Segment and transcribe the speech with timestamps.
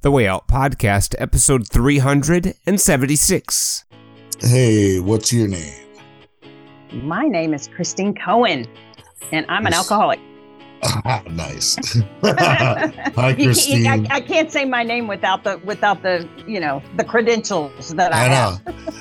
[0.00, 3.84] The Way Out Podcast, episode 376.
[4.38, 5.74] Hey, what's your name?
[6.92, 8.68] My name is Kristine Koehn,
[9.32, 10.20] and I'm an alcoholic.
[10.84, 11.74] Ah, nice.
[12.22, 14.06] Hi, Kristine.
[14.08, 18.14] I, I, can't say my name without the without the you know the credentials that
[18.14, 18.56] I, I know.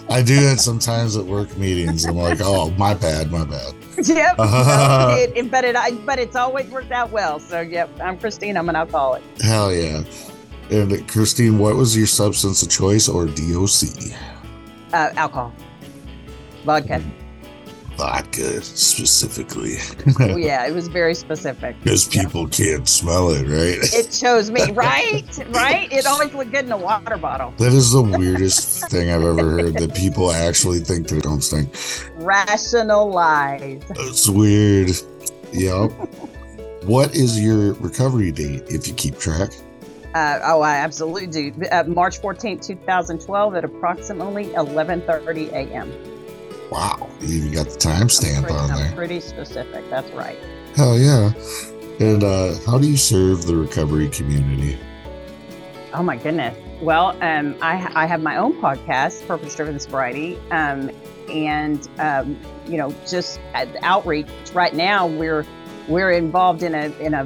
[0.10, 2.06] I do that sometimes at work meetings.
[2.06, 3.76] I'm like, oh, my bad, my bad.
[4.04, 4.36] Yep.
[4.40, 7.40] it, it, but it I, but it's always worked out well.
[7.40, 8.58] So yep, I'm Kristine.
[8.58, 9.22] I'm an alcoholic.
[9.42, 10.02] Hell yeah.
[10.70, 14.14] And Kristine, what was your substance of choice or DOC?
[14.94, 15.54] Uh, alcohol,
[16.66, 17.00] vodka.
[17.00, 17.28] Mm
[17.98, 19.76] vodka specifically.
[20.20, 21.76] oh, yeah, it was very specific.
[21.84, 22.76] Because people yeah.
[22.76, 23.80] can't smell it, right?
[23.94, 25.26] It shows me, right?
[25.50, 25.92] right?
[25.92, 27.52] It always looked good in a water bottle.
[27.58, 31.76] That is the weirdest thing I've ever heard that people actually think they don't stink.
[32.16, 33.84] Rationalize.
[33.90, 34.92] It's weird.
[35.54, 35.92] Yep.
[36.84, 39.52] what is your recovery date if you keep track?
[40.18, 41.54] Uh, oh, I absolutely do.
[41.72, 45.94] Uh, March 14th, 2012 at approximately 11:30 a.m.
[46.72, 48.96] Wow, you even got the timestamp on I'm there.
[48.96, 49.88] Pretty specific.
[49.92, 50.40] That's right.
[50.76, 51.34] Hell yeah!
[52.00, 54.80] And uh, how do you serve the recovery community?
[55.94, 56.58] Oh my goodness.
[56.82, 60.90] Well, um, I, I have my own podcast, Purpose Driven Sobriety, um,
[61.30, 63.40] and um, you know, just
[63.84, 64.28] outreach.
[64.52, 65.46] Right now, we're
[65.88, 67.26] we're involved in a in a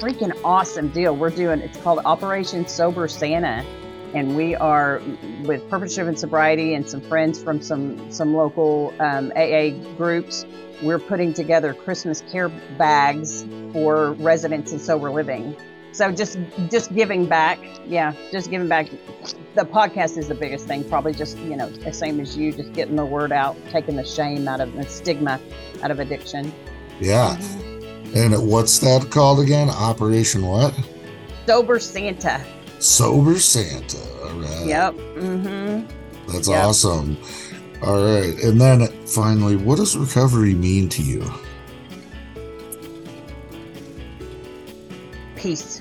[0.00, 1.14] freaking awesome deal.
[1.14, 3.64] We're doing it's called Operation Sober Santa
[4.14, 5.00] and we are
[5.44, 10.46] with Purpose Driven Sobriety and some friends from some some local um, AA groups.
[10.82, 15.54] We're putting together Christmas care bags for residents in sober living.
[15.92, 16.38] So just
[16.70, 18.88] just giving back, yeah, just giving back.
[19.54, 20.82] The podcast is the biggest thing.
[20.84, 24.06] Probably just you know the same as you, just getting the word out, taking the
[24.06, 25.38] shame out of the stigma
[25.82, 26.54] out of addiction.
[27.00, 27.36] Yeah.
[28.14, 29.70] And what's that called again?
[29.70, 30.74] Operation what?
[31.46, 32.44] Sober Santa.
[32.78, 33.98] Sober Santa.
[34.24, 34.66] All right.
[34.66, 34.94] Yep.
[34.94, 36.30] Mm-hmm.
[36.32, 36.64] That's yep.
[36.64, 37.16] awesome.
[37.82, 38.36] All right.
[38.42, 41.24] And then finally, what does recovery mean to you?
[45.36, 45.80] Peace.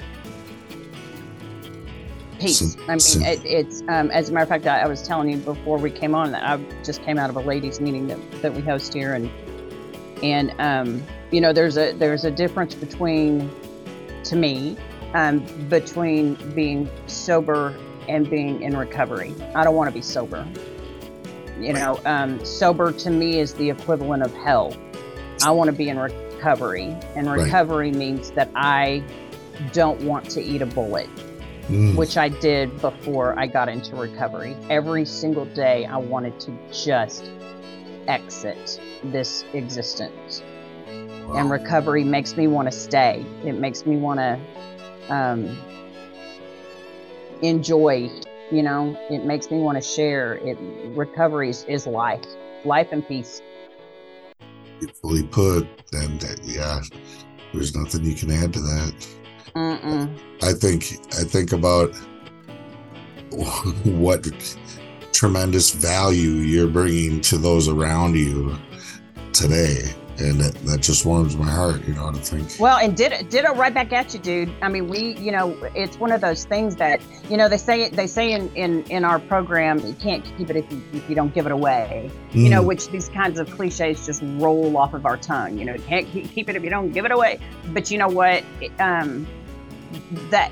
[2.39, 2.77] Peace.
[2.87, 5.37] I mean, it, it's um, as a matter of fact, I, I, was telling you
[5.37, 8.53] before we came on that I just came out of a ladies' meeting that, that
[8.53, 9.29] we host here, and
[10.23, 13.49] and um, you know, there's a there's a difference between,
[14.23, 14.77] to me,
[15.13, 17.75] um, between being sober
[18.07, 19.35] and being in recovery.
[19.55, 20.47] I don't want to be sober.
[21.59, 24.75] You know, um, sober to me is the equivalent of hell.
[25.43, 27.97] I want to be in recovery, and recovery right.
[27.97, 29.03] means that I
[29.73, 31.09] don't want to eat a bullet,
[31.67, 31.95] mm.
[31.95, 34.55] which I did before I got into recovery.
[34.69, 37.29] Every single day, I wanted to just
[38.07, 40.43] exit this existence.
[40.87, 41.37] Wow.
[41.37, 43.25] And recovery makes me want to stay.
[43.43, 45.57] It makes me want to um,
[47.41, 48.09] enjoy.
[48.51, 50.35] You know, it makes me want to share.
[50.37, 50.57] It
[50.95, 52.25] recovery is, is life,
[52.65, 53.41] life and peace.
[55.01, 56.81] Fully put, and yeah,
[57.53, 59.07] there's nothing you can add to that.
[59.55, 60.19] Mm-mm.
[60.41, 61.93] I think I think about
[63.85, 64.27] what
[65.11, 68.57] tremendous value you're bringing to those around you
[69.39, 72.59] today and that, that just warms my heart, you know, to think.
[72.59, 74.51] Well, and did it did it right back at you, dude.
[74.61, 77.83] I mean, we, you know, it's one of those things that, you know, they say
[77.83, 81.09] it they say in in, in our program, you can't keep it if you, if
[81.09, 82.11] you don't give it away.
[82.31, 82.43] Mm.
[82.43, 82.67] You know, mm.
[82.67, 85.57] which these kinds of cliches just roll off of our tongue.
[85.57, 87.39] You know, you can't keep it if you don't give it away.
[87.67, 88.43] But you know what?
[88.79, 89.25] Um,
[90.31, 90.51] that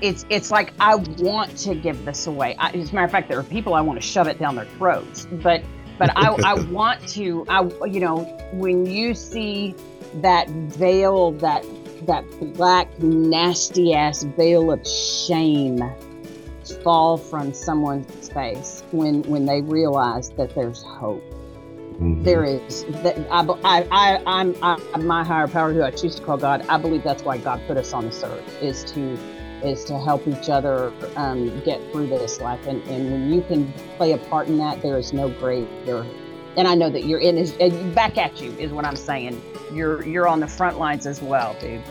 [0.00, 2.56] it's it's like I want to give this away.
[2.58, 4.54] I, as a matter of fact, there are people I want to shove it down
[4.54, 5.62] their throats, but
[5.98, 8.18] but I, I want to i you know
[8.52, 9.74] when you see
[10.16, 11.64] that veil that
[12.06, 12.24] that
[12.54, 15.82] black nasty ass veil of shame
[16.82, 22.22] fall from someone's face when when they realize that there's hope mm-hmm.
[22.22, 26.22] there is that I, I, I i'm I, my higher power who i choose to
[26.22, 29.16] call god i believe that's why god put us on this earth is to
[29.66, 32.64] is to help each other um, get through this life.
[32.66, 36.06] And, and when you can play a part in that, there is no greater.
[36.56, 37.52] And I know that you're in, is,
[37.94, 39.42] back at you is what I'm saying.
[39.72, 41.82] You're you're on the front lines as well, dude.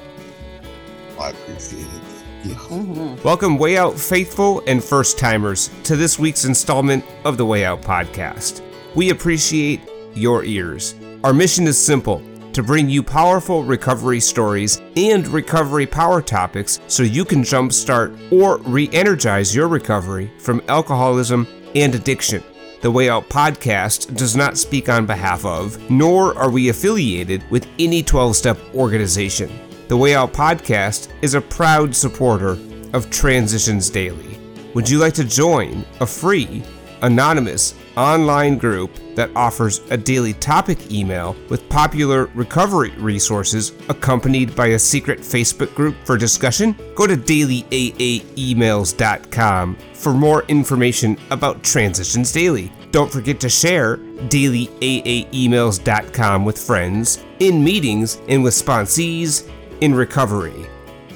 [1.20, 2.02] I appreciate it.
[2.44, 2.56] Yeah.
[2.56, 3.22] Mm-hmm.
[3.24, 7.82] Welcome, Way Out faithful and first timers, to this week's installment of the Way Out
[7.82, 8.62] podcast.
[8.96, 9.82] We appreciate
[10.14, 10.96] your ears.
[11.24, 12.24] Our mission is simple
[12.56, 18.60] to bring you powerful recovery stories and recovery power topics so you can jumpstart or
[18.60, 22.42] re energize your recovery from alcoholism and addiction.
[22.82, 27.68] The Way Out podcast does not speak on behalf of, nor are we affiliated with
[27.78, 29.52] any 12 step organization.
[29.90, 32.58] The Way Out podcast is a proud supporter
[32.94, 34.40] of Transitions Daily.
[34.76, 36.64] Would you like to join a free,
[37.02, 44.68] anonymous online group that offers a daily topic email with popular recovery resources accompanied by
[44.68, 46.74] a secret Facebook group for discussion?
[46.96, 52.72] Go to dailyaaemails.com for more information about Transitions Daily.
[52.92, 59.50] Don't forget to share dailyaaemails.com with friends, in meetings, and with sponsees
[59.82, 60.66] in recovery.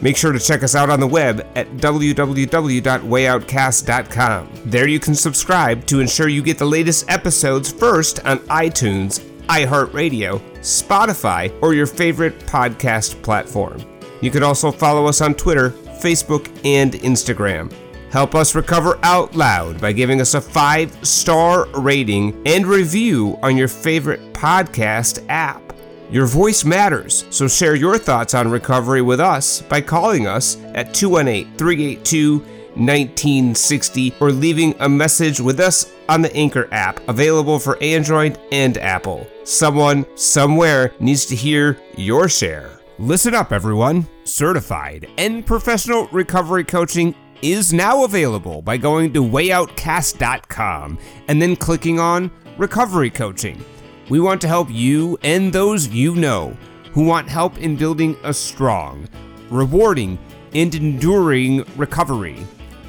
[0.02, 4.50] Make sure to check us out on the web at www.wayoutcast.com.
[4.66, 10.40] There you can subscribe to ensure you get the latest episodes first on iTunes, iHeartRadio,
[10.60, 13.82] Spotify, or your favorite podcast platform.
[14.22, 15.72] You can also follow us on Twitter,
[16.02, 17.74] Facebook, and Instagram.
[18.12, 23.56] Help us recover out loud by giving us a five star rating and review on
[23.56, 25.69] your favorite podcast app.
[26.12, 30.94] Your voice matters, so share your thoughts on recovery with us by calling us at
[30.94, 32.40] 218 382
[32.76, 38.78] 1960 or leaving a message with us on the Anchor app, available for Android and
[38.78, 39.28] Apple.
[39.44, 42.80] Someone, somewhere, needs to hear your share.
[42.98, 44.08] Listen up, everyone.
[44.24, 52.00] Certified and professional recovery coaching is now available by going to wayoutcast.com and then clicking
[52.00, 53.64] on Recovery Coaching.
[54.10, 56.58] We want to help you and those you know
[56.94, 59.08] who want help in building a strong,
[59.52, 60.18] rewarding,
[60.54, 62.38] and enduring recovery.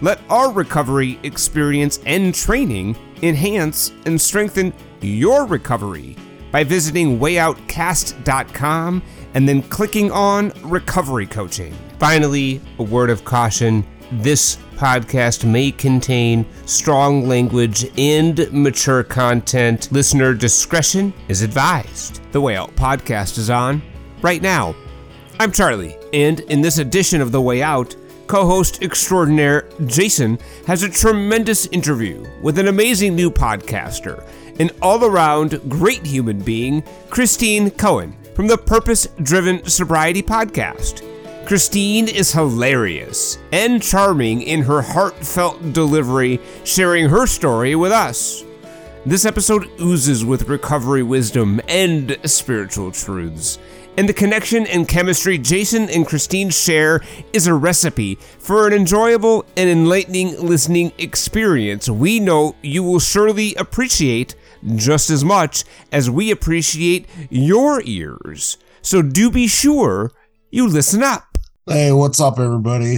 [0.01, 4.73] Let our recovery experience and training enhance and strengthen
[5.03, 6.17] your recovery
[6.51, 9.03] by visiting wayoutcast.com
[9.35, 11.75] and then clicking on recovery coaching.
[11.99, 19.91] Finally, a word of caution this podcast may contain strong language and mature content.
[19.93, 22.21] Listener discretion is advised.
[22.33, 23.83] The Way Out podcast is on
[24.23, 24.75] right now.
[25.39, 27.95] I'm Charlie, and in this edition of The Way Out,
[28.27, 34.27] co host extraordinaire Jason has a tremendous interview with an amazing new podcaster,
[34.61, 41.10] an all around great human being, Kristine Koehn from the Purpose Driven Sobriety Podcast.
[41.51, 48.45] Kristine is hilarious and charming in her heartfelt delivery, sharing her story with us.
[49.05, 53.59] This episode oozes with recovery wisdom and spiritual truths.
[53.99, 57.01] And the connection and chemistry Jason and Kristine share
[57.33, 63.57] is a recipe for an enjoyable and enlightening listening experience we know you will surely
[63.57, 64.37] appreciate
[64.77, 68.57] just as much as we appreciate your ears.
[68.83, 70.13] So do be sure
[70.53, 71.30] you listen up.
[71.73, 72.97] Hey, what's up, everybody?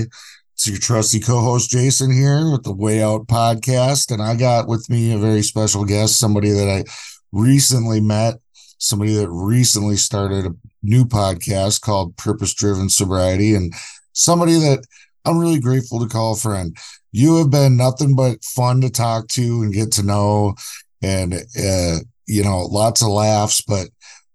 [0.55, 4.89] It's your trusty co-host Jason here with the Way Out podcast, and I got with
[4.89, 6.85] me a very special guest, somebody that I
[7.33, 8.37] recently met,
[8.79, 13.75] somebody that recently started a new podcast called Purpose Driven Sobriety, and
[14.15, 14.83] somebody that
[15.27, 16.75] I'm really grateful to call a friend.
[17.11, 20.55] You have been nothing but fun to talk to and get to know,
[21.03, 23.89] and uh, you know, lots of laughs, but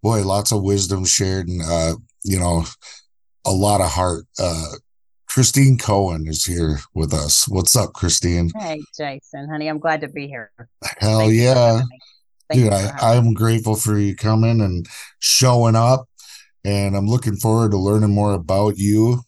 [0.04, 2.66] boy, lots of wisdom shared, and uh, you know
[3.48, 4.26] a lot of heart.
[4.38, 4.74] Uh,
[5.30, 7.48] Kristine Koehn is here with us.
[7.48, 8.52] What's up, Kristine?
[8.60, 10.52] Hey, Jason, honey, I'm glad to be here.
[10.98, 11.82] Hell Thank yeah.
[12.52, 14.86] Dude, I, I'm grateful for you coming and
[15.20, 16.08] showing up.
[16.64, 19.22] And I'm looking forward to learning more about you.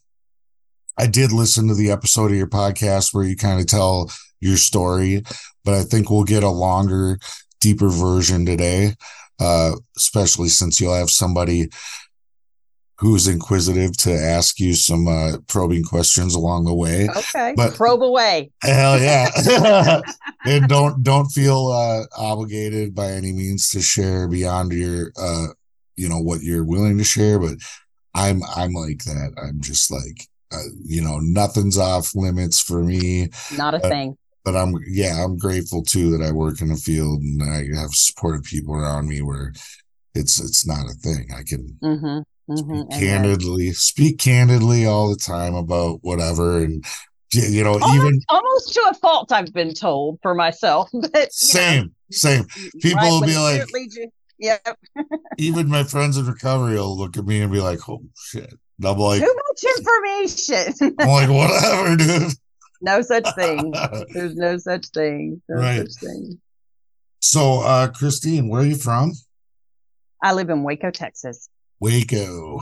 [0.97, 4.11] I did listen to the episode of your podcast where you kind of tell
[4.41, 5.23] your story,
[5.63, 7.19] but I think we'll get a longer,
[7.61, 8.95] deeper version today,
[9.39, 11.69] uh, especially since you'll have somebody
[12.99, 17.07] who's inquisitive to ask you some uh, probing questions along the way.
[17.15, 18.51] Okay, but probe away.
[18.61, 20.01] Hell yeah,
[20.45, 25.47] and don't don't feel uh, obligated by any means to share beyond your uh,
[25.95, 27.39] you know what you're willing to share.
[27.39, 27.55] But
[28.13, 29.33] I'm I'm like that.
[29.41, 33.29] I'm just like uh, you know nothing's off limits for me.
[33.57, 34.17] Not a thing.
[34.43, 37.91] But I'm yeah I'm grateful too that I work in a field and I have
[37.91, 39.53] supportive people around me where
[40.15, 41.29] it's it's not a thing.
[41.33, 41.77] I can.
[41.81, 46.83] Mm-hmm Mm-hmm, candidly, speak candidly all the time about whatever, and
[47.31, 50.89] you know, almost, even almost to a fault, I've been told for myself.
[51.13, 52.45] But same, know, same.
[52.81, 53.67] People right, will be like,
[54.39, 54.57] yeah.
[55.37, 58.87] even my friends in recovery will look at me and be like, "Oh shit!" And
[58.87, 60.95] I'm like, too much information.
[60.99, 62.33] I'm like, whatever, dude.
[62.81, 63.73] No such thing.
[64.13, 65.41] There's no such thing.
[65.49, 65.87] No right.
[65.87, 66.39] such thing.
[67.19, 69.11] So, uh, Kristine, where are you from?
[70.23, 71.49] I live in Waco, Texas.
[71.79, 72.59] Waco.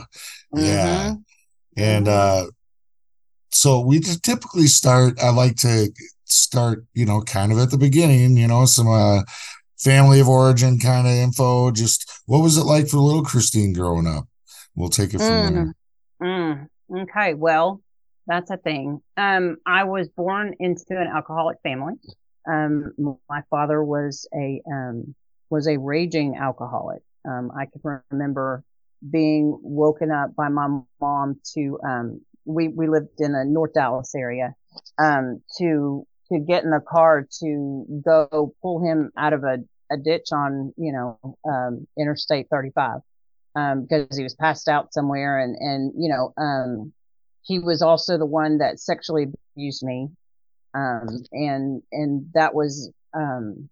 [0.54, 0.64] Mm-hmm.
[0.64, 1.14] Yeah.
[1.76, 2.48] And mm-hmm.
[2.48, 2.50] uh
[3.50, 5.90] so we just typically start I like to
[6.26, 9.22] start, you know, kind of at the beginning, you know, some uh
[9.78, 11.70] family of origin kind of info.
[11.70, 14.26] Just what was it like for little Kristine growing up?
[14.74, 15.54] We'll take it from mm.
[15.54, 15.74] there.
[16.22, 16.68] Mm.
[17.02, 17.34] Okay.
[17.34, 17.82] Well,
[18.28, 19.00] That's a thing.
[19.16, 21.94] Um, I was born into an alcoholic family.
[22.46, 22.92] Um,
[23.28, 25.14] my father was a, um,
[25.50, 27.02] was a raging alcoholic.
[27.26, 28.62] Um, I can remember
[29.10, 34.14] being woken up by my mom to, um, we, we lived in a North Dallas
[34.14, 34.54] area,
[34.98, 39.58] um, to, to get in the car to go pull him out of a,
[39.90, 43.00] a ditch on, you know, um, Interstate 35.
[43.54, 46.92] Um, because he was passed out somewhere and, and, you know, um,
[47.42, 49.26] he was also the one that sexually
[49.56, 50.08] abused me.
[50.74, 53.68] Um, and, and that was, um,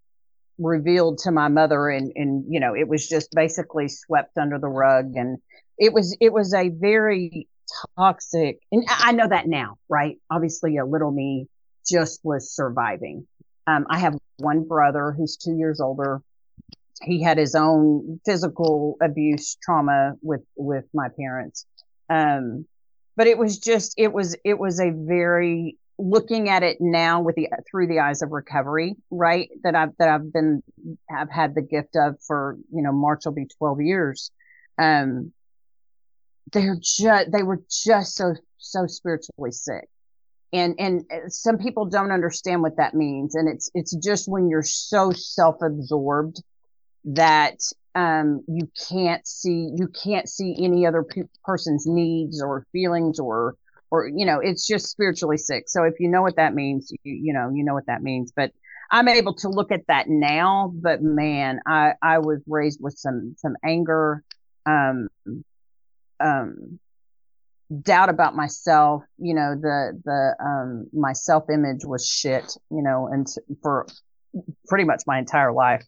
[0.59, 4.69] revealed to my mother and, and, you know, it was just basically swept under the
[4.69, 5.13] rug.
[5.17, 5.39] And
[5.79, 7.49] it was, it was a very
[7.97, 10.17] toxic, and I know that now, right?
[10.31, 11.49] Obviously a little me
[11.87, 13.27] just was surviving.
[13.67, 16.23] Um, I have one brother who's two years older.
[17.03, 21.67] He had his own physical abuse trauma with, with my parents.
[22.09, 22.67] Um,
[23.17, 27.37] but it was just, it was, it was a very looking at it now with
[27.37, 29.49] the through the eyes of recovery, right?
[29.63, 30.63] That I've that I've been
[31.09, 34.31] have had the gift of for you know March will be twelve years.
[34.79, 35.33] Um,
[36.53, 39.89] they're just they were just so so spiritually sick,
[40.53, 44.49] and and uh, some people don't understand what that means, and it's it's just when
[44.49, 46.43] you're so self absorbed
[47.05, 47.59] that
[47.95, 53.57] um, you can't see you can't see any other pe- person's needs or feelings or
[53.91, 55.65] or you know it's just spiritually sick.
[55.69, 58.33] So if you know what that means you, you know you know what that means.
[58.35, 58.53] But
[58.93, 63.35] i'm able to look at that now but man i i was raised with some
[63.37, 64.23] some anger
[64.65, 65.09] um
[66.21, 66.79] um
[67.83, 69.03] doubt about myself.
[69.19, 73.27] You know the the um my self image was shit you know and
[73.63, 73.87] for
[74.69, 75.85] pretty much my entire life.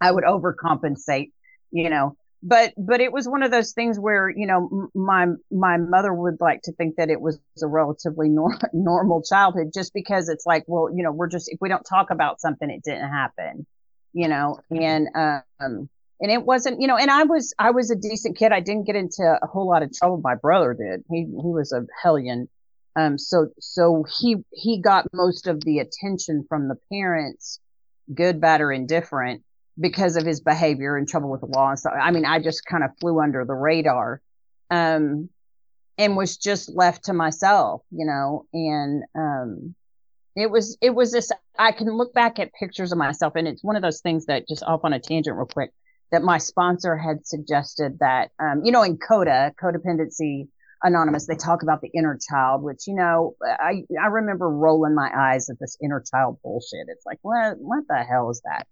[0.00, 1.32] I would overcompensate
[1.70, 5.76] you know but but it was one of those things where you know my my
[5.76, 10.28] mother would like to think that it was a relatively nor- normal childhood just because
[10.28, 13.08] it's like well you know we're just if we don't talk about something it didn't
[13.10, 13.66] happen
[14.12, 14.60] you know?
[14.70, 15.88] And um
[16.20, 18.52] and it wasn't you know and i was i was a decent kid.
[18.52, 20.20] I didn't get into a whole lot of trouble.
[20.22, 21.04] My brother did.
[21.10, 22.48] He he was a hellion.
[22.96, 27.60] Um so so he he got most of the attention from the parents
[28.12, 29.42] good bad or indifferent
[29.80, 31.94] because of his behavior and trouble with the law and stuff.
[32.00, 34.20] I mean, I just kind of flew under the radar,
[34.70, 35.28] um,
[35.96, 39.74] and was just left to myself, you know, and, um,
[40.36, 43.64] it was, it was this, I can look back at pictures of myself and it's
[43.64, 45.72] one of those things that just off on a tangent real quick
[46.12, 50.48] that my sponsor had suggested that, um, you know, in CODA, codependency
[50.82, 55.10] anonymous, they talk about the inner child, which, you know, I, I remember rolling my
[55.14, 56.86] eyes at this inner child bullshit.
[56.88, 58.66] It's like, what, what the hell is that?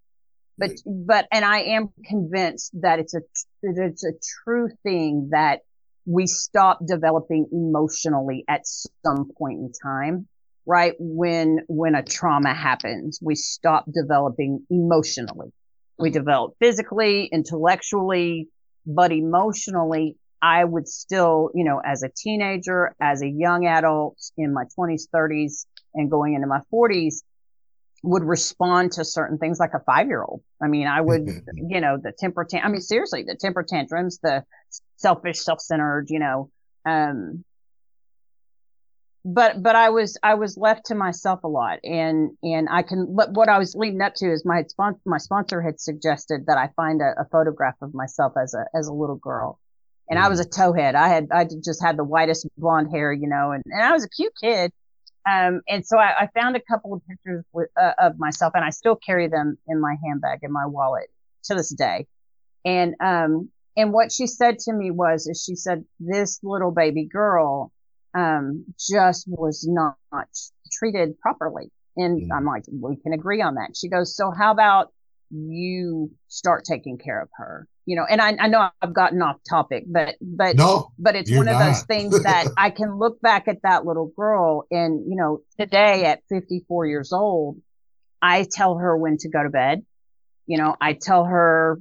[0.58, 3.20] But but and I am convinced that it's a
[3.62, 4.12] it's a
[4.44, 5.60] true thing that
[6.06, 10.28] we stop developing emotionally at some point in time
[10.66, 10.94] right?
[10.98, 15.52] When when a trauma happens we stop developing emotionally.
[15.98, 18.48] We develop physically intellectually
[18.86, 24.52] but emotionally i would still you know as a teenager as a young adult in
[24.52, 27.22] my 20s 30s and going into my 40s
[28.06, 30.42] would respond to certain things like a five year old.
[30.62, 34.18] I mean, I would, you know, the temper tan- I mean, seriously, the temper tantrums,
[34.22, 34.44] the
[34.96, 36.50] selfish, self centered, you know,
[36.86, 37.44] um,
[39.24, 43.00] but, but I was, I was left to myself a lot and, and I can,
[43.00, 46.56] what, what I was leading up to is my sponsor, my sponsor had suggested that
[46.56, 49.58] I find a, a photograph of myself as a, as a little girl.
[50.08, 50.94] And I was a towhead.
[50.94, 54.04] I had, I just had the whitest blonde hair, you know, and, and I was
[54.04, 54.70] a cute kid
[55.28, 58.64] um, and so I, I, found a couple of pictures with, uh, of myself, and
[58.64, 61.10] I still carry them in my handbag in my wallet
[61.44, 62.06] to this day.
[62.64, 67.04] And um, and what she said to me was, is she said this little baby
[67.04, 67.72] girl
[68.14, 69.96] um, just was not
[70.72, 71.70] treated properly.
[71.96, 72.34] And mm.
[72.34, 73.76] I'm like, we can agree on that.
[73.76, 74.92] She goes, so how about
[75.30, 77.68] you start taking care of her?
[77.86, 81.30] you know, and I, I know I've gotten off topic, but but no, but it's
[81.34, 85.16] one of those things that I can look back at that little girl and you
[85.16, 87.58] know, today at 54 years old,
[88.20, 89.84] I tell her when to go to bed.
[90.46, 91.80] You know, I tell her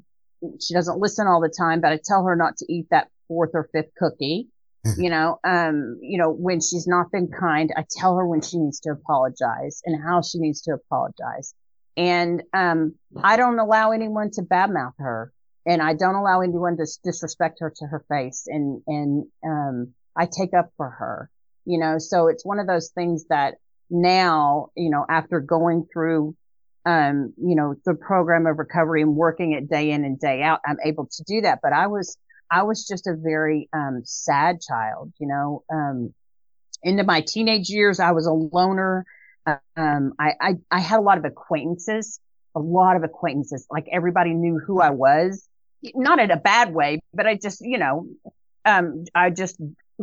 [0.62, 3.52] she doesn't listen all the time, but I tell her not to eat that fourth
[3.56, 4.48] or fifth cookie.
[5.00, 8.60] you know, um, you know, when she's not been kind, I tell her when she
[8.60, 11.56] needs to apologize and how she needs to apologize.
[11.98, 15.32] And um, I don't allow anyone to badmouth her
[15.66, 18.46] and I don't allow anyone to disrespect her to her face.
[18.48, 21.30] And, and, um, I take up for her,
[21.66, 23.56] you know, so it's one of those things that
[23.90, 26.36] now, you know, after going through,
[26.86, 30.62] um, you know, the program of recovery and working it day in and day out,
[30.66, 31.60] I'm able to do that.
[31.62, 32.18] But I was,
[32.50, 36.14] I was just a very, um, sad child, you know, um,
[36.84, 39.06] into my teenage years, I was a loner.
[39.46, 42.20] Um, I, I, I had a lot of acquaintances,
[42.56, 43.68] a lot of acquaintances.
[43.70, 45.48] Like everybody knew who I was,
[45.94, 48.08] not in a bad way, but I just, you know,
[48.66, 49.58] um, I just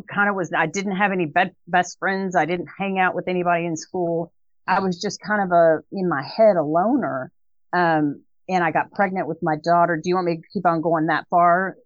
[0.08, 2.36] kind of was, I didn't have any be- best friends.
[2.36, 4.32] I didn't hang out with anybody in school.
[4.66, 7.32] I was just kind of a, in my head, a loner.
[7.72, 9.96] Um, and I got pregnant with my daughter.
[9.96, 11.76] Do you want me to keep on going that far?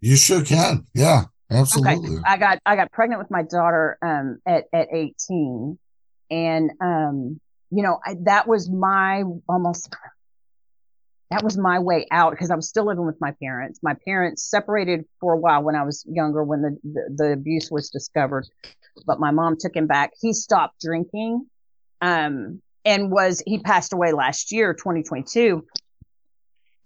[0.00, 0.86] You sure can.
[0.94, 2.16] Yeah, absolutely.
[2.16, 2.22] Okay.
[2.26, 5.78] I got I got pregnant with my daughter um at at 18
[6.30, 7.40] and um
[7.72, 9.94] you know, I, that was my almost
[11.30, 13.78] that was my way out because I was still living with my parents.
[13.82, 17.70] My parents separated for a while when I was younger when the, the, the abuse
[17.70, 18.48] was discovered,
[19.06, 20.10] but my mom took him back.
[20.20, 21.46] He stopped drinking.
[22.00, 25.64] Um, and was he passed away last year 2022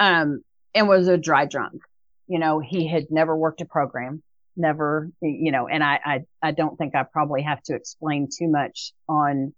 [0.00, 0.42] um
[0.74, 1.82] and was a dry drunk
[2.26, 4.22] you know he had never worked a program
[4.56, 8.49] never you know and i i, I don't think i probably have to explain too
[8.49, 9.52] much on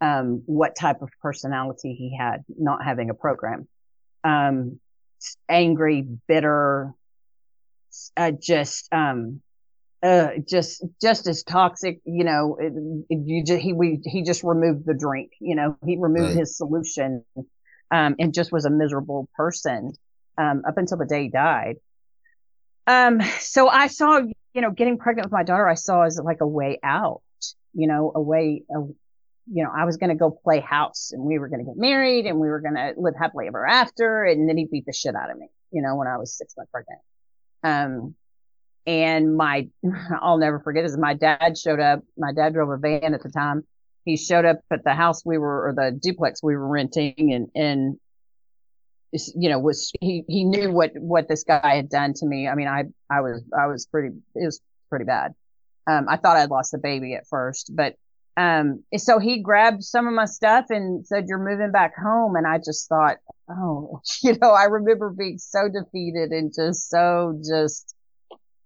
[0.00, 3.66] um what type of personality he had not having a program
[4.24, 4.78] um
[5.48, 6.92] angry bitter
[8.16, 9.40] uh, just um
[10.02, 12.00] uh, just just as toxic.
[12.04, 12.72] You know, it,
[13.08, 15.32] it, you just he we he just removed the drink.
[15.40, 16.36] You know, he removed right.
[16.36, 17.24] his solution,
[17.90, 19.92] um, and just was a miserable person
[20.38, 21.76] um, up until the day he died.
[22.86, 26.40] Um, so I saw, you know, getting pregnant with my daughter, I saw as like
[26.40, 27.22] a way out.
[27.74, 28.80] You know, a way, a,
[29.52, 31.76] you know, I was going to go play house and we were going to get
[31.76, 34.24] married and we were going to live happily ever after.
[34.24, 36.54] And then he beat the shit out of me, you know, when I was six
[36.56, 37.00] months pregnant.
[37.62, 38.14] Um,
[38.86, 39.68] and my,
[40.22, 42.02] I'll never forget is my dad showed up.
[42.16, 43.64] My dad drove a van at the time.
[44.04, 47.48] He showed up at the house we were, or the duplex we were renting and,
[47.54, 47.98] and,
[49.12, 52.48] you know, was, he, he knew what, what this guy had done to me.
[52.48, 54.60] I mean, I, I was, I was pretty, it was
[54.90, 55.34] pretty bad.
[55.86, 57.94] Um, I thought I'd lost the baby at first, but,
[58.38, 62.36] um, so he grabbed some of my stuff and said, you're moving back home.
[62.36, 63.16] And I just thought,
[63.48, 67.96] oh, you know, I remember being so defeated and just so just,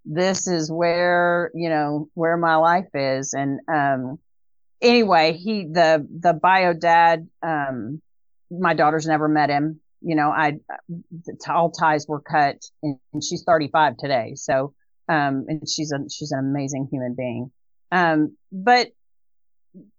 [0.05, 4.18] this is where you know where my life is and um
[4.81, 8.00] anyway he the the bio dad um
[8.50, 10.54] my daughter's never met him you know i
[11.48, 14.74] all ties were cut and, and she's 35 today so
[15.08, 17.50] um and she's a she's an amazing human being
[17.92, 18.88] um but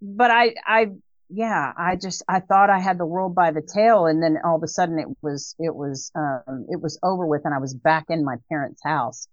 [0.02, 0.88] but i i
[1.30, 4.56] yeah i just i thought i had the world by the tail and then all
[4.56, 7.74] of a sudden it was it was um it was over with and i was
[7.74, 9.28] back in my parents house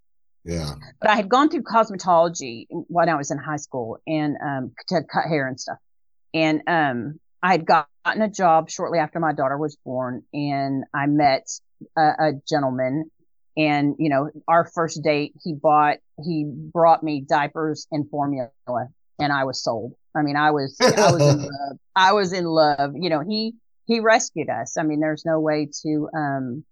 [0.48, 0.70] yeah.
[1.00, 5.02] But I had gone through cosmetology when I was in high school and um, to
[5.02, 5.76] cut hair and stuff.
[6.32, 7.66] And um, I had
[8.08, 11.46] gotten a job shortly after my daughter was born, and I met
[11.96, 13.10] a, a gentleman.
[13.56, 18.50] And you know, our first date, he bought, he brought me diapers and formula,
[19.18, 19.94] and I was sold.
[20.14, 21.78] I mean, I was, I was in love.
[21.94, 22.92] I was in love.
[22.94, 23.54] You know, he
[23.86, 24.76] he rescued us.
[24.78, 26.64] I mean, there's no way to um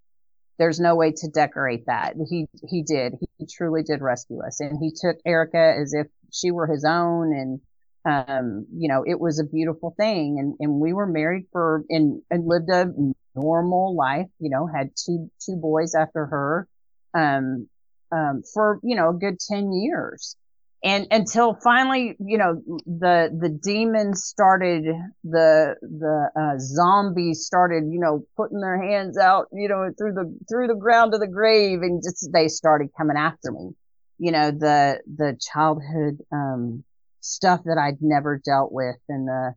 [0.59, 2.15] there's no way to decorate that.
[2.31, 3.15] He he did.
[3.39, 7.33] He truly did rescue us, and he took Erica as if she were his own,
[7.33, 7.61] and
[8.07, 10.39] um, you know, it was a beautiful thing.
[10.39, 12.87] And and we were married for and and lived a
[13.35, 14.29] normal life.
[14.39, 16.69] You know, had two two boys after her,
[17.15, 17.69] um,
[18.13, 20.37] um, for you know a good ten years
[20.85, 24.85] and until finally you know the the demons started
[25.25, 30.39] the the uh, zombies started you know putting their hands out you know through the
[30.49, 33.71] through the ground of the grave and just they started coming after me
[34.19, 36.85] you know the the childhood um
[37.27, 39.55] stuff that i'd never dealt with and the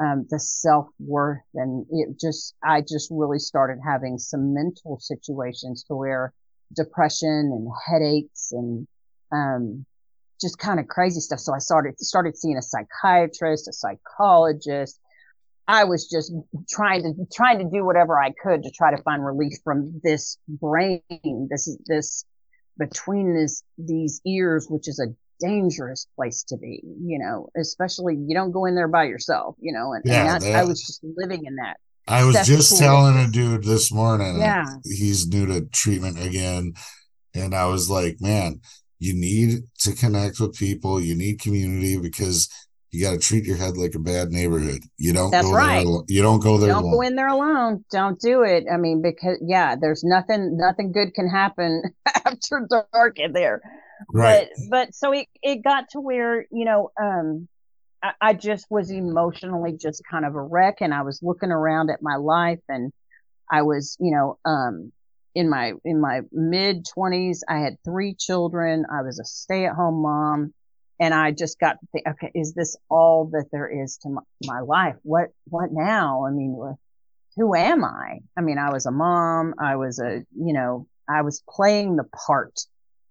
[0.00, 5.94] um the self-worth and it just i just really started having some mental situations to
[5.94, 6.32] where
[6.74, 8.86] depression and headaches and
[9.32, 9.86] um
[10.40, 11.40] just kind of crazy stuff.
[11.40, 14.98] So I started started seeing a psychiatrist, a psychologist.
[15.68, 16.32] I was just
[16.68, 20.38] trying to trying to do whatever I could to try to find relief from this
[20.48, 21.00] brain.
[21.50, 22.24] This is this
[22.78, 26.82] between this these ears, which is a dangerous place to be.
[26.84, 29.56] You know, especially you don't go in there by yourself.
[29.60, 31.76] You know, and, yeah, and that, I was just living in that.
[32.08, 34.38] I was just telling a dude this morning.
[34.38, 36.74] Yeah, he's new to treatment again,
[37.34, 38.60] and I was like, man
[38.98, 42.48] you need to connect with people you need community because
[42.92, 45.84] you got to treat your head like a bad neighborhood you don't that's go right
[45.84, 46.94] there, you don't go there don't alone.
[46.94, 51.12] go in there alone don't do it i mean because yeah there's nothing nothing good
[51.14, 51.82] can happen
[52.24, 53.60] after dark in there
[54.12, 57.48] right but but so it, it got to where you know um
[58.02, 61.90] I, I just was emotionally just kind of a wreck and i was looking around
[61.90, 62.92] at my life and
[63.50, 64.92] i was you know um
[65.34, 70.52] in my in my mid 20s i had three children i was a stay-at-home mom
[70.98, 74.22] and I just got to think, okay, is this all that there is to my,
[74.42, 74.96] my life?
[75.02, 76.24] What, what now?
[76.26, 76.58] I mean,
[77.36, 78.20] who am I?
[78.36, 79.54] I mean, I was a mom.
[79.60, 82.58] I was a, you know, I was playing the part,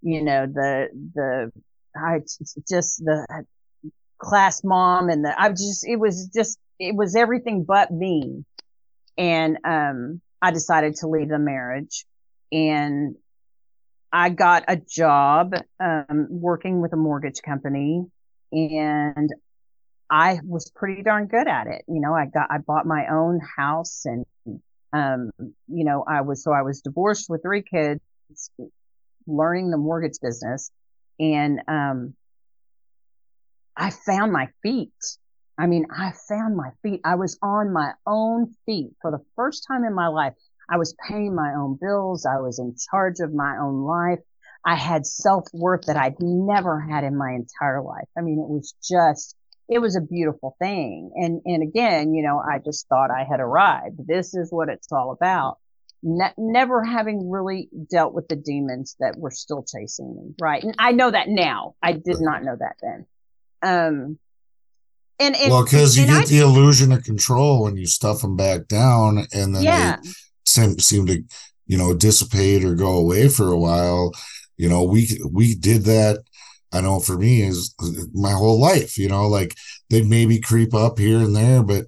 [0.05, 1.51] you know, the, the,
[1.97, 2.19] I
[2.69, 3.45] just the
[4.19, 8.45] class mom and the, I just, it was just, it was everything but me.
[9.17, 12.05] And, um, I decided to leave the marriage
[12.51, 13.15] and
[14.13, 18.05] I got a job um, working with a mortgage company
[18.51, 19.31] and
[20.07, 21.83] I was pretty darn good at it.
[21.87, 24.23] You know, I got, I bought my own house and,
[24.93, 28.01] um, you know, I was, so I was divorced with three kids,
[29.27, 30.71] learning the mortgage business
[31.19, 32.13] and, um,
[33.77, 34.93] I found my feet.
[35.57, 37.01] I mean, I found my feet.
[37.03, 40.33] I was on my own feet for the first time in my life.
[40.69, 42.25] I was paying my own bills.
[42.25, 44.19] I was in charge of my own life.
[44.65, 48.07] I had self worth that I'd never had in my entire life.
[48.17, 49.35] I mean, it was just,
[49.69, 51.11] it was a beautiful thing.
[51.15, 54.07] And, and again, you know, I just thought I had arrived.
[54.07, 55.59] This is what it's all about.
[56.07, 60.35] Ne- never having really dealt with the demons that were still chasing me.
[60.39, 60.63] Right.
[60.63, 61.73] And I know that now.
[61.81, 63.05] I did not know that then.
[63.63, 64.19] Um,
[65.19, 68.35] and, and well, because you get I, the illusion of control when you stuff them
[68.35, 69.95] back down, and then yeah.
[69.95, 70.09] they
[70.45, 71.23] seem, seem to,
[71.65, 74.11] you know, dissipate or go away for a while.
[74.57, 76.23] You know, we we did that.
[76.71, 77.73] I know for me is
[78.13, 78.97] my whole life.
[78.97, 79.55] You know, like
[79.89, 81.85] they'd maybe creep up here and there, but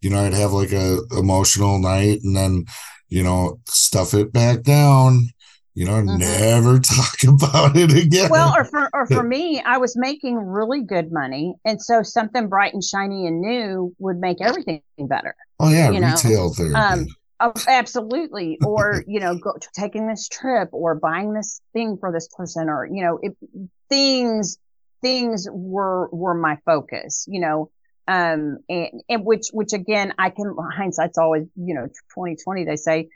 [0.00, 2.64] you know, I'd have like a emotional night, and then
[3.12, 5.28] you know, stuff it back down
[5.74, 6.18] you know, mm-hmm.
[6.18, 8.30] never talk about it again.
[8.30, 12.48] Well, or for or for me, I was making really good money, and so something
[12.48, 15.34] bright and shiny and new would make everything better.
[15.58, 16.50] Oh yeah, you retail know?
[16.50, 16.74] therapy.
[16.74, 17.06] Um,
[17.40, 18.58] oh, absolutely.
[18.64, 22.86] Or you know, go, taking this trip, or buying this thing for this person, or
[22.86, 23.34] you know, it,
[23.88, 24.58] things
[25.00, 27.24] things were were my focus.
[27.28, 27.70] You know,
[28.08, 32.64] um, and, and which which again, I can hindsight's always you know twenty twenty.
[32.64, 33.08] They say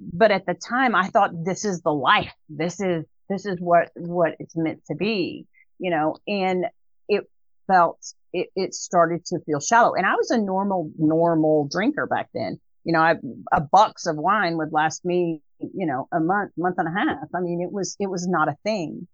[0.00, 2.32] but at the time I thought this is the life.
[2.48, 5.46] This is, this is what, what it's meant to be,
[5.78, 6.66] you know, and
[7.08, 7.28] it
[7.66, 7.98] felt,
[8.32, 9.94] it, it started to feel shallow.
[9.94, 12.60] And I was a normal, normal drinker back then.
[12.84, 13.14] You know, I,
[13.52, 17.28] a box of wine would last me, you know, a month, month and a half.
[17.34, 19.08] I mean, it was, it was not a thing.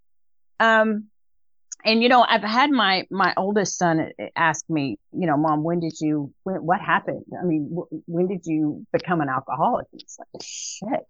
[0.58, 1.06] Um,
[1.84, 5.80] and you know i've had my my oldest son ask me you know mom when
[5.80, 7.24] did you when, what happened?
[7.38, 9.86] I mean w- when did you become an alcoholic?
[9.92, 11.06] And it's like shit.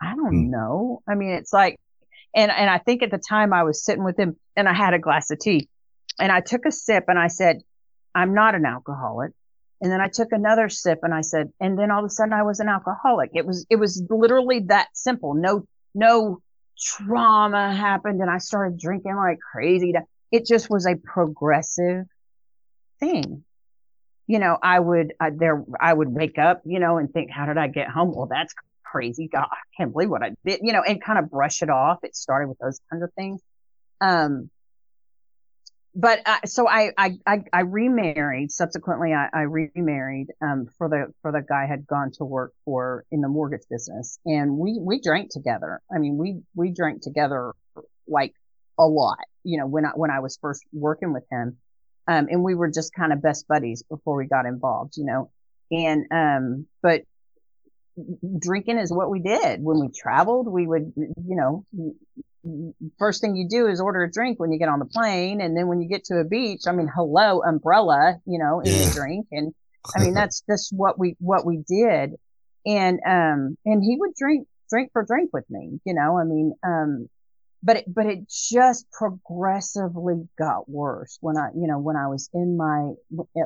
[0.00, 0.50] I don't mm.
[0.50, 1.02] know.
[1.08, 1.78] I mean it's like
[2.34, 4.94] and and i think at the time i was sitting with him and i had
[4.94, 5.68] a glass of tea.
[6.18, 7.62] And i took a sip and i said
[8.14, 9.32] i'm not an alcoholic.
[9.80, 12.32] And then i took another sip and i said and then all of a sudden
[12.32, 13.30] i was an alcoholic.
[13.34, 15.34] It was it was literally that simple.
[15.34, 16.40] No no
[16.82, 19.94] trauma happened and I started drinking like crazy.
[20.30, 22.06] It just was a progressive
[23.00, 23.44] thing.
[24.26, 27.46] You know, I would, I, there, I would wake up, you know, and think, how
[27.46, 28.12] did I get home?
[28.14, 29.28] Well, that's crazy.
[29.28, 31.98] God, I can't believe what I did, you know, and kind of brush it off.
[32.02, 33.40] It started with those kinds of things.
[34.00, 34.50] Um,
[35.94, 38.50] but uh, so I, I, I I remarried.
[38.50, 42.52] Subsequently, I, I remarried um, for the for the guy I had gone to work
[42.64, 45.80] for in the mortgage business, and we we drank together.
[45.94, 47.52] I mean, we we drank together
[48.08, 48.34] like
[48.78, 49.18] a lot.
[49.44, 51.58] You know, when I when I was first working with him,
[52.08, 54.96] um, and we were just kind of best buddies before we got involved.
[54.96, 55.30] You know,
[55.70, 57.02] and um, but
[58.38, 60.48] drinking is what we did when we traveled.
[60.48, 61.66] We would, you know,
[62.98, 65.40] first thing you do is order a drink when you get on the plane.
[65.40, 68.72] And then when you get to a beach, I mean, hello, umbrella, you know, in
[68.72, 68.86] yeah.
[68.86, 69.26] the drink.
[69.30, 69.54] And
[69.96, 72.12] I mean, that's just what we, what we did.
[72.64, 76.54] And, um, and he would drink, drink for drink with me, you know, I mean,
[76.64, 77.08] um,
[77.64, 82.28] but it, but it just progressively got worse when I, you know, when I was
[82.34, 82.92] in my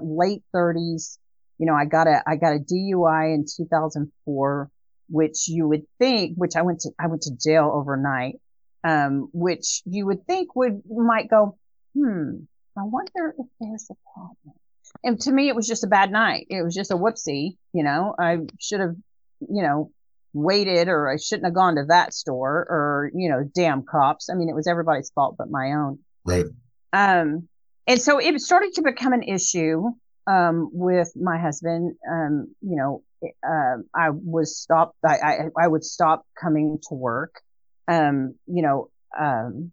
[0.03, 1.19] late thirties,
[1.59, 4.71] you know, I got a, I got a DUI in 2004,
[5.09, 8.41] which you would think, which I went to, I went to jail overnight
[8.85, 11.59] um, which you would think would might go,
[11.95, 12.37] hmm,
[12.77, 14.55] I wonder if there's a problem.
[15.03, 16.47] And to me, it was just a bad night.
[16.51, 17.57] It was just a whoopsie.
[17.73, 18.95] You know, I should have,
[19.41, 19.91] you know,
[20.33, 24.29] waited or I shouldn't have gone to that store or, you know, damn cops.
[24.31, 25.99] I mean, it was everybody's fault but my own.
[26.25, 26.47] Right.
[26.93, 27.49] Um,
[27.87, 29.91] and so it started to become an issue,
[30.27, 31.97] um, with my husband.
[32.11, 33.03] Um, you know,
[33.47, 34.97] uh, I was stopped.
[35.05, 37.41] I, I, I would stop coming to work
[37.89, 39.73] um, you know, um,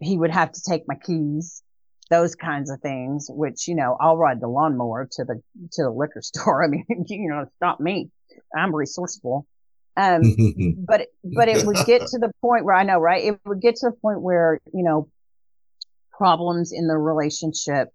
[0.00, 1.62] he would have to take my keys,
[2.10, 5.90] those kinds of things, which, you know, I'll ride the lawnmower to the, to the
[5.90, 6.64] liquor store.
[6.64, 8.10] I mean, you know, stop me.
[8.56, 9.46] I'm resourceful.
[9.96, 10.22] Um,
[10.88, 13.24] but, but it would get to the point where I know, right?
[13.24, 15.08] It would get to the point where, you know,
[16.12, 17.88] problems in the relationship.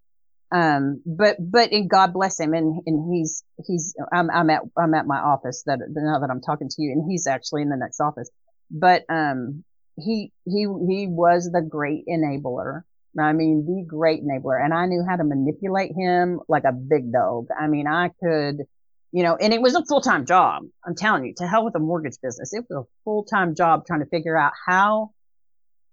[0.52, 2.54] Um, but, but and God bless him.
[2.54, 6.42] And, and he's, he's, I'm, I'm at, I'm at my office that now that I'm
[6.42, 8.30] talking to you and he's actually in the next office,
[8.74, 9.64] but, um,
[9.96, 12.82] he, he, he was the great enabler.
[13.20, 14.64] I mean, the great enabler.
[14.64, 17.48] And I knew how to manipulate him like a big dog.
[17.58, 18.64] I mean, I could,
[19.12, 20.64] you know, and it was a full time job.
[20.86, 22.54] I'm telling you, to hell with the mortgage business.
[22.54, 25.12] It was a full time job trying to figure out how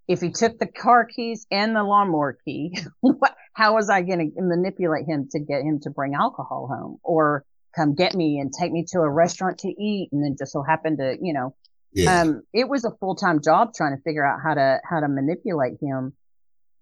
[0.09, 2.77] if he took the car keys and the lawnmower key,
[3.53, 7.45] how was I going to manipulate him to get him to bring alcohol home or
[7.77, 10.09] come get me and take me to a restaurant to eat?
[10.11, 11.55] And then just so happened to, you know,
[11.92, 12.22] yeah.
[12.22, 15.09] um, it was a full time job trying to figure out how to, how to
[15.09, 16.12] manipulate him.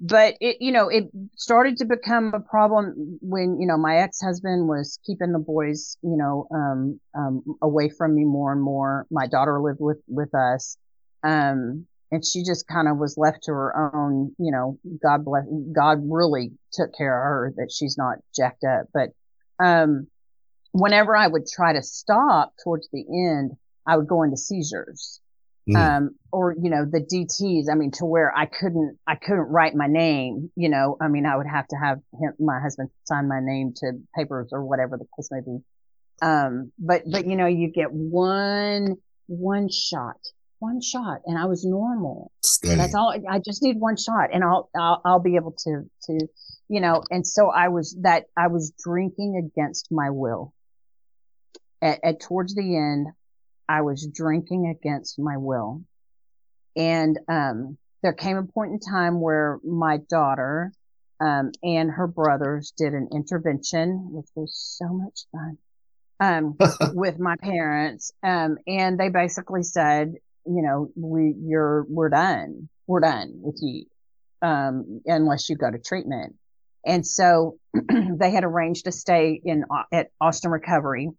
[0.01, 4.21] But it, you know, it started to become a problem when, you know, my ex
[4.21, 9.07] husband was keeping the boys, you know, um, um, away from me more and more.
[9.11, 10.77] My daughter lived with, with us.
[11.25, 15.45] Um, and she just kind of was left to her own, you know, God bless,
[15.75, 18.87] God really took care of her that she's not jacked up.
[18.95, 19.11] But,
[19.59, 20.07] um,
[20.73, 23.53] whenever I would try to stop towards the end,
[23.89, 25.21] I would go into seizures.
[25.69, 25.77] Mm.
[25.77, 29.75] Um, or, you know, the DTs, I mean, to where I couldn't, I couldn't write
[29.75, 33.29] my name, you know, I mean, I would have to have him, my husband sign
[33.29, 35.59] my name to papers or whatever the case may be.
[36.23, 38.97] Um, but, but, you know, you get one,
[39.27, 40.17] one shot
[40.61, 42.33] one shot and I was normal.
[42.79, 43.15] That's all.
[43.29, 46.29] I just need one shot and I'll, I'll, I'll be able to, to,
[46.69, 50.53] you know, and so I was that I was drinking against my will.
[51.81, 53.07] At, at towards the end,
[53.69, 55.83] I was drinking against my will.
[56.77, 60.73] And, um, there came a point in time where my daughter,
[61.21, 65.59] um, and her brothers did an intervention, which was so much fun
[66.21, 66.57] um,
[66.95, 68.13] with my parents.
[68.23, 70.15] Um, and they basically said,
[70.47, 72.69] you know, we, you're, we're done.
[72.87, 73.87] We're done with you.
[74.41, 76.37] Um, unless you go to treatment.
[76.87, 81.11] And so they had arranged to stay in, at Austin Recovery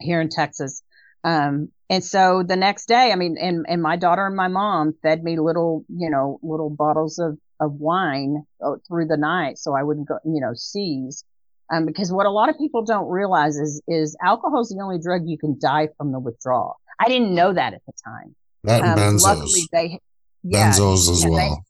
[0.00, 0.82] here in Texas.
[1.24, 4.94] Um, and so the next day, I mean, and, and my daughter and my mom
[5.02, 9.58] fed me little, you know, little bottles of, of wine uh, through the night.
[9.58, 11.24] So I wouldn't go, you know, seize.
[11.72, 14.98] Um, because what a lot of people don't realize is, is alcohol is the only
[14.98, 16.76] drug you can die from the withdrawal.
[17.00, 18.34] I didn't know that at the time.
[18.64, 19.22] That um, benzos.
[19.22, 20.00] Luckily, they
[20.42, 21.64] yeah, benzos as yeah, well.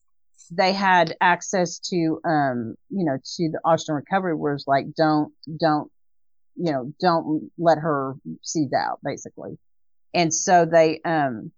[0.51, 4.87] They, they, had access to um, you know, to the Austin recovery where it's like,
[4.97, 5.91] don't, don't,
[6.57, 9.59] you know, don't let her seed out, basically.
[10.15, 11.53] And so they um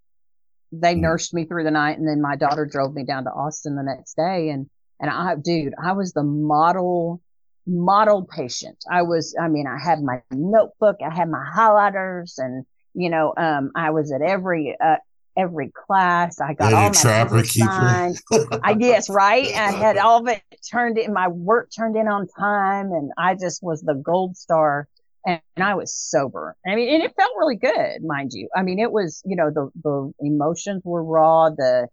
[0.71, 1.01] they mm.
[1.01, 3.83] nursed me through the night and then my daughter drove me down to Austin the
[3.83, 4.69] next day and
[5.01, 7.21] and I dude, I was the model
[7.67, 8.85] model patient.
[8.91, 13.33] I was I mean, I had my notebook, I had my highlighters and you know,
[13.37, 14.97] um, I was at every uh,
[15.37, 16.41] every class.
[16.41, 18.21] I got all my trapper signed.
[18.63, 19.47] I guess right.
[19.47, 21.13] I had all of it turned in.
[21.13, 24.89] My work turned in on time, and I just was the gold star.
[25.25, 26.57] And, and I was sober.
[26.67, 28.49] I mean, and it felt really good, mind you.
[28.57, 31.51] I mean, it was you know the the emotions were raw.
[31.51, 31.89] The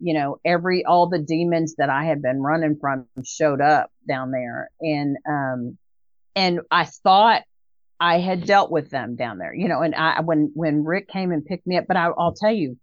[0.00, 4.30] you know every all the demons that I had been running from showed up down
[4.30, 5.78] there, and um
[6.36, 7.42] and I thought
[8.00, 11.30] I had dealt with them down there, you know, and I, when, when Rick came
[11.30, 12.76] and picked me up, but I, will tell you,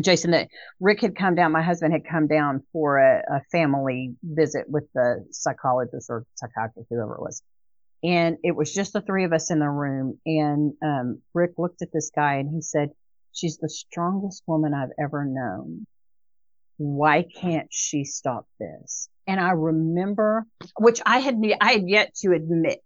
[0.00, 4.14] Jason, that Rick had come down, my husband had come down for a, a family
[4.22, 7.42] visit with the psychologist or psychiatrist, whoever it was.
[8.04, 10.20] And it was just the three of us in the room.
[10.26, 12.90] And, um, Rick looked at this guy and he said,
[13.32, 15.86] she's the strongest woman I've ever known.
[16.76, 19.08] Why can't she stop this?
[19.26, 20.46] And I remember,
[20.78, 22.82] which I had, I had yet to admit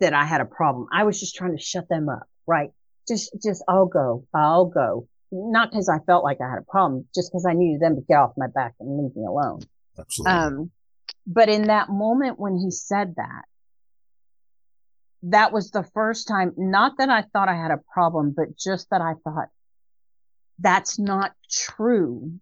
[0.00, 0.86] that I had a problem.
[0.92, 2.70] I was just trying to shut them up, right?
[3.06, 7.06] Just, just, I'll go, I'll go not because I felt like I had a problem,
[7.14, 9.60] just because I needed them to get off my back and leave me alone.
[9.98, 10.32] Absolutely.
[10.32, 10.70] Um,
[11.26, 13.42] but in that moment when he said that,
[15.24, 18.88] that was the first time, not that I thought I had a problem, but just
[18.90, 19.48] that I thought,
[20.58, 22.32] that's not true.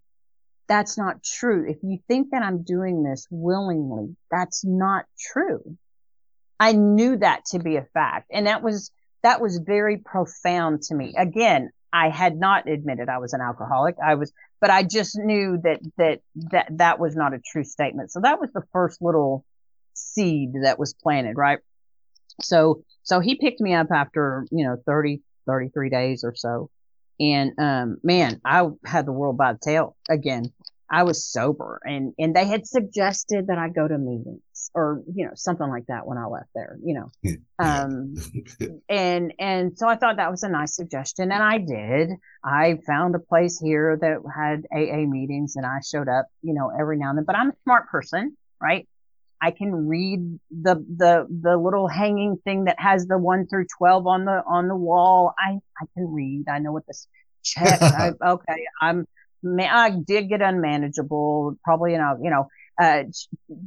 [0.69, 1.69] That's not true.
[1.69, 5.77] If you think that I'm doing this willingly, that's not true.
[6.59, 8.31] I knew that to be a fact.
[8.33, 8.91] And that was,
[9.23, 11.15] that was very profound to me.
[11.17, 13.97] Again, I had not admitted I was an alcoholic.
[14.05, 16.21] I was, but I just knew that, that,
[16.51, 18.11] that, that was not a true statement.
[18.11, 19.45] So that was the first little
[19.95, 21.59] seed that was planted, right?
[22.43, 26.71] So, so he picked me up after, you know, 30, 33 days or so.
[27.19, 30.53] And, um, man, I had the world by the tail again.
[30.91, 34.43] I was sober and, and they had suggested that I go to meetings
[34.75, 37.11] or, you know, something like that when I left there, you know.
[37.59, 38.15] Um,
[38.91, 41.33] and, and so I thought that was a nice suggestion.
[41.33, 42.11] And I did.
[42.45, 46.71] I found a place here that had AA meetings and I showed up, you know,
[46.79, 48.87] every now and then, but I'm a smart person, right?
[49.41, 54.07] I can read the the the little hanging thing that has the one through twelve
[54.07, 55.35] on the on the wall.
[55.39, 56.47] I I can read.
[56.51, 57.07] I know what this
[57.43, 57.81] check.
[57.83, 59.07] I, okay, I'm.
[59.43, 61.57] May I did get unmanageable.
[61.63, 62.49] Probably, you know, you know,
[62.81, 63.05] uh,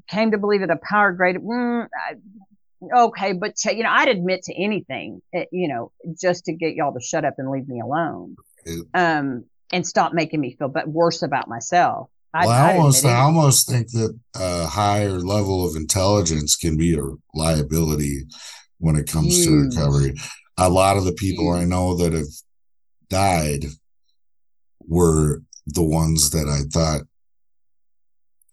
[0.10, 1.38] came to believe it a power grade.
[1.38, 6.54] Mm, I, okay, but you know, I'd admit to anything, eh, you know, just to
[6.54, 8.36] get y'all to shut up and leave me alone,
[8.94, 12.10] um, and stop making me feel but worse about myself.
[12.34, 16.98] Well, I, I almost, I almost think that a higher level of intelligence can be
[16.98, 18.26] a liability
[18.78, 19.74] when it comes Huge.
[19.74, 20.14] to recovery.
[20.58, 21.64] A lot of the people Huge.
[21.64, 22.28] I know that have
[23.10, 23.66] died
[24.88, 27.02] were the ones that I thought,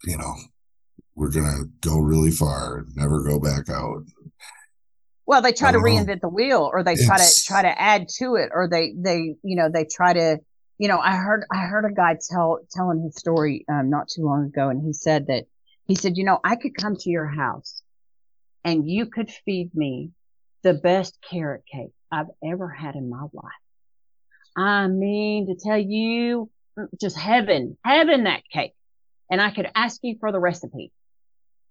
[0.03, 0.33] you know,
[1.15, 4.03] we're gonna go really far and never go back out.
[5.25, 8.07] Well, they try to reinvent the wheel, or they it's, try to try to add
[8.19, 10.39] to it, or they they you know they try to
[10.77, 14.23] you know, I heard I heard a guy tell telling his story um, not too
[14.23, 15.45] long ago, and he said that
[15.85, 17.81] he said, you know, I could come to your house,
[18.63, 20.11] and you could feed me
[20.63, 23.63] the best carrot cake I've ever had in my life.
[24.55, 28.73] I mean, to tell you, mm, just heaven, heaven that cake,
[29.29, 30.91] and I could ask you for the recipe,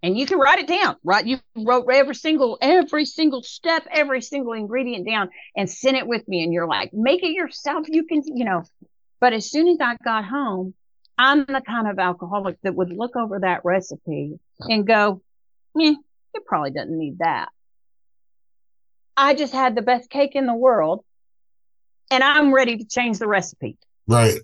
[0.02, 0.96] and you can write it down.
[1.04, 6.06] Right, you wrote every single every single step, every single ingredient down, and send it
[6.06, 7.86] with me, and you're like, make it yourself.
[7.88, 8.62] You can, you know,
[9.20, 10.74] but as soon as I got home,
[11.18, 15.22] I'm the kind of alcoholic that would look over that recipe and go,
[15.80, 15.94] eh,
[16.34, 17.48] it probably doesn't need that.
[19.16, 21.04] I just had the best cake in the world
[22.10, 23.78] and I'm ready to change the recipe.
[24.06, 24.38] Right.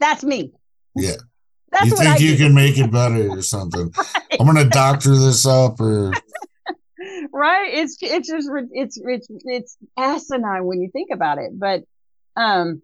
[0.00, 0.52] That's me.
[0.96, 1.16] Yeah.
[1.72, 3.92] That's you think you can make it better or something.
[3.96, 4.16] right.
[4.40, 6.12] I'm going to doctor this up or.
[7.32, 7.74] right.
[7.74, 11.50] It's, it's just, it's, it's, it's asinine when you think about it.
[11.58, 11.84] But,
[12.36, 12.82] um,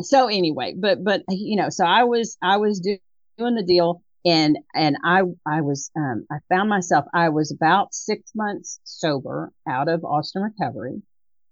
[0.00, 2.98] so anyway, but but you know, so I was I was do,
[3.38, 7.94] doing the deal, and and I I was um I found myself I was about
[7.94, 11.02] six months sober out of Austin recovery,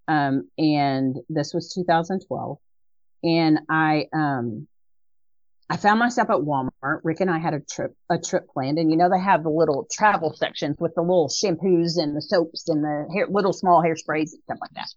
[0.08, 2.58] um and this was 2012,
[3.22, 4.66] and I um
[5.70, 7.00] I found myself at Walmart.
[7.02, 9.50] Rick and I had a trip a trip planned, and you know they have the
[9.50, 13.82] little travel sections with the little shampoos and the soaps and the hair, little small
[13.82, 14.88] hairsprays and stuff like that.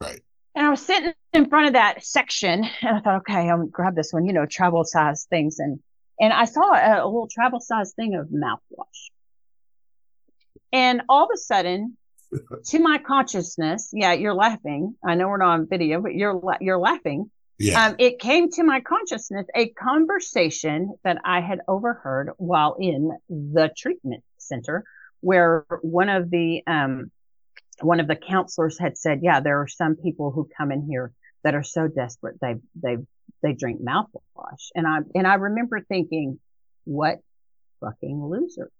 [0.00, 0.20] Right.
[0.54, 3.94] And I was sitting in front of that section and I thought, okay, I'll grab
[3.94, 5.58] this one, you know, travel size things.
[5.58, 5.80] And,
[6.20, 9.10] and I saw a, a little travel size thing of mouthwash.
[10.72, 11.96] And all of a sudden,
[12.66, 14.94] to my consciousness, yeah, you're laughing.
[15.04, 17.30] I know we're not on video, but you're, you're laughing.
[17.62, 17.86] Yeah.
[17.86, 23.70] Um, it came to my consciousness a conversation that I had overheard while in the
[23.76, 24.84] treatment center
[25.20, 27.10] where one of the, um,
[27.80, 31.12] one of the counselors had said, yeah, there are some people who come in here
[31.44, 32.96] that are so desperate they they
[33.42, 34.70] they drink mouthwash.
[34.74, 36.38] And I and I remember thinking,
[36.84, 37.20] what
[37.80, 38.70] fucking losers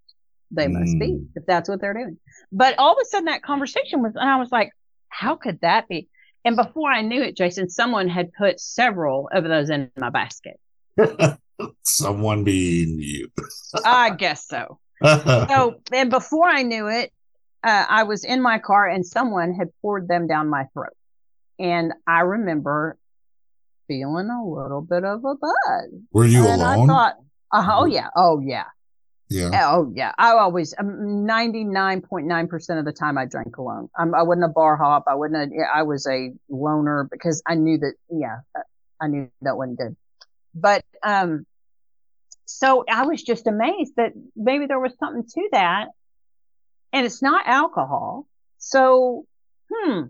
[0.50, 0.72] they mm.
[0.72, 1.26] must be mm.
[1.34, 2.18] if that's what they're doing.
[2.50, 4.70] But all of a sudden that conversation was and I was like,
[5.08, 6.08] how could that be?
[6.44, 10.58] And before I knew it, Jason, someone had put several of those in my basket.
[11.82, 13.28] someone being you.
[13.84, 14.78] I guess so.
[15.04, 17.12] so and before I knew it,
[17.64, 20.96] uh, I was in my car and someone had poured them down my throat.
[21.58, 22.98] And I remember
[23.86, 25.92] feeling a little bit of a buzz.
[26.12, 26.90] Were you and alone?
[26.90, 27.16] I thought,
[27.52, 28.64] uh, oh yeah, oh yeah.
[29.34, 29.72] Yeah.
[29.74, 30.12] Oh yeah.
[30.18, 33.88] I always, um, 99.9% of the time I drank alone.
[33.96, 35.04] I'm, I wasn't a bar hop.
[35.06, 38.38] I wasn't a, I was a loner because I knew that, yeah,
[39.00, 39.96] I knew that wasn't good.
[40.54, 41.46] But, um,
[42.44, 45.88] so I was just amazed that maybe there was something to that
[46.92, 48.26] and it's not alcohol.
[48.58, 49.26] So,
[49.72, 50.02] hmm,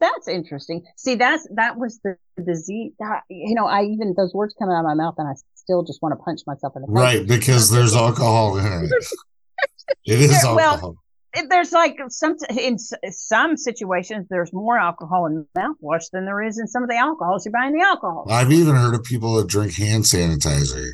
[0.00, 0.84] that's interesting.
[0.96, 4.80] See, that's, that was the disease that, you know, I even, those words come out
[4.80, 5.34] of my mouth and I
[5.66, 6.94] still just want to punch myself in the face.
[6.94, 7.26] Right.
[7.26, 8.90] Because there's alcohol in it.
[10.04, 10.96] it is there, alcohol.
[11.34, 16.58] Well, there's like some, in some situations, there's more alcohol in mouthwash than there is
[16.58, 18.26] in some of the alcohols you're buying the alcohol.
[18.30, 20.88] I've even heard of people that drink hand sanitizer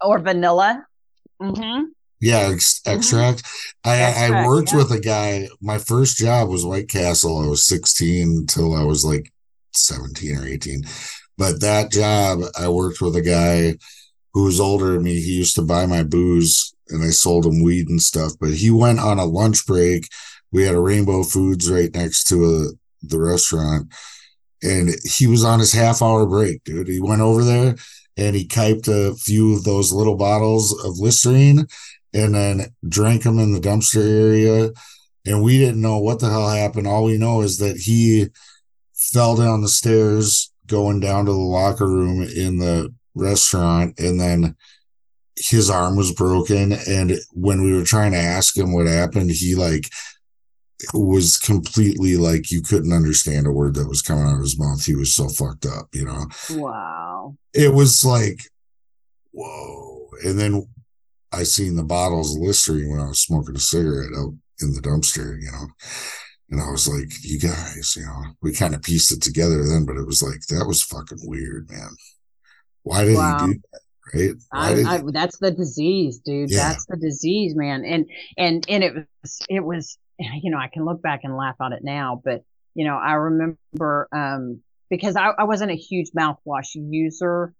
[0.00, 0.86] or vanilla.
[1.40, 1.84] Mm-hmm.
[2.20, 2.98] Yeah, ex- mm-hmm.
[2.98, 3.42] extract.
[3.42, 3.90] Mm-hmm.
[3.90, 4.78] I, extract, I worked yeah.
[4.78, 5.48] with a guy.
[5.60, 7.42] My first job was White Castle.
[7.42, 9.32] I was 16 until I was like
[9.72, 10.84] 17 or 18.
[11.38, 13.78] But that job, I worked with a guy
[14.32, 15.20] who was older than me.
[15.20, 18.32] He used to buy my booze and I sold him weed and stuff.
[18.40, 20.08] But he went on a lunch break.
[20.52, 23.92] We had a Rainbow Foods right next to a, the restaurant.
[24.62, 26.88] And he was on his half hour break, dude.
[26.88, 27.76] He went over there
[28.16, 31.66] and he kiped a few of those little bottles of Listerine
[32.14, 34.70] and then drank them in the dumpster area.
[35.26, 36.86] And we didn't know what the hell happened.
[36.86, 38.28] All we know is that he
[38.94, 44.54] fell down the stairs going down to the locker room in the restaurant and then
[45.36, 49.54] his arm was broken and when we were trying to ask him what happened he
[49.54, 49.90] like
[50.92, 54.84] was completely like you couldn't understand a word that was coming out of his mouth.
[54.84, 56.26] He was so fucked up you know?
[56.50, 57.36] Wow.
[57.54, 58.40] It was like
[59.32, 60.08] whoa.
[60.24, 60.66] And then
[61.32, 64.80] i seen the bottles of listerine when i was smoking a cigarette out in the
[64.80, 65.66] dumpster you know
[66.50, 69.84] and I was like, you guys, you know, we kind of pieced it together then,
[69.84, 71.90] but it was like, that was fucking weird, man.
[72.82, 73.46] Why did wow.
[73.46, 73.80] he do that?
[74.14, 74.34] Right.
[74.52, 76.50] I, I, that's the disease, dude.
[76.50, 76.68] Yeah.
[76.68, 77.84] That's the disease, man.
[77.84, 78.06] And,
[78.38, 81.72] and, and it was, it was, you know, I can look back and laugh at
[81.72, 82.44] it now, but,
[82.74, 87.52] you know, I remember, um, because I, I wasn't a huge mouthwash user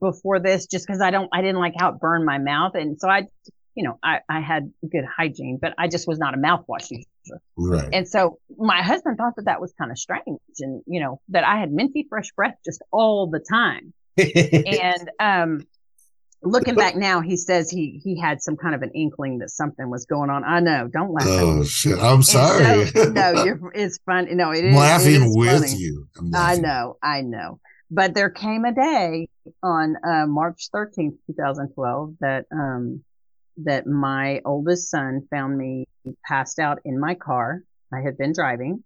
[0.00, 2.74] before this, just because I don't, I didn't like how it burned my mouth.
[2.74, 3.24] And so I,
[3.74, 7.04] you know, I, I had good hygiene, but I just was not a mouthwash user.
[7.56, 7.88] Right.
[7.92, 11.44] And so my husband thought that that was kind of strange and, you know, that
[11.44, 13.92] I had minty fresh breath just all the time.
[14.18, 15.66] and, um,
[16.42, 19.90] looking back now, he says he, he had some kind of an inkling that something
[19.90, 20.44] was going on.
[20.44, 20.88] I know.
[20.88, 21.26] Don't laugh.
[21.28, 21.98] Oh shit.
[21.98, 22.86] I'm sorry.
[22.86, 24.28] So, no, you're, it's fun.
[24.36, 25.76] No, it I'm laughing it is with funny.
[25.76, 26.08] you.
[26.34, 26.96] I know.
[27.02, 27.60] I know.
[27.90, 29.28] But there came a day
[29.62, 33.04] on uh, March 13th, 2012 that, um,
[33.58, 35.86] that my oldest son found me
[36.26, 37.62] passed out in my car.
[37.92, 38.82] I had been driving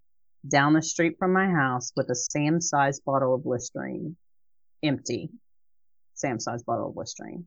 [0.49, 4.17] down the street from my house with a Sam size bottle of Listerine,
[4.83, 5.31] empty
[6.15, 7.47] Sam size bottle of Listerine.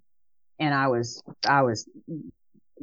[0.60, 1.90] And I was, I was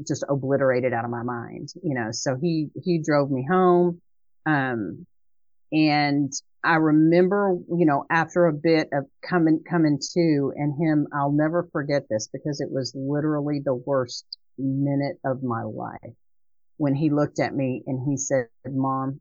[0.06, 4.00] just obliterated out of my mind, you know, so he, he drove me home.
[4.46, 5.06] Um,
[5.72, 6.32] and
[6.64, 11.68] I remember, you know, after a bit of coming, coming to and him, I'll never
[11.72, 14.24] forget this because it was literally the worst
[14.58, 16.14] minute of my life
[16.80, 19.20] when he looked at me and he said, mom,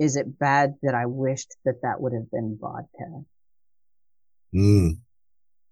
[0.00, 3.22] is it bad that I wished that that would have been vodka?
[4.52, 4.98] Mm.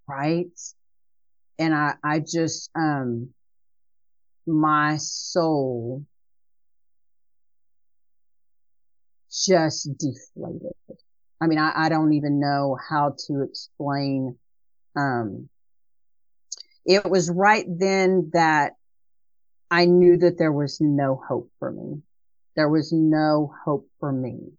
[0.09, 0.47] Right.
[1.59, 3.31] And I, I just, um,
[4.47, 6.07] my soul
[9.33, 10.77] just deflated.
[11.41, 14.39] I mean, I, I don't even know how to explain,
[14.95, 15.49] um,
[16.87, 18.75] it was right then that
[19.71, 22.03] I knew that there was no hope for me.
[22.57, 24.53] There was no hope for me.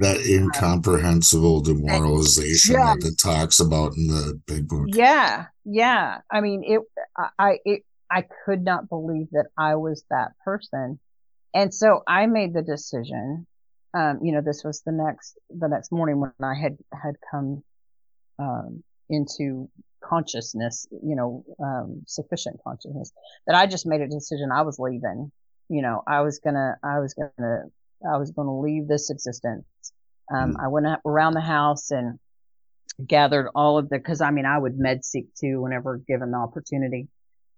[0.00, 4.88] That incomprehensible demoralization that it talks about in the big book.
[4.88, 5.46] Yeah.
[5.64, 6.20] Yeah.
[6.30, 6.80] I mean, it,
[7.38, 11.00] I, it, I could not believe that I was that person.
[11.54, 13.46] And so I made the decision.
[13.94, 17.64] Um, you know, this was the next, the next morning when I had, had come,
[18.38, 19.68] um, into
[20.02, 23.12] consciousness, you know, um, sufficient consciousness
[23.46, 24.50] that I just made a decision.
[24.52, 25.30] I was leaving,
[25.68, 27.64] you know, I was gonna, I was gonna,
[28.10, 29.64] I was gonna leave this existence.
[30.32, 30.64] Um, mm.
[30.64, 32.18] I went around the house and
[33.04, 36.38] gathered all of the, cause I mean, I would med seek too whenever given the
[36.38, 37.08] opportunity.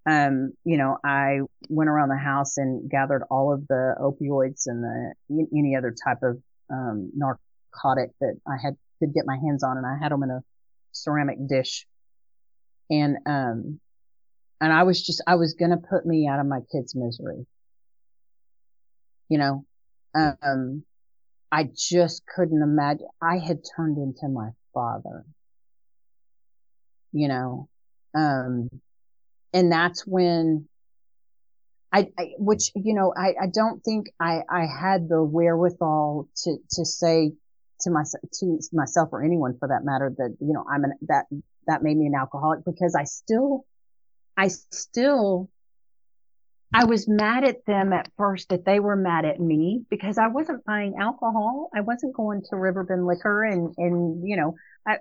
[0.07, 4.83] Um, you know, I went around the house and gathered all of the opioids and
[4.83, 9.77] the, any other type of, um, narcotic that I had, could get my hands on
[9.77, 10.43] and I had them in a
[10.93, 11.87] ceramic dish.
[12.91, 13.81] And, um,
[14.61, 17.47] and I was just, I was to put me out of my kids' misery.
[19.29, 19.65] You know,
[20.15, 20.83] um,
[21.53, 23.07] I just couldn't imagine.
[23.23, 25.25] I had turned into my father,
[27.13, 27.69] you know,
[28.15, 28.69] um,
[29.53, 30.69] and that's when
[31.93, 36.57] I, I, which, you know, I, I don't think I, I had the wherewithal to,
[36.73, 37.33] to say
[37.81, 41.27] to myself, to myself or anyone for that matter that, you know, I'm an, that,
[41.71, 43.65] that made me an alcoholic because I still,
[44.37, 45.49] I still,
[46.73, 50.29] I was mad at them at first that they were mad at me because I
[50.29, 51.71] wasn't buying alcohol.
[51.75, 54.55] I wasn't going to Riverbend Liquor and, and, you know,
[54.87, 54.99] I,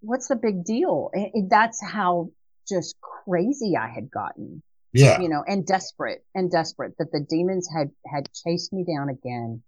[0.00, 1.10] what's the big deal?
[1.12, 2.30] And that's how
[2.68, 4.62] just crazy I had gotten.
[4.92, 5.20] Yeah.
[5.20, 9.62] You know, and desperate and desperate that the demons had, had chased me down again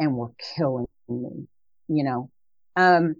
[0.00, 1.46] and were killing me
[1.88, 2.30] you know.
[2.76, 3.16] Um,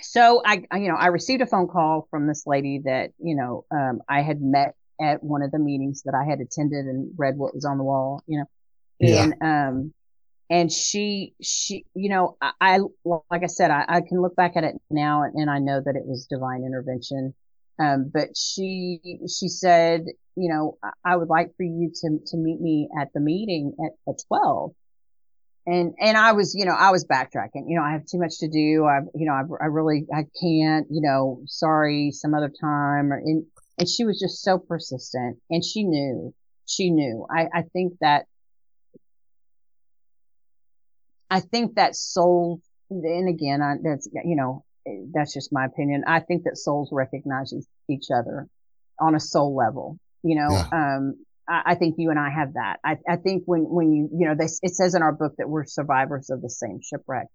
[0.00, 3.36] so I, I, you know, I received a phone call from this lady that, you
[3.36, 7.12] know, um, I had met at one of the meetings that I had attended and
[7.16, 8.44] read what was on the wall, you know,
[8.98, 9.24] yeah.
[9.24, 9.94] and, um,
[10.50, 14.52] and she, she, you know, I, I like I said, I, I, can look back
[14.56, 17.34] at it now and, and I know that it was divine intervention.
[17.78, 20.04] Um, but she, she said,
[20.36, 23.74] you know, I, I would like for you to, to meet me at the meeting
[23.84, 24.72] at, at 12
[25.66, 27.64] and and I was, you know, I was backtracking.
[27.68, 28.84] You know, I have too much to do.
[28.84, 30.86] I, you know, I, I really, I can't.
[30.90, 33.12] You know, sorry, some other time.
[33.12, 33.46] Or in,
[33.78, 36.32] And she was just so persistent and she knew,
[36.66, 37.26] she knew.
[37.30, 38.26] I, I think that,
[41.28, 42.60] I think that soul,
[42.90, 44.64] and again, I, that's, you know,
[45.12, 46.04] that's just my opinion.
[46.06, 47.52] I think that souls recognize
[47.88, 48.46] each other
[49.00, 50.68] on a soul level, you know, yeah.
[50.72, 51.16] um,
[51.48, 52.78] I, think you and I have that.
[52.84, 55.48] I, I think when, when you, you know, they, it says in our book that
[55.48, 57.26] we're survivors of the same shipwreck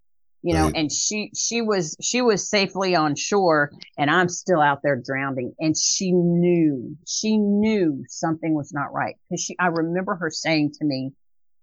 [0.41, 0.76] you know, right.
[0.76, 5.53] and she, she was, she was safely on shore and I'm still out there drowning.
[5.60, 9.16] And she knew, she knew something was not right.
[9.30, 11.12] Cause she, I remember her saying to me,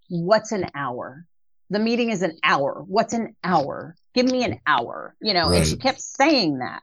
[0.08, 1.24] what's an hour?
[1.70, 2.84] The meeting is an hour.
[2.86, 3.96] What's an hour?
[4.14, 5.58] Give me an hour, you know, right.
[5.58, 6.82] and she kept saying that.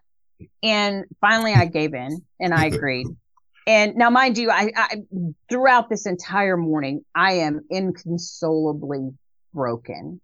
[0.63, 3.07] And finally I gave in and I agreed.
[3.65, 5.01] And now, mind you, I, I,
[5.49, 9.11] throughout this entire morning, I am inconsolably
[9.53, 10.19] broken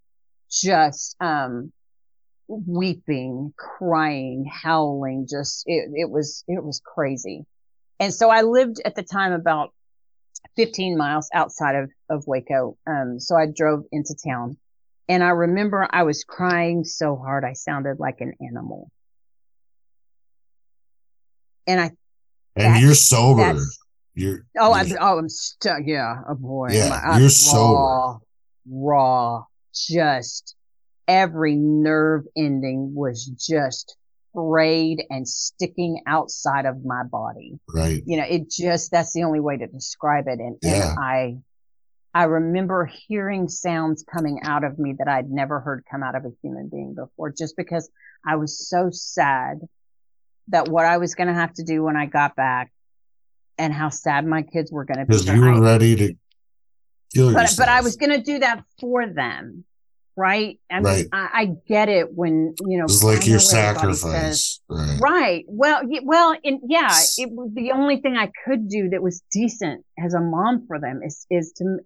[0.50, 1.72] just um
[2.48, 7.46] weeping, crying, howling, just it, it was it was crazy.
[7.98, 9.72] And so I lived at the time about
[10.56, 12.76] 15 miles outside of, of Waco.
[12.86, 14.56] Um, so I drove into town
[15.08, 18.90] and I remember I was crying so hard I sounded like an animal.
[21.66, 21.90] And I
[22.60, 23.60] and you're sober.
[24.14, 25.80] You're oh, you're, I'm oh I'm stuck.
[25.84, 26.68] Yeah, oh boy.
[26.72, 28.24] Yeah, I, you're raw, sober.
[28.68, 29.44] Raw,
[29.74, 30.54] just
[31.08, 33.96] every nerve ending was just
[34.32, 37.58] frayed and sticking outside of my body.
[37.68, 38.00] Right.
[38.06, 40.38] You know, it just, that's the only way to describe it.
[40.38, 40.90] And, yeah.
[40.90, 41.38] and I,
[42.14, 46.24] I remember hearing sounds coming out of me that I'd never heard come out of
[46.24, 47.90] a human being before, just because
[48.24, 49.60] I was so sad
[50.50, 52.72] that what I was going to have to do when I got back
[53.58, 55.12] and how sad my kids were going to be.
[55.12, 56.14] Because you were ready to
[57.14, 57.56] kill but, yourself.
[57.58, 59.64] But I was going to do that for them
[60.20, 60.60] right?
[60.70, 61.06] I mean, right.
[61.12, 64.98] I, I, get it when you know it's like your sacrifice, says, right.
[65.00, 65.44] right?
[65.48, 69.84] Well, well, and yeah, it was the only thing I could do that was decent
[69.98, 71.78] as a mom for them is is to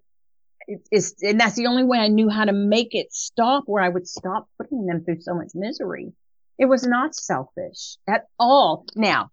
[0.91, 3.89] is and that's the only way I knew how to make it stop where I
[3.89, 6.11] would stop putting them through so much misery.
[6.57, 8.85] It was not selfish at all.
[8.95, 9.29] Now,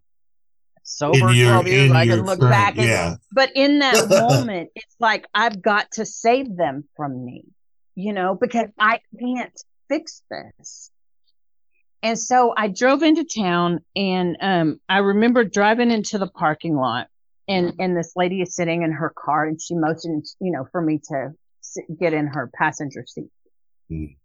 [0.83, 3.17] sober your, 12 years, I can look current, back and, yeah.
[3.31, 7.45] but in that moment, it's like I've got to save them from me
[7.95, 10.91] you know, because I can't fix this.
[12.03, 17.09] And so I drove into town and um, I remember driving into the parking lot
[17.47, 20.81] and, and this lady is sitting in her car and she motioned, you know, for
[20.81, 23.31] me to sit, get in her passenger seat.
[23.91, 24.17] Mm.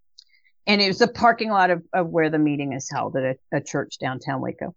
[0.68, 3.57] And it was the parking lot of, of where the meeting is held at a,
[3.57, 4.76] a church downtown Waco.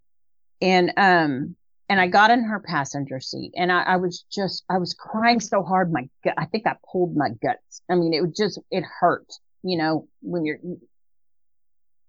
[0.61, 1.55] And, um,
[1.89, 5.41] and I got in her passenger seat and I, I, was just, I was crying
[5.41, 5.91] so hard.
[5.91, 7.81] My gut, I think I pulled my guts.
[7.89, 9.27] I mean, it was just, it hurt,
[9.63, 10.59] you know, when you're,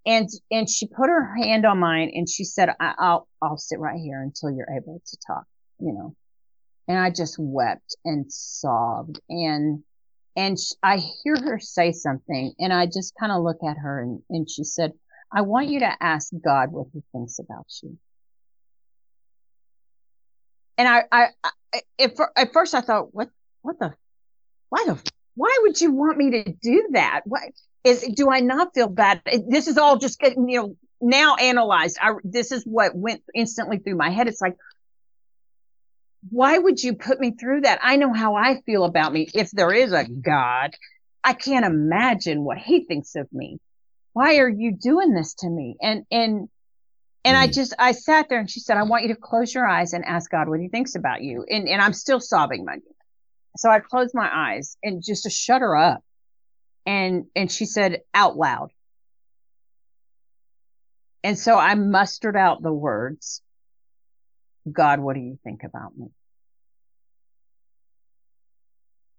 [0.06, 3.80] and, and she put her hand on mine and she said, I, will I'll sit
[3.80, 5.44] right here until you're able to talk,
[5.80, 6.14] you know,
[6.86, 9.82] and I just wept and sobbed and,
[10.36, 14.22] and I hear her say something and I just kind of look at her and,
[14.30, 14.92] and she said,
[15.32, 17.98] I want you to ask God what he thinks about you
[20.78, 23.28] and I, I, I at, at first I thought, what,
[23.62, 23.94] what the,
[24.68, 24.98] why the,
[25.34, 27.20] why would you want me to do that?
[27.24, 27.42] What
[27.84, 29.22] is, do I not feel bad?
[29.48, 31.98] This is all just getting, you know, now analyzed.
[32.00, 34.28] I, this is what went instantly through my head.
[34.28, 34.56] It's like,
[36.30, 37.80] why would you put me through that?
[37.82, 39.28] I know how I feel about me.
[39.34, 40.20] If there is a mm-hmm.
[40.20, 40.74] God,
[41.24, 43.58] I can't imagine what he thinks of me.
[44.12, 45.76] Why are you doing this to me?
[45.80, 46.48] And, and
[47.24, 47.36] and.
[47.36, 47.52] I mm-hmm.
[47.52, 50.04] just, I sat there and she said, I want you to close your eyes and
[50.04, 51.44] ask God what he thinks about you.
[51.48, 52.78] And, and I'm still sobbing, my
[53.56, 56.02] So I closed my eyes and just to shut her up.
[56.84, 58.70] And, and she said out loud.
[61.24, 63.40] And so I mustered out the words,
[64.70, 66.08] God, what do you think about me?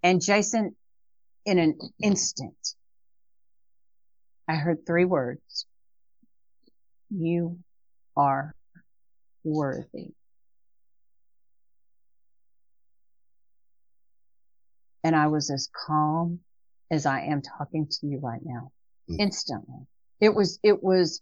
[0.01, 0.75] And Jason,
[1.45, 2.55] in an instant,
[4.47, 5.65] I heard three words.
[7.09, 7.59] You
[8.15, 8.53] are
[9.43, 10.11] worthy.
[15.03, 16.39] And I was as calm
[16.89, 18.71] as I am talking to you right now,
[19.09, 19.17] mm.
[19.19, 19.87] instantly.
[20.19, 21.21] It was, it was,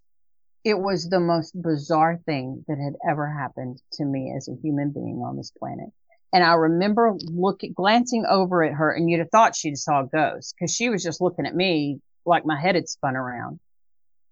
[0.64, 4.92] it was the most bizarre thing that had ever happened to me as a human
[4.92, 5.90] being on this planet.
[6.34, 10.08] And I remember looking, glancing over at her and you'd have thought she'd saw a
[10.08, 13.60] ghost because she was just looking at me like my head had spun around.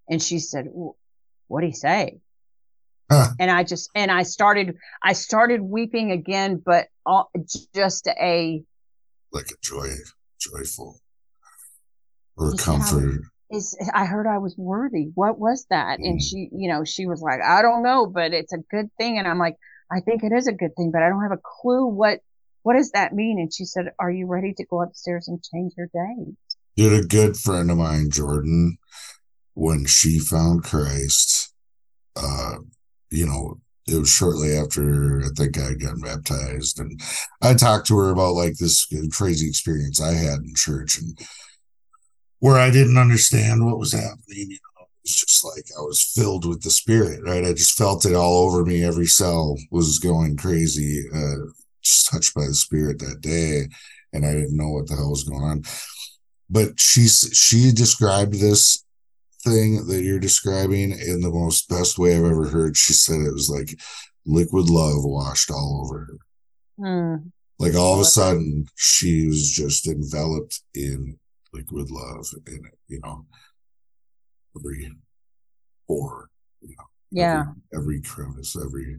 [0.09, 0.67] And she said,
[1.47, 2.19] what'd he say?
[3.39, 7.31] And I just, and I started, I started weeping again, but all,
[7.73, 8.63] just a,
[9.31, 9.87] like a joy,
[10.39, 11.01] joyful
[12.37, 13.21] or comfort.
[13.51, 15.09] Is I heard I was worthy.
[15.15, 15.99] What was that?
[15.99, 19.17] And she, you know, she was like, I don't know, but it's a good thing.
[19.17, 19.55] And I'm like,
[19.91, 22.19] I think it is a good thing, but I don't have a clue what,
[22.61, 23.39] what does that mean?
[23.39, 26.35] And she said, are you ready to go upstairs and change your date?
[26.75, 28.77] Did a good friend of mine, Jordan,
[29.55, 31.53] when she found Christ,
[32.15, 32.57] uh,
[33.09, 36.99] you know, it was shortly after I think I got baptized, and
[37.41, 41.17] I talked to her about like this crazy experience I had in church, and
[42.39, 44.19] where I didn't understand what was happening.
[44.27, 47.45] You know, it was just like I was filled with the Spirit, right?
[47.45, 48.83] I just felt it all over me.
[48.83, 51.51] Every cell was going crazy, uh,
[51.83, 53.67] just touched by the Spirit that day,
[54.13, 55.63] and I didn't know what the hell was going on.
[56.49, 58.83] But she she described this
[59.43, 62.75] thing that you're describing in the most best way I've ever heard.
[62.75, 63.79] She said it was like
[64.25, 66.17] liquid love washed all over her.
[66.79, 67.31] Mm.
[67.57, 71.19] Like all of a sudden, she was just enveloped in
[71.53, 73.25] liquid love in it, you know,
[74.57, 74.91] every
[75.87, 76.29] pore,
[76.61, 78.97] you know, yeah, every, every crevice, every,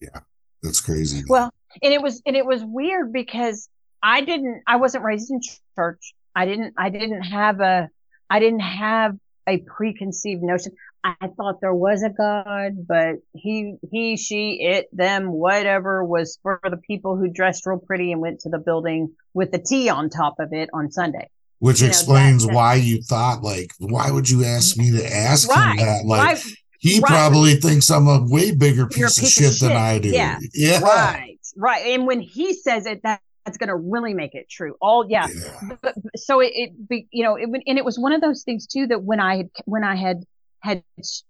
[0.00, 0.20] yeah,
[0.62, 1.22] that's crazy.
[1.28, 1.50] Well,
[1.82, 3.68] and it was, and it was weird because
[4.02, 5.40] I didn't, I wasn't raised in
[5.76, 6.14] church.
[6.34, 7.88] I didn't, I didn't have a,
[8.28, 10.72] I didn't have a preconceived notion.
[11.04, 16.60] I thought there was a God, but he, he, she, it, them, whatever was for
[16.62, 20.10] the people who dressed real pretty and went to the building with the T on
[20.10, 21.28] top of it on Sunday.
[21.58, 25.48] Which you explains know, why you thought like, why would you ask me to ask
[25.48, 26.04] right, him that?
[26.04, 26.44] Like, right,
[26.78, 27.08] he right.
[27.08, 30.08] probably thinks I'm a way bigger piece, of, shit of, shit than I do.
[30.08, 31.86] Yeah, yeah, right, right.
[31.86, 34.76] And when he says it, that that's going to really make it true.
[34.80, 35.26] All yeah.
[35.28, 35.76] yeah.
[35.82, 38.66] But, so it, it be, you know, it and it was one of those things
[38.66, 40.24] too that when I had when I had
[40.62, 40.82] had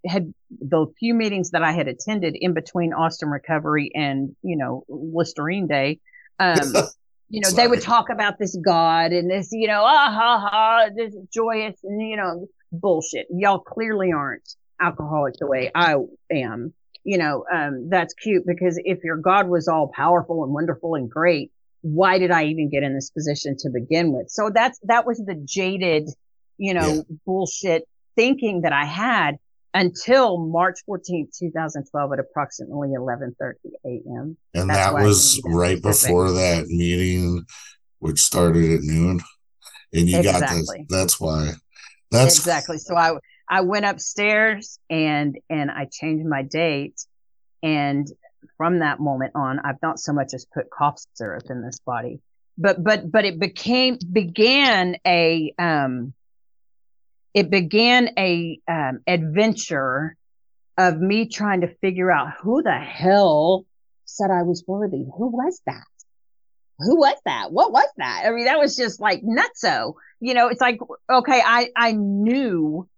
[0.07, 4.85] had the few meetings that I had attended in between Austin Recovery and you know
[4.89, 6.01] Listerine Day,
[6.39, 6.59] um,
[7.29, 10.89] you know they would talk about this God and this you know ah ha ha
[10.95, 13.27] this joyous and you know bullshit.
[13.31, 14.49] Y'all clearly aren't
[14.81, 15.97] alcoholic the way I
[16.31, 16.75] am.
[17.05, 21.11] You know, um, that's cute because if your God was all powerful and wonderful and
[21.11, 24.31] great, why did I even get in this position to begin with?
[24.31, 26.09] So that's, that was the jaded,
[26.59, 27.17] you know, yeah.
[27.27, 29.39] bullshit thinking that I had
[29.75, 33.55] until March 14th, 2012 at approximately 11:30
[33.87, 34.37] a.m.
[34.55, 37.45] And that's that was right before that meeting
[37.99, 39.21] which started at noon.
[39.95, 40.41] And you exactly.
[40.41, 41.53] got this that's why.
[42.11, 42.79] That's Exactly.
[42.79, 43.17] So I
[43.49, 47.01] I went upstairs and and I changed my date
[47.63, 48.09] and
[48.57, 52.21] from that moment on, I've not so much as put cough syrup in this body,
[52.59, 56.13] but, but, but it became, began a, um,
[57.35, 60.17] it began a, um, adventure
[60.79, 63.67] of me trying to figure out who the hell
[64.05, 65.05] said I was worthy.
[65.17, 65.85] Who was that?
[66.79, 67.53] Who was that?
[67.53, 68.25] What was that?
[68.27, 69.95] I mean, that was just like nutso.
[70.21, 70.79] You know, it's like,
[71.11, 72.89] okay, I, I knew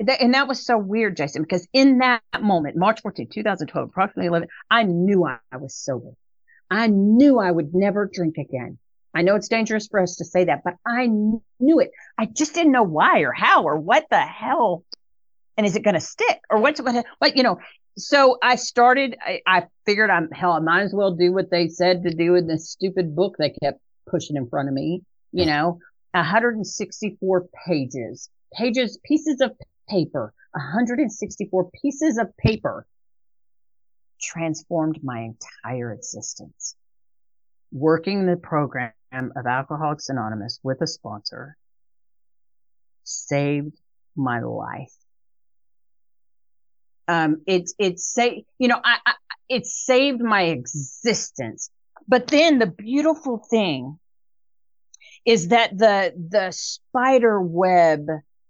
[0.00, 4.28] that, and that was so weird, Jason, because in that moment, March 14, 2012, approximately
[4.28, 6.10] 11, I knew I, I was sober.
[6.70, 8.78] I knew I would never drink again.
[9.14, 11.90] I know it's dangerous for us to say that, but I knew it.
[12.18, 14.84] I just didn't know why or how or what the hell.
[15.56, 17.58] And is it going to stick or what's what, what, you know?
[17.96, 21.68] So I started, I, I figured I'm hell, I might as well do what they
[21.68, 25.46] said to do in this stupid book they kept pushing in front of me, you
[25.46, 25.78] know,
[26.10, 29.52] 164 pages, pages, pieces of
[29.88, 32.84] paper, 164 pieces of paper
[34.20, 36.74] transformed my entire existence.
[37.72, 41.56] Working the program of Alcoholics Anonymous with a sponsor
[43.04, 43.78] saved
[44.16, 44.92] my life.
[47.06, 49.14] Um, it's, it's say, you know, I, I,
[49.48, 51.70] it saved my existence.
[52.08, 53.98] But then the beautiful thing
[55.24, 58.06] is that the, the spider web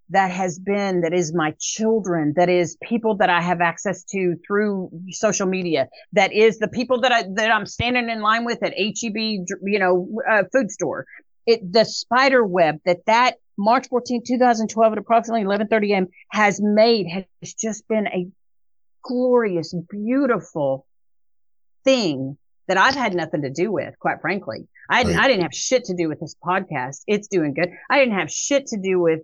[0.09, 4.35] that has been, that is my children, that is people that I have access to
[4.45, 8.61] through social media, that is the people that I, that I'm standing in line with
[8.63, 11.05] at HEB, you know, uh, food store.
[11.47, 16.07] It, the spider web that that March 14, 2012 at approximately 1130 a.m.
[16.29, 17.07] has made
[17.41, 18.27] has just been a
[19.03, 20.85] glorious, beautiful
[21.83, 22.37] thing
[22.67, 24.67] that I've had nothing to do with, quite frankly.
[24.89, 25.15] I, right.
[25.15, 27.01] I didn't have shit to do with this podcast.
[27.07, 27.69] It's doing good.
[27.89, 29.21] I didn't have shit to do with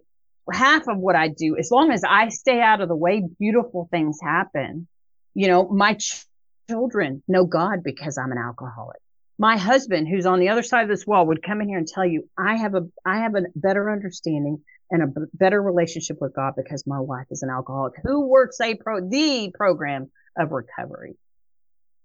[0.52, 3.88] half of what I do, as long as I stay out of the way, beautiful
[3.92, 4.88] things happen.
[5.34, 6.26] You know, my ch-
[6.70, 8.98] children know God because I'm an alcoholic.
[9.38, 11.88] My husband, who's on the other side of this wall, would come in here and
[11.88, 16.18] tell you, I have a, I have a better understanding and a b- better relationship
[16.22, 20.52] with God because my wife is an alcoholic who works a pro, the program of
[20.52, 21.16] recovery.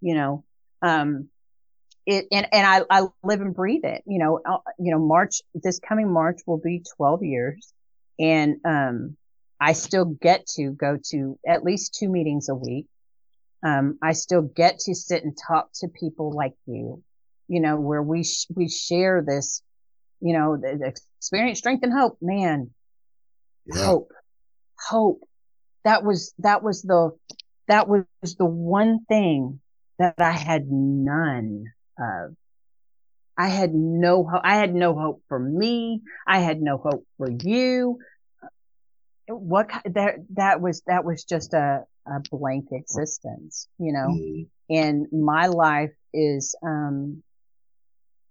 [0.00, 0.44] You know,
[0.82, 1.28] um,
[2.06, 5.42] it, and, and I, I live and breathe it, you know, uh, you know, March,
[5.54, 7.72] this coming March will be 12 years
[8.18, 9.16] and um,
[9.60, 12.86] I still get to go to at least two meetings a week.
[13.62, 17.02] Um, I still get to sit and talk to people like you,
[17.48, 19.62] you know, where we, sh- we share this,
[20.20, 22.70] you know, the, the experience, strength and hope, man,
[23.66, 23.84] yeah.
[23.84, 24.12] hope,
[24.78, 25.20] hope.
[25.84, 27.10] That was, that was the,
[27.68, 29.60] that was the one thing
[29.98, 31.64] that I had none
[31.98, 32.36] of.
[33.38, 34.40] I had no hope.
[34.44, 36.02] I had no hope for me.
[36.26, 37.98] I had no hope for you.
[39.28, 44.08] What that that was that was just a a blank existence, you know.
[44.08, 44.46] Mm.
[44.70, 47.22] And my life is um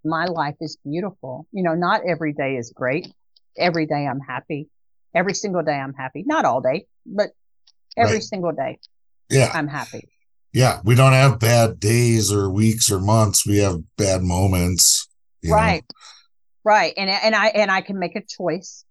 [0.03, 1.47] my life is beautiful.
[1.51, 3.07] You know, not every day is great.
[3.57, 4.69] Every day I'm happy.
[5.13, 6.23] Every single day I'm happy.
[6.25, 7.29] Not all day, but
[7.95, 8.23] every right.
[8.23, 8.79] single day.
[9.29, 9.51] Yeah.
[9.53, 10.09] I'm happy
[10.55, 13.45] yeah, we don't have bad days or weeks or months.
[13.45, 15.09] We have bad moments.
[15.43, 15.81] Right.
[15.81, 16.71] Know?
[16.71, 16.93] Right.
[16.95, 18.85] And and I and I can make a choice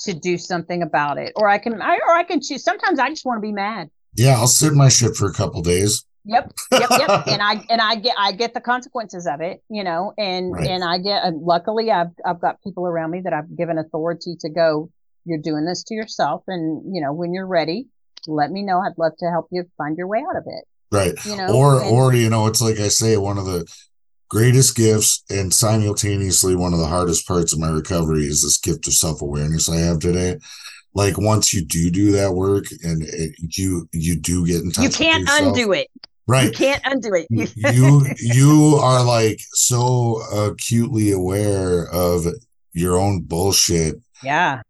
[0.00, 1.32] to do something about it.
[1.34, 2.62] Or I can I or I can choose.
[2.62, 3.88] Sometimes I just want to be mad.
[4.14, 6.04] Yeah, I'll sit in my shit for a couple days.
[6.26, 7.26] Yep, yep, yep.
[7.28, 10.68] and I and I get I get the consequences of it, you know, and right.
[10.68, 11.24] and I get.
[11.24, 14.90] and luckily, I've I've got people around me that I've given authority to go.
[15.24, 17.86] You're doing this to yourself, and you know when you're ready,
[18.26, 18.80] let me know.
[18.80, 21.14] I'd love to help you find your way out of it right.
[21.24, 23.66] You know or and, or you know it's like i say one of the
[24.28, 28.86] greatest gifts and simultaneously one of the hardest parts of my recovery is this gift
[28.88, 30.36] of self-awareness i have today.
[30.96, 34.84] Like once you do do that work and it, you you do get in touch
[34.84, 35.88] you can't undo it.
[36.26, 36.46] Right.
[36.46, 37.26] you can't undo it.
[37.54, 42.24] You you are like so acutely aware of
[42.72, 43.96] your own bullshit.
[44.22, 44.62] Yeah.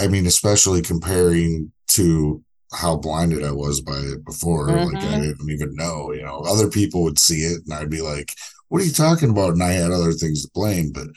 [0.00, 2.42] I mean especially comparing to
[2.72, 4.68] how blinded I was by it before.
[4.68, 4.94] Mm-hmm.
[4.94, 5.22] Like I mm-hmm.
[5.22, 8.34] didn't even know, you know, other people would see it and I'd be like,
[8.68, 9.52] what are you talking about?
[9.52, 10.92] And I had other things to blame.
[10.92, 11.08] But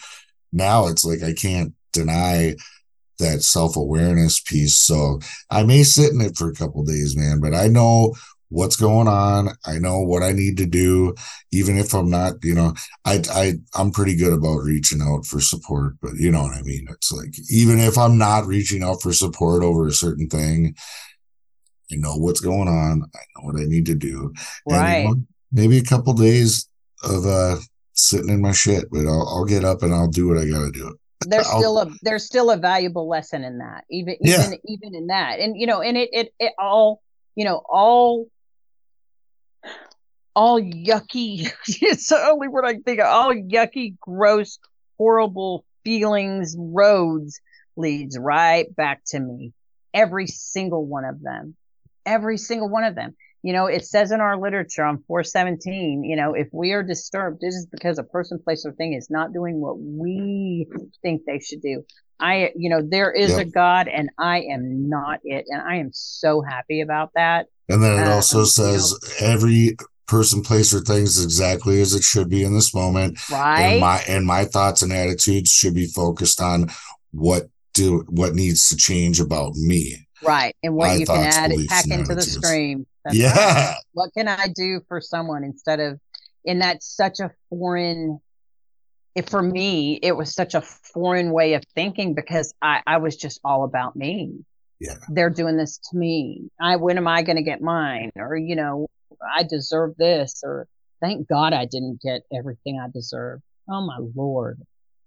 [0.52, 2.56] now it's like I can't deny
[3.20, 4.78] that self-awareness piece.
[4.78, 8.14] So I may sit in it for a couple days, man, but I know
[8.50, 9.50] what's going on.
[9.66, 11.16] I know what I need to do,
[11.52, 12.74] even if I'm not, you know,
[13.06, 16.62] I, I, I'm pretty good about reaching out for support, but you know what I
[16.62, 16.88] mean?
[16.90, 20.76] It's like, even if I'm not reaching out for support over a certain thing,
[21.92, 23.04] I know what's going on.
[23.04, 24.34] I know what I need to do.
[24.68, 24.98] Right.
[24.98, 25.22] And, you know,
[25.52, 26.68] maybe a couple days
[27.04, 27.58] of uh
[27.94, 30.66] sitting in my shit, but I'll, I'll get up and I'll do what I got
[30.66, 30.98] to do.
[31.28, 34.46] There's still a there's still a valuable lesson in that, even yeah.
[34.48, 37.02] even even in that, and you know, and it it it all
[37.36, 38.28] you know all
[40.36, 41.52] all yucky.
[41.68, 43.08] it's the only word I can think of.
[43.08, 44.60] All yucky, gross,
[44.98, 47.40] horrible feelings, roads
[47.78, 49.54] leads right back to me.
[49.94, 51.56] Every single one of them
[52.06, 53.16] every single one of them.
[53.46, 57.42] You know, it says in our literature on 417, you know, if we are disturbed,
[57.42, 60.68] this is because a person, place, or thing is not doing what we
[61.04, 61.84] think they should do.
[62.20, 63.42] I, you know, there is yep.
[63.42, 65.46] a God and I am not it.
[65.48, 67.46] And I am so happy about that.
[67.70, 69.78] And then it um, also says you know, every
[70.08, 73.20] person, place, or things exactly as it should be in this moment.
[73.30, 73.62] Right.
[73.62, 76.72] And my, and my thoughts and attitudes should be focused on
[77.12, 77.44] what
[77.76, 80.56] do, what needs to change about me Right.
[80.64, 82.86] And what you can add pack into the stream.
[83.04, 83.36] That's yeah.
[83.36, 83.76] Right.
[83.94, 86.00] What can I do for someone instead of,
[86.46, 88.20] and that's such a foreign,
[89.16, 93.16] if for me, it was such a foreign way of thinking because I, I was
[93.16, 94.46] just all about me.
[94.80, 94.96] Yeah.
[95.08, 96.50] They're doing this to me.
[96.60, 98.12] I, when am I going to get mine?
[98.16, 98.88] Or, you know,
[99.34, 100.68] I deserve this or
[101.02, 103.42] thank God I didn't get everything I deserve.
[103.70, 104.60] Oh my Lord.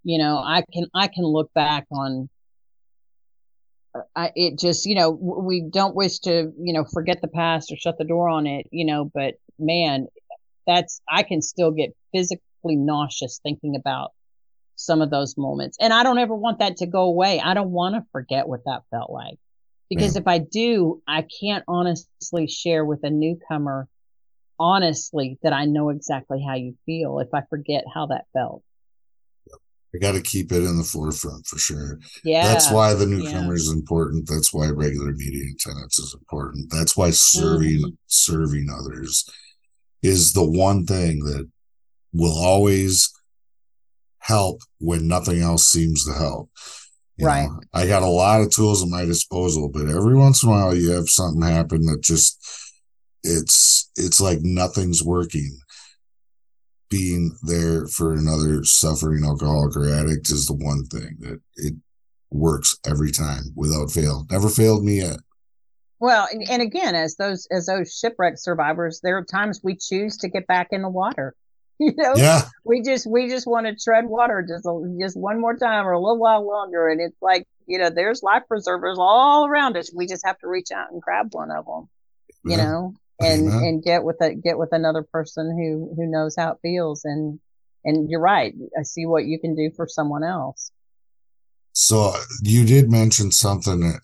[0.05, 2.31] You know, I can, I can look back on
[4.15, 7.77] I, it just, you know, we don't wish to, you know, forget the past or
[7.77, 10.09] shut the door on it, you know, but man,
[10.67, 14.13] that's, I can still get physically nauseous thinking about
[14.77, 15.77] some of those moments.
[15.81, 17.41] And I don't ever want that to go away.
[17.41, 19.39] I don't want to forget what that felt like
[19.89, 20.21] because mm.
[20.21, 23.89] if I do, I can't honestly share with a newcomer
[24.59, 28.63] honestly that I know exactly how you feel if I forget how that felt.
[29.95, 31.99] I got to keep it in the forefront for sure.
[32.23, 32.43] Yeah.
[32.43, 33.61] That's why the newcomer yeah.
[33.61, 34.29] is important.
[34.29, 36.71] That's why regular media attendance is important.
[36.71, 37.95] That's why serving, mm-hmm.
[38.07, 39.29] serving others
[40.03, 41.49] is the one thing that
[42.13, 43.11] will always
[44.19, 46.51] help when nothing else seems to help.
[47.17, 47.49] You right.
[47.49, 50.53] Know, I got a lot of tools at my disposal, but every once in a
[50.53, 52.39] while you have something happen that just,
[53.25, 55.59] it's, it's like nothing's working
[56.91, 61.75] being there for another suffering alcoholic or addict is the one thing that it
[62.31, 64.27] works every time without fail.
[64.31, 65.19] Never failed me yet.
[66.01, 70.17] Well, and, and again, as those as those shipwreck survivors, there are times we choose
[70.19, 71.35] to get back in the water.
[71.81, 72.43] You know, yeah.
[72.65, 74.67] we just we just want to tread water just
[75.01, 78.21] just one more time or a little while longer, and it's like you know, there's
[78.21, 79.95] life preservers all around us.
[79.95, 81.89] We just have to reach out and grab one of them.
[82.43, 82.65] You yeah.
[82.65, 86.59] know, and and get with a get with another person who who knows how it
[86.63, 87.05] feels.
[87.05, 87.41] And
[87.85, 88.55] and you're right.
[88.79, 90.71] I see what you can do for someone else.
[91.73, 92.13] So
[92.43, 93.99] you did mention something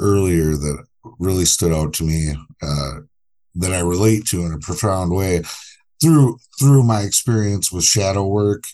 [0.00, 0.84] earlier that
[1.18, 3.00] really stood out to me uh,
[3.54, 5.42] that i relate to in a profound way.
[6.00, 8.64] Through through my experience with shadow work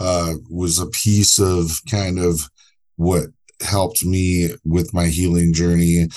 [0.00, 2.48] uh, was a piece of kind of
[2.96, 3.26] what
[3.60, 6.08] helped me with my healing journey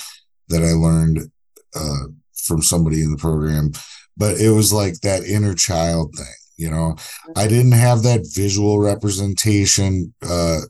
[0.50, 1.30] that I learned
[1.76, 2.08] uh,
[2.44, 3.72] from somebody in the program.
[4.18, 6.96] But it was like that inner child thing, you know.
[7.36, 10.62] I didn't have that visual representation uh,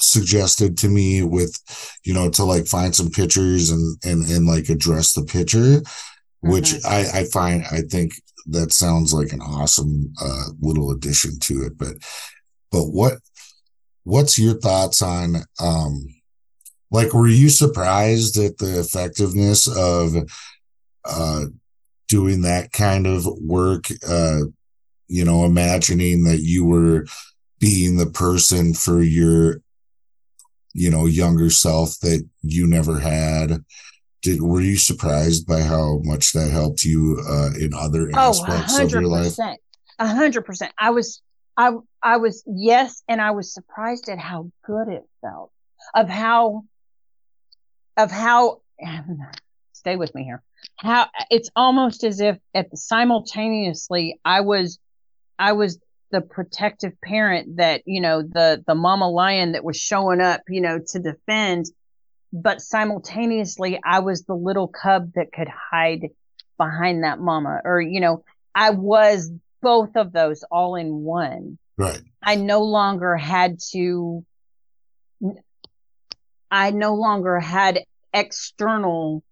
[0.00, 1.58] suggested to me with,
[2.04, 5.82] you know, to like find some pictures and and and like address the picture,
[6.40, 6.86] which mm-hmm.
[6.86, 8.12] I I find I think
[8.46, 11.78] that sounds like an awesome uh, little addition to it.
[11.78, 11.96] But
[12.70, 13.18] but what
[14.04, 16.06] what's your thoughts on um
[16.94, 20.14] like were you surprised at the effectiveness of
[21.04, 21.44] uh
[22.08, 24.40] doing that kind of work uh
[25.08, 27.06] you know imagining that you were
[27.60, 29.60] being the person for your
[30.72, 33.64] you know younger self that you never had
[34.24, 38.78] did were you surprised by how much that helped you uh, in other oh, aspects
[38.78, 39.38] of your life?
[39.98, 40.72] A hundred percent.
[40.78, 41.20] I was,
[41.58, 41.72] I,
[42.02, 45.52] I was yes, and I was surprised at how good it felt.
[45.94, 46.64] Of how,
[47.96, 48.60] of how.
[49.72, 50.42] Stay with me here.
[50.78, 54.78] How it's almost as if at the, simultaneously I was,
[55.38, 55.78] I was
[56.14, 60.60] the protective parent that you know the the mama lion that was showing up you
[60.60, 61.66] know to defend
[62.32, 66.10] but simultaneously I was the little cub that could hide
[66.56, 68.22] behind that mama or you know
[68.54, 69.28] I was
[69.60, 74.24] both of those all in one right I no longer had to
[76.54, 77.80] I no longer had
[78.12, 79.24] external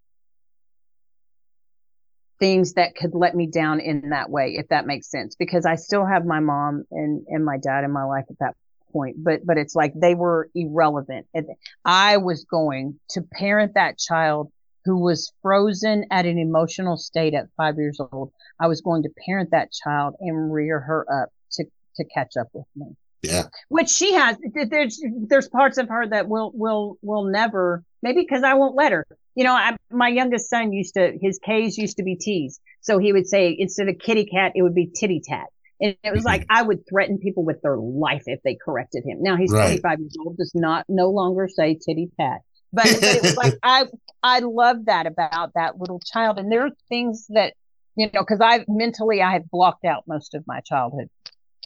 [2.41, 5.77] things that could let me down in that way if that makes sense because I
[5.77, 8.57] still have my mom and and my dad in my life at that
[8.93, 11.29] point, but but it's like they were irrelevant.
[11.33, 11.47] And
[11.85, 14.51] I was going to parent that child
[14.85, 18.33] who was frozen at an emotional state at five years old.
[18.59, 21.67] I was going to parent that child and rear her up to
[21.99, 22.97] to catch up with me.
[23.23, 23.45] Yeah.
[23.69, 24.37] Which she has.
[24.53, 27.85] There's there's parts of her that will will will never.
[28.03, 29.07] Maybe because I won't let her.
[29.35, 32.99] You know, I, my youngest son used to his K's used to be T's, so
[32.99, 35.47] he would say instead of kitty cat, it would be titty tat.
[35.81, 36.27] And it was mm-hmm.
[36.27, 39.19] like I would threaten people with their life if they corrected him.
[39.23, 39.81] Now he's right.
[39.81, 42.41] 25 years old, does not no longer say titty tat.
[42.73, 43.87] But, but it was like I
[44.23, 46.39] I love that about that little child.
[46.39, 47.55] And there are things that
[47.95, 51.09] you know because I mentally I have blocked out most of my childhood.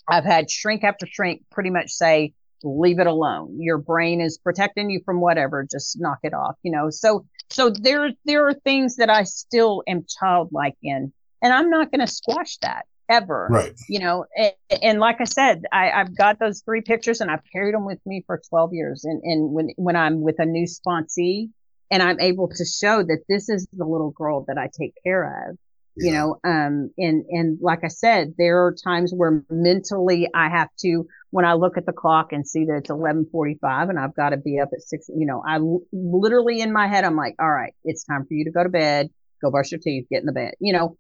[0.09, 2.32] I've had shrink after shrink pretty much say
[2.62, 3.59] leave it alone.
[3.61, 5.66] Your brain is protecting you from whatever.
[5.70, 6.57] Just knock it off.
[6.62, 6.90] You know.
[6.90, 11.90] So so there there are things that I still am childlike in, and I'm not
[11.90, 13.48] going to squash that ever.
[13.50, 13.78] Right.
[13.88, 14.52] You know, and,
[14.82, 18.00] and like I said, I, I've got those three pictures and I've carried them with
[18.07, 19.04] me for 12 years.
[19.04, 21.50] And, and when, when I'm with a new sponsee
[21.90, 25.50] and I'm able to show that this is the little girl that I take care
[25.50, 25.57] of,
[25.97, 26.07] yeah.
[26.07, 30.68] you know, um, and, and like I said, there are times where mentally I have
[30.80, 34.30] to, when I look at the clock and see that it's 1145 and I've got
[34.30, 35.59] to be up at six, you know, I
[35.92, 38.68] literally in my head, I'm like, all right, it's time for you to go to
[38.68, 39.11] bed,
[39.42, 40.97] go brush your teeth, get in the bed, you know,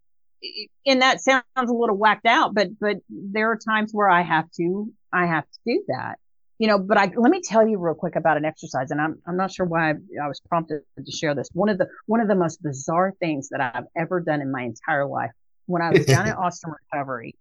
[0.86, 4.50] and that sounds a little whacked out, but but there are times where I have
[4.58, 6.18] to I have to do that.
[6.58, 9.20] You know, but I let me tell you real quick about an exercise, and I'm
[9.26, 11.48] I'm not sure why I, I was prompted to share this.
[11.52, 14.62] One of the one of the most bizarre things that I've ever done in my
[14.62, 15.32] entire life.
[15.66, 17.34] When I was down at Austin Recovery,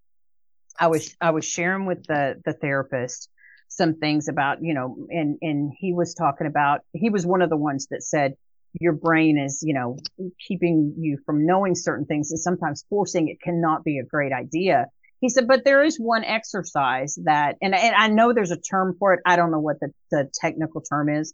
[0.79, 3.29] I was I was sharing with the the therapist
[3.69, 7.49] some things about you know, and and he was talking about he was one of
[7.49, 8.35] the ones that said
[8.79, 9.97] your brain is, you know,
[10.45, 14.87] keeping you from knowing certain things and sometimes forcing it cannot be a great idea.
[15.21, 18.95] He said, but there is one exercise that, and, and I know there's a term
[18.99, 19.21] for it.
[19.25, 21.33] I don't know what the, the technical term is,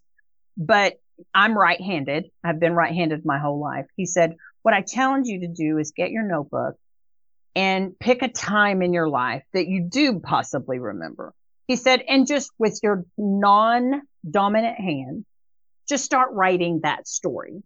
[0.56, 0.94] but
[1.34, 2.30] I'm right handed.
[2.44, 3.86] I've been right handed my whole life.
[3.96, 6.76] He said, what I challenge you to do is get your notebook
[7.54, 11.34] and pick a time in your life that you do possibly remember.
[11.66, 15.24] He said, and just with your non dominant hand,
[15.88, 17.62] just start writing that story,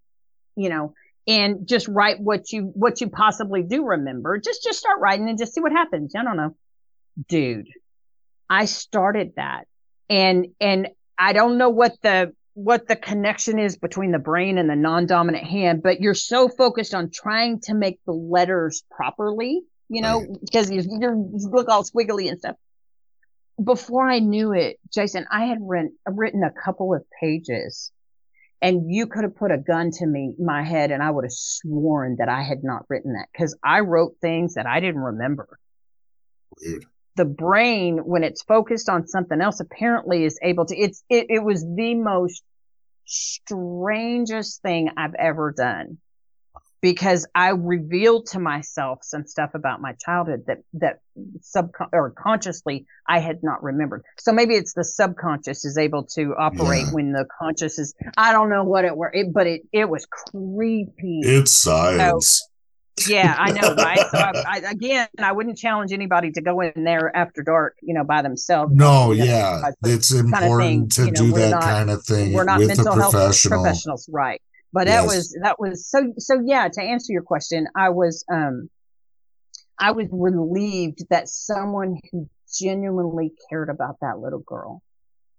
[0.56, 0.94] you know,
[1.26, 4.38] and just write what you, what you possibly do remember.
[4.38, 6.14] Just, just start writing and just see what happens.
[6.14, 6.56] I don't know.
[7.28, 7.68] Dude,
[8.48, 9.66] I started that
[10.08, 14.70] and, and I don't know what the, what the connection is between the brain and
[14.70, 20.00] the non-dominant hand, but you're so focused on trying to make the letters properly, you
[20.02, 20.40] know, right.
[20.40, 22.56] because you, you look all squiggly and stuff.
[23.62, 27.90] Before I knew it, Jason, I had written, written a couple of pages
[28.62, 31.32] and you could have put a gun to me, my head, and I would have
[31.32, 35.58] sworn that I had not written that because I wrote things that I didn't remember.
[36.60, 36.86] Weird.
[37.16, 40.76] The brain, when it's focused on something else, apparently is able to.
[40.76, 41.26] It's it.
[41.30, 42.42] It was the most
[43.06, 45.98] strangest thing I've ever done
[46.80, 51.00] because I revealed to myself some stuff about my childhood that that
[51.40, 54.02] sub or consciously I had not remembered.
[54.18, 56.92] So maybe it's the subconscious is able to operate yeah.
[56.92, 57.94] when the conscious is.
[58.16, 61.20] I don't know what it were, it, but it it was creepy.
[61.22, 62.46] It's science.
[62.98, 63.98] So, yeah, I know, right?
[63.98, 67.94] So I, I, again, I wouldn't challenge anybody to go in there after dark, you
[67.94, 68.72] know, by themselves.
[68.74, 72.04] No, you know, yeah, it's important of to you know, do that not, kind of
[72.04, 72.32] thing.
[72.32, 74.40] We're not mental health professionals, right?
[74.72, 75.00] But yes.
[75.00, 78.68] that was that was so so yeah, to answer your question, I was um
[79.78, 84.82] I was relieved that someone who genuinely cared about that little girl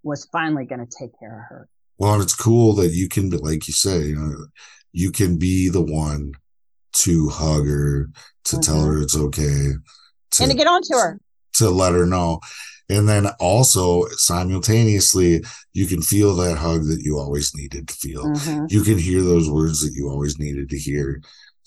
[0.03, 1.69] was finally going to take care of her.
[1.97, 4.45] Well, it's cool that you can, like you say, you know,
[4.91, 6.33] you can be the one
[6.93, 8.09] to hug her,
[8.45, 8.61] to mm-hmm.
[8.61, 9.71] tell her it's okay,
[10.31, 11.19] to, and to get on to her,
[11.55, 12.39] to let her know.
[12.89, 18.23] And then also simultaneously, you can feel that hug that you always needed to feel.
[18.23, 18.65] Mm-hmm.
[18.69, 21.21] You can hear those words that you always needed to hear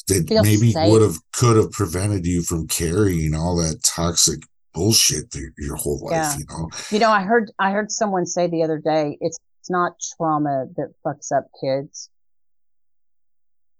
[0.08, 0.90] that feel maybe safe.
[0.90, 4.40] would have could have prevented you from carrying all that toxic
[4.72, 6.36] bullshit through your whole life, yeah.
[6.38, 6.68] you know.
[6.90, 10.66] You know, I heard I heard someone say the other day, it's it's not trauma
[10.76, 12.08] that fucks up kids.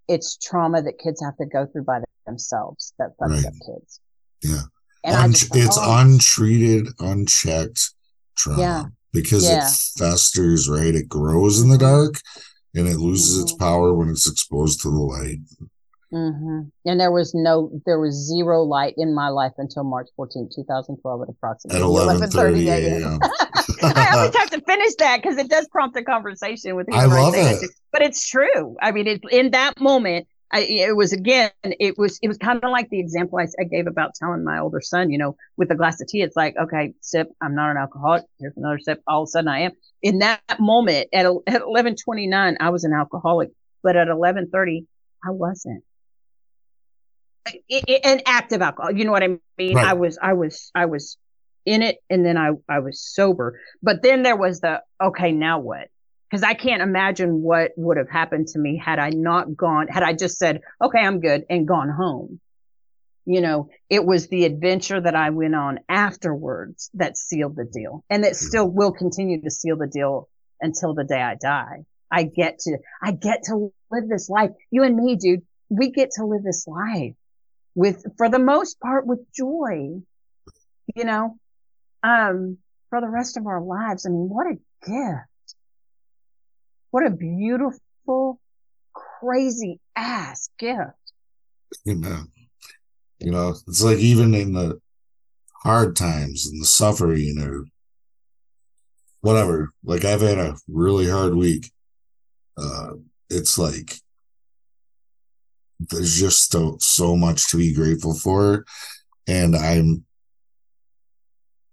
[0.08, 3.46] It's trauma that kids have to go through by themselves that fucks right.
[3.46, 4.00] up kids.
[4.42, 4.62] Yeah.
[5.04, 5.98] Un- just, it's oh.
[6.00, 7.94] untreated, unchecked
[8.36, 8.84] trauma yeah.
[9.12, 9.66] because yeah.
[9.66, 10.94] it festers, right?
[10.94, 12.16] It grows in the dark
[12.74, 13.42] and it loses mm-hmm.
[13.44, 15.38] its power when it's exposed to the light.
[16.12, 16.60] Mm-hmm.
[16.86, 21.22] And there was no, there was zero light in my life until March 14, 2012
[21.22, 23.18] at approximately 11:30 a.m.
[23.82, 26.98] I always have to finish that because it does prompt a conversation with you.
[26.98, 27.70] I love it.
[27.92, 28.76] But it's true.
[28.82, 32.62] I mean, it, in that moment, I, it was again, it was, it was kind
[32.62, 35.70] of like the example I, I, gave about telling my older son, you know, with
[35.70, 38.24] a glass of tea, it's like, okay, sip, I'm not an alcoholic.
[38.38, 39.00] Here's another sip.
[39.06, 39.72] All of a sudden I am.
[40.02, 43.50] In that moment at, at 1129, I was an alcoholic,
[43.82, 44.86] but at 1130,
[45.24, 45.84] I wasn't.
[47.46, 48.90] It, it, an active alcohol.
[48.92, 49.76] You know what I mean?
[49.76, 49.86] Right.
[49.86, 51.16] I was, I was, I was
[51.64, 55.60] in it and then I, I was sober, but then there was the, okay, now
[55.60, 55.88] what?
[56.30, 60.04] Because I can't imagine what would have happened to me had I not gone, had
[60.04, 62.40] I just said, okay, I'm good and gone home.
[63.26, 68.04] You know, it was the adventure that I went on afterwards that sealed the deal
[68.08, 70.28] and that still will continue to seal the deal
[70.60, 71.84] until the day I die.
[72.10, 74.50] I get to, I get to live this life.
[74.70, 77.14] You and me, dude, we get to live this life
[77.74, 80.00] with, for the most part, with joy,
[80.94, 81.38] you know,
[82.02, 82.58] um,
[82.88, 84.06] for the rest of our lives.
[84.06, 85.29] I mean, what a gift.
[86.90, 88.40] What a beautiful,
[88.94, 90.90] crazy ass gift.
[91.88, 92.28] Amen.
[93.20, 94.80] You know, it's like even in the
[95.62, 97.66] hard times and the suffering or
[99.20, 101.70] whatever, like I've had a really hard week.
[102.56, 102.94] Uh,
[103.28, 103.94] it's like
[105.78, 108.64] there's just so, so much to be grateful for.
[109.26, 110.04] And I'm,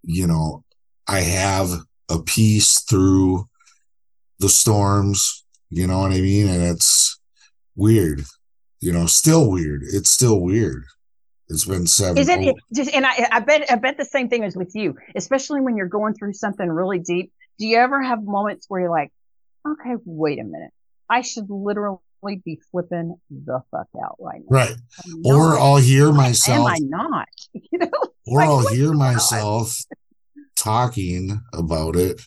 [0.03, 0.63] you know,
[1.07, 1.71] I have
[2.09, 3.47] a peace through
[4.39, 6.47] the storms, you know what I mean?
[6.47, 7.19] And it's
[7.75, 8.23] weird,
[8.79, 9.83] you know, still weird.
[9.83, 10.83] It's still weird.
[11.49, 12.17] It's been seven.
[12.17, 14.73] Isn't it oh just, and I, I bet, I bet the same thing is with
[14.75, 17.31] you, especially when you're going through something really deep.
[17.57, 19.11] Do you ever have moments where you're like,
[19.65, 20.71] okay, wait a minute.
[21.09, 21.99] I should literally
[22.43, 24.57] be flipping the fuck out right now.
[24.57, 24.75] Right.
[25.23, 26.59] Or I'll hear myself.
[26.59, 27.27] Am I not?
[27.71, 27.91] You know?
[28.27, 29.75] Or like, I'll hear myself
[30.55, 32.21] talking about it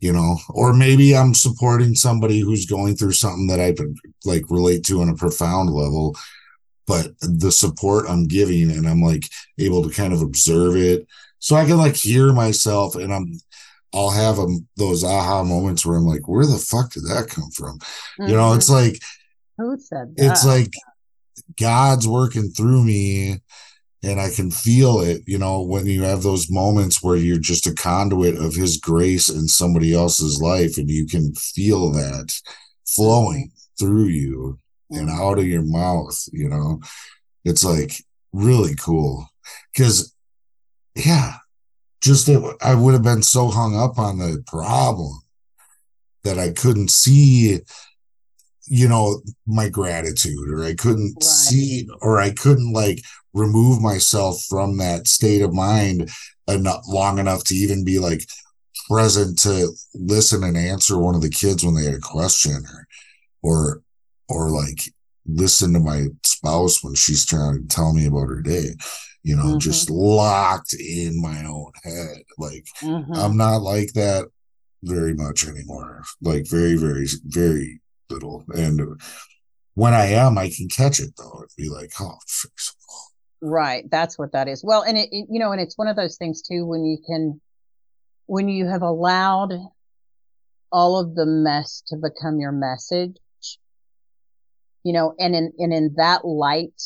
[0.00, 4.44] you know or maybe i'm supporting somebody who's going through something that i could like
[4.50, 6.16] relate to on a profound level
[6.86, 9.24] but the support i'm giving and i'm like
[9.58, 11.06] able to kind of observe it
[11.38, 13.32] so i can like hear myself and i'm
[13.94, 17.50] i'll have um, those aha moments where i'm like where the fuck did that come
[17.50, 18.28] from mm-hmm.
[18.28, 18.90] you know it's mm-hmm.
[18.90, 19.00] like
[19.56, 20.30] who said that?
[20.30, 20.72] it's like
[21.58, 23.40] god's working through me
[24.02, 27.66] and I can feel it, you know, when you have those moments where you're just
[27.66, 32.32] a conduit of his grace in somebody else's life and you can feel that
[32.86, 34.58] flowing through you
[34.90, 35.20] and mm-hmm.
[35.20, 36.80] out of your mouth, you know.
[37.44, 39.28] It's like really cool
[39.76, 40.12] cuz
[40.94, 41.36] yeah,
[42.00, 45.22] just it, I would have been so hung up on the problem
[46.24, 47.60] that I couldn't see
[48.70, 51.24] you know my gratitude or i couldn't right.
[51.24, 53.00] see or i couldn't like
[53.34, 56.10] remove myself from that state of mind
[56.48, 58.22] enough long enough to even be like
[58.88, 62.86] present to listen and answer one of the kids when they had a question or
[63.42, 63.82] or
[64.28, 64.92] or like
[65.26, 68.70] listen to my spouse when she's trying to tell me about her day
[69.22, 69.58] you know mm-hmm.
[69.58, 73.12] just locked in my own head like mm-hmm.
[73.14, 74.26] i'm not like that
[74.84, 77.80] very much anymore like very very very
[78.10, 78.80] little and
[79.74, 81.40] when i am i can catch it though.
[81.40, 82.16] And be like oh
[83.40, 83.84] right.
[83.88, 84.64] That's what that is.
[84.64, 87.40] Well and it you know and it's one of those things too when you can
[88.26, 89.52] when you have allowed
[90.70, 93.16] all of the mess to become your message
[94.88, 96.82] you know, and in, and in that light,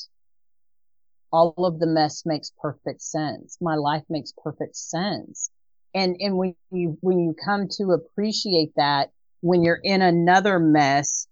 [1.32, 3.56] all of the mess makes perfect sense.
[3.60, 5.50] My life makes perfect sense.
[5.94, 9.10] And, and when you, when you come to appreciate that,
[9.42, 11.26] when you're in another mess,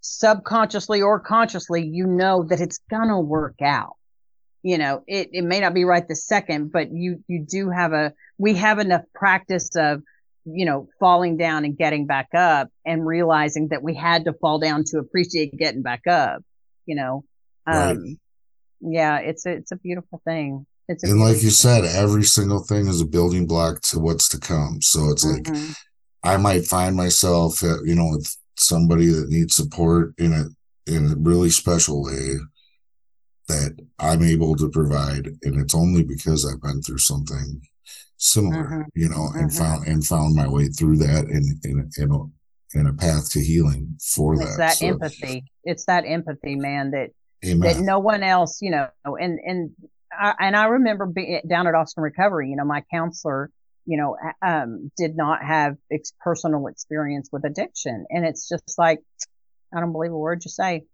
[0.00, 3.96] subconsciously or consciously, you know that it's gonna work out.
[4.62, 7.92] You know, it, it may not be right the second, but you, you do have
[7.92, 10.02] a, we have enough practice of
[10.54, 14.58] you know, falling down and getting back up and realizing that we had to fall
[14.58, 16.42] down to appreciate getting back up,
[16.86, 17.24] you know.
[17.66, 18.16] Um, right.
[18.80, 20.66] yeah, it's a, it's a beautiful thing.
[20.88, 24.38] It's and like you said, every single thing is a building block to what's to
[24.38, 24.80] come.
[24.80, 25.54] So it's mm-hmm.
[25.54, 25.76] like
[26.22, 30.44] I might find myself, at, you know, with somebody that needs support in a
[30.90, 32.36] in a really special way
[33.48, 37.62] that I'm able to provide, and it's only because I've been through something
[38.18, 38.82] similar, mm-hmm.
[38.94, 39.58] you know, and mm-hmm.
[39.58, 43.40] found and found my way through that in in in a, in a path to
[43.40, 44.58] healing for it's that.
[44.58, 45.44] that so, empathy.
[45.64, 46.90] It's that empathy, man.
[46.90, 47.10] That
[47.44, 47.60] Amen.
[47.60, 49.70] that no one else, you know, and and
[50.12, 52.50] I, and I remember being down at Austin Recovery.
[52.50, 53.50] You know, my counselor,
[53.88, 59.00] you know, um, did not have ex- personal experience with addiction, and it's just like,
[59.74, 60.84] I don't believe a word you say.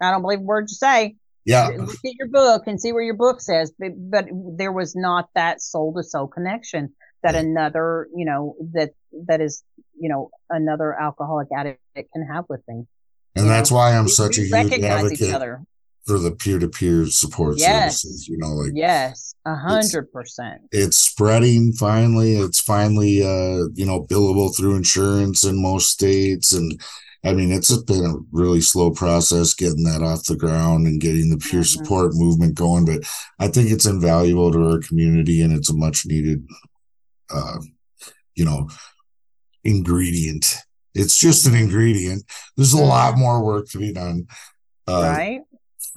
[0.00, 1.16] I don't believe a word you say.
[1.44, 1.68] Yeah.
[1.68, 3.72] Look at your book and see where your book says.
[3.78, 4.26] But, but
[4.56, 8.90] there was not that soul to soul connection that another, you know, that,
[9.26, 9.62] that is,
[9.98, 12.84] you know, another alcoholic addict can have with me.
[13.34, 13.78] And that's know?
[13.78, 15.68] why I'm we, such we a huge advocate
[16.08, 18.02] for the peer to peer support yes.
[18.02, 18.26] services.
[18.26, 20.62] You know, like yes, a hundred percent.
[20.72, 22.36] It's spreading finally.
[22.36, 26.80] It's finally uh, you know, billable through insurance in most states and
[27.24, 31.30] I mean, it's been a really slow process getting that off the ground and getting
[31.30, 31.82] the peer mm-hmm.
[31.82, 33.02] support movement going, but
[33.40, 36.46] I think it's invaluable to our community and it's a much needed,
[37.30, 37.58] uh,
[38.36, 38.68] you know,
[39.64, 40.58] ingredient.
[40.94, 41.64] It's just an mm-hmm.
[41.64, 42.24] ingredient.
[42.56, 43.20] There's a lot mm-hmm.
[43.20, 44.28] more work to be done.
[44.86, 45.40] Uh, right.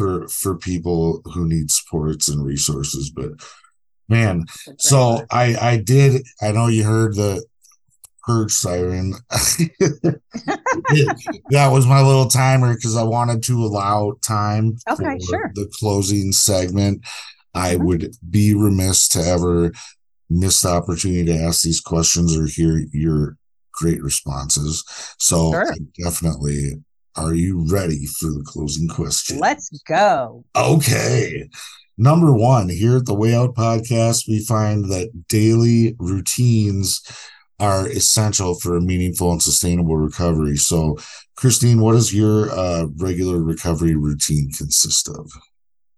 [0.01, 3.31] For, for people who need supports and resources, but
[4.09, 4.45] man,
[4.79, 7.43] so I, I did, I know you heard the,
[8.23, 9.13] purge siren.
[9.29, 10.19] that
[11.71, 15.51] was my little timer because I wanted to allow time okay, for sure.
[15.55, 17.05] the closing segment.
[17.53, 17.85] I mm-hmm.
[17.85, 19.73] would be remiss to ever
[20.29, 23.37] miss the opportunity to ask these questions or hear your
[23.73, 24.83] great responses.
[25.17, 25.75] So sure.
[26.01, 26.81] definitely
[27.15, 29.39] are you ready for the closing question?
[29.39, 30.43] Let's go.
[30.55, 31.49] Okay.
[31.97, 37.01] Number one, here at the Way Out podcast, we find that daily routines
[37.59, 40.55] are essential for a meaningful and sustainable recovery.
[40.55, 40.97] So,
[41.37, 45.31] Kristine, what does your uh, regular recovery routine consist of?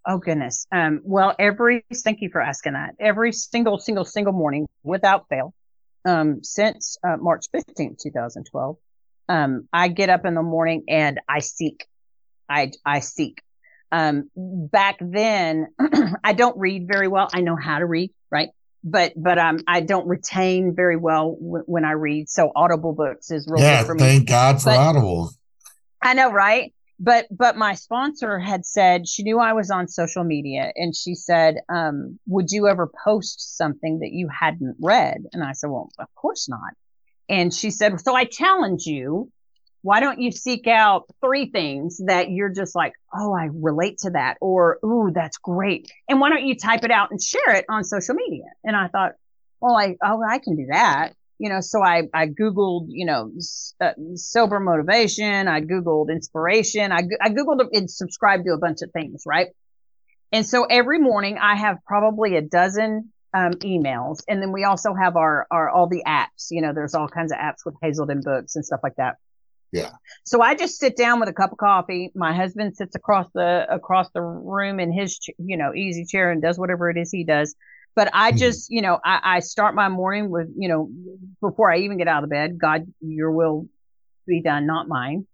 [0.05, 0.68] Oh goodness.
[0.74, 2.95] Um, well, every thank you for asking that.
[2.99, 5.53] Every single, single, single morning, without fail,
[6.03, 8.76] um, since uh, March fifteenth, two thousand twelve,
[9.30, 11.86] um, I get up in the morning and I seek.
[12.50, 13.42] I I seek.
[13.92, 15.68] Um, back then,
[16.24, 17.30] I don't read very well.
[17.34, 18.50] I know how to read, right?
[18.84, 22.30] but but um I don't retain very well w- when I read.
[22.30, 23.84] So Audible books is really yeah.
[23.84, 24.00] for me.
[24.00, 25.32] Thank God for but, Audible.
[26.02, 26.74] I know, right?
[27.00, 31.16] But but my sponsor had said she knew I was on social media, and she
[31.16, 35.90] said, um, "Would you ever post something that you hadn't read?" And I said, "Well,
[35.98, 36.74] of course not."
[37.30, 39.32] And she said, "So I challenge you
[39.84, 44.12] why don't you seek out three things that you're just like, oh, I relate to
[44.12, 47.66] that, or ooh, that's great, and why don't you type it out and share it
[47.70, 48.45] on social media?
[48.64, 49.12] And I thought,
[49.60, 51.60] well, I oh, I can do that, you know.
[51.60, 53.32] So I I googled, you know,
[53.82, 55.50] uh, sober motivation.
[55.50, 56.94] I googled inspiration.
[56.94, 59.48] I I googled and subscribed to a bunch of things, right?
[60.32, 64.93] And so every morning I have probably a dozen um, emails, and then we also
[64.93, 66.47] have our our all the apps.
[66.51, 69.15] You know, there's all kinds of apps with Hazelden books and stuff like that.
[69.73, 69.89] Yeah.
[70.23, 72.11] So I just sit down with a cup of coffee.
[72.14, 76.41] My husband sits across the across the room in his you know easy chair and
[76.41, 77.55] does whatever it is he does.
[77.95, 78.38] But I mm-hmm.
[78.38, 80.91] just you know I, I start my morning with you know
[81.41, 83.68] before I even get out of bed, God, Your will
[84.27, 85.26] be done, not mine.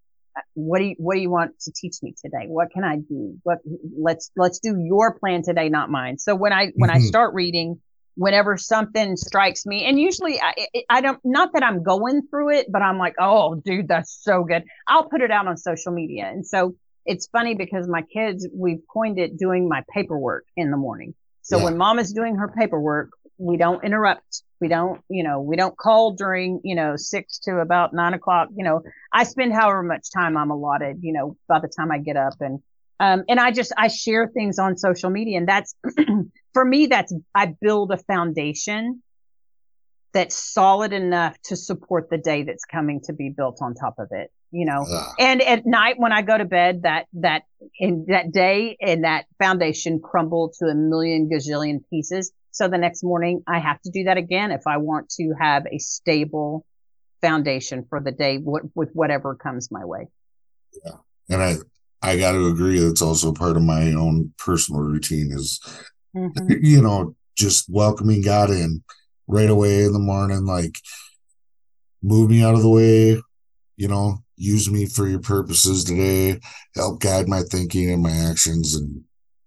[0.53, 2.45] What do you What do you want to teach me today?
[2.47, 3.37] What can I do?
[3.43, 3.59] What
[3.97, 6.17] let's let's do Your plan today, not mine.
[6.17, 7.03] So when I when mm-hmm.
[7.03, 7.81] I start reading,
[8.19, 10.53] whenever something strikes me and usually I,
[10.89, 14.43] I don't not that i'm going through it but i'm like oh dude that's so
[14.43, 14.63] good.
[14.87, 16.27] I'll put it out on social media.
[16.27, 16.75] And so
[17.05, 21.15] it's funny because my kids we've coined it doing my paperwork in the morning.
[21.41, 21.65] So yeah.
[21.65, 24.43] when mom is doing her paperwork we don't interrupt.
[24.61, 28.49] We don't you know we don't call during you know six to about nine o'clock.
[28.55, 28.81] You know
[29.13, 32.35] i spend however much time i'm allotted you know by the time i get up
[32.41, 32.59] and
[32.99, 35.75] um, and I just, I share things on social media and that's,
[36.53, 39.01] for me, that's, I build a foundation
[40.13, 44.07] that's solid enough to support the day that's coming to be built on top of
[44.11, 44.85] it, you know,
[45.19, 47.43] and at night when I go to bed, that, that
[47.77, 52.31] in that day and that foundation crumbled to a million gazillion pieces.
[52.51, 55.65] So the next morning I have to do that again if I want to have
[55.71, 56.65] a stable
[57.21, 60.07] foundation for the day w- with whatever comes my way.
[60.83, 60.95] Yeah.
[61.29, 61.55] And I,
[62.01, 62.79] I got to agree.
[62.79, 65.59] That's also part of my own personal routine is,
[66.15, 66.53] mm-hmm.
[66.61, 68.83] you know, just welcoming God in
[69.27, 70.45] right away in the morning.
[70.45, 70.79] Like,
[72.01, 73.21] move me out of the way,
[73.77, 76.39] you know, use me for your purposes today,
[76.75, 79.03] help guide my thinking and my actions and,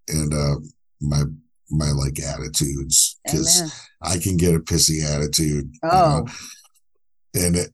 [0.09, 0.57] and, uh,
[1.01, 1.23] my,
[1.71, 3.73] my like attitudes because
[4.03, 5.73] I can get a pissy attitude.
[5.83, 7.47] Oh, you know?
[7.47, 7.71] and it,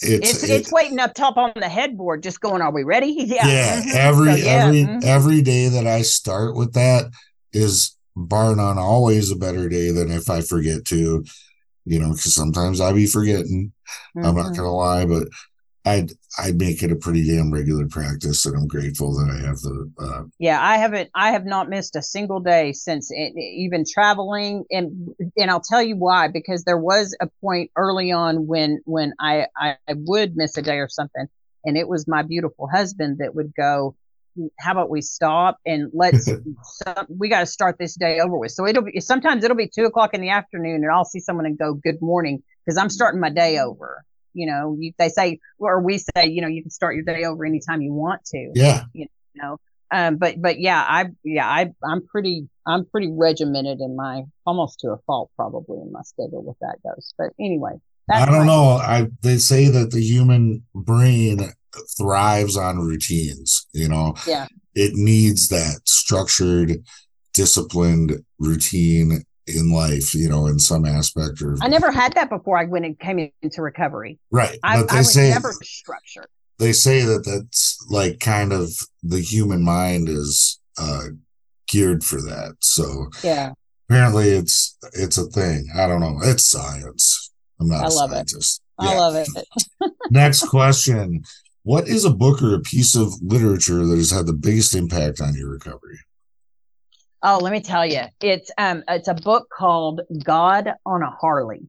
[0.00, 3.46] it's, it's, it's waiting up top on the headboard, just going, "Are we ready?" Yeah,
[3.46, 3.80] yeah.
[3.80, 3.90] Mm-hmm.
[3.94, 4.50] Every so, yeah.
[4.50, 4.98] every mm-hmm.
[5.02, 7.06] every day that I start with that
[7.52, 11.24] is bar none always a better day than if I forget to,
[11.84, 13.72] you know, because sometimes I be forgetting.
[14.16, 14.26] Mm-hmm.
[14.26, 14.56] I'm not mm-hmm.
[14.56, 15.28] gonna lie, but
[15.88, 19.58] I'd I'd make it a pretty damn regular practice, and I'm grateful that I have
[19.60, 19.90] the.
[19.98, 21.10] Uh, yeah, I haven't.
[21.14, 25.82] I have not missed a single day since it, even traveling, and and I'll tell
[25.82, 26.28] you why.
[26.28, 30.76] Because there was a point early on when when I I would miss a day
[30.76, 31.26] or something,
[31.64, 33.96] and it was my beautiful husband that would go.
[34.60, 36.30] How about we stop and let's
[37.08, 38.52] we got to start this day over with.
[38.52, 41.46] So it'll be sometimes it'll be two o'clock in the afternoon, and I'll see someone
[41.46, 45.38] and go, "Good morning," because I'm starting my day over you know, you, they say,
[45.58, 48.50] or we say, you know, you can start your day over anytime you want to.
[48.54, 48.84] Yeah.
[48.92, 49.58] You know,
[49.90, 54.80] um, but, but yeah, I, yeah, I, I'm pretty, I'm pretty regimented in my, almost
[54.80, 57.12] to a fault probably in my schedule with that goes.
[57.16, 57.72] But anyway.
[58.10, 58.78] I don't know.
[58.80, 61.40] I, they say that the human brain
[61.98, 66.82] thrives on routines, you know, yeah, it needs that structured,
[67.34, 72.58] disciplined routine in life, you know, in some aspect or I never had that before
[72.58, 74.18] I went and came into recovery.
[74.30, 74.58] Right.
[74.62, 76.28] I, but they I was say never structured.
[76.58, 78.70] They say that that's like kind of
[79.02, 81.04] the human mind is uh
[81.66, 82.56] geared for that.
[82.60, 83.52] So yeah.
[83.88, 85.68] Apparently it's it's a thing.
[85.76, 86.18] I don't know.
[86.22, 87.30] It's science.
[87.60, 88.62] I'm not I a love scientist.
[88.78, 88.84] It.
[88.84, 88.90] Yeah.
[88.90, 89.92] I love it.
[90.10, 91.22] Next question.
[91.62, 95.20] What is a book or a piece of literature that has had the biggest impact
[95.20, 95.98] on your recovery?
[97.22, 101.68] Oh, let me tell you, it's um, it's a book called God on a Harley.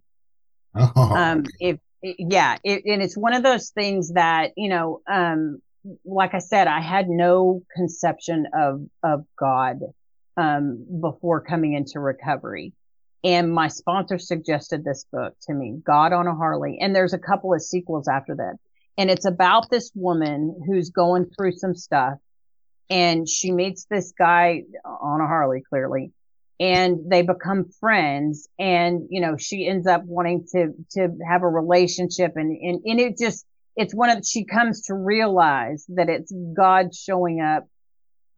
[0.75, 0.91] Oh.
[1.15, 5.61] Um, if yeah, it, and it's one of those things that you know, um,
[6.05, 9.79] like I said, I had no conception of of God
[10.37, 12.73] um before coming into recovery.
[13.23, 16.77] And my sponsor suggested this book to me, God on a Harley.
[16.79, 18.55] And there's a couple of sequels after that.
[18.97, 22.17] And it's about this woman who's going through some stuff
[22.89, 26.11] and she meets this guy on a Harley, clearly,
[26.59, 28.47] and they become friends.
[28.57, 32.99] And you know, she ends up wanting to to have a relationship, and and and
[32.99, 33.45] it just
[33.75, 37.67] it's one of she comes to realize that it's God showing up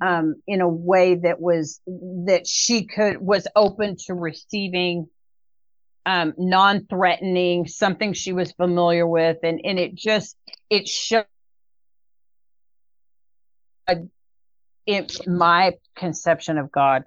[0.02, 5.08] um, in a way that was that she could was open to receiving
[6.06, 10.36] um, non-threatening something she was familiar with and and it just
[10.70, 11.26] it showed
[14.86, 17.04] it, my conception of God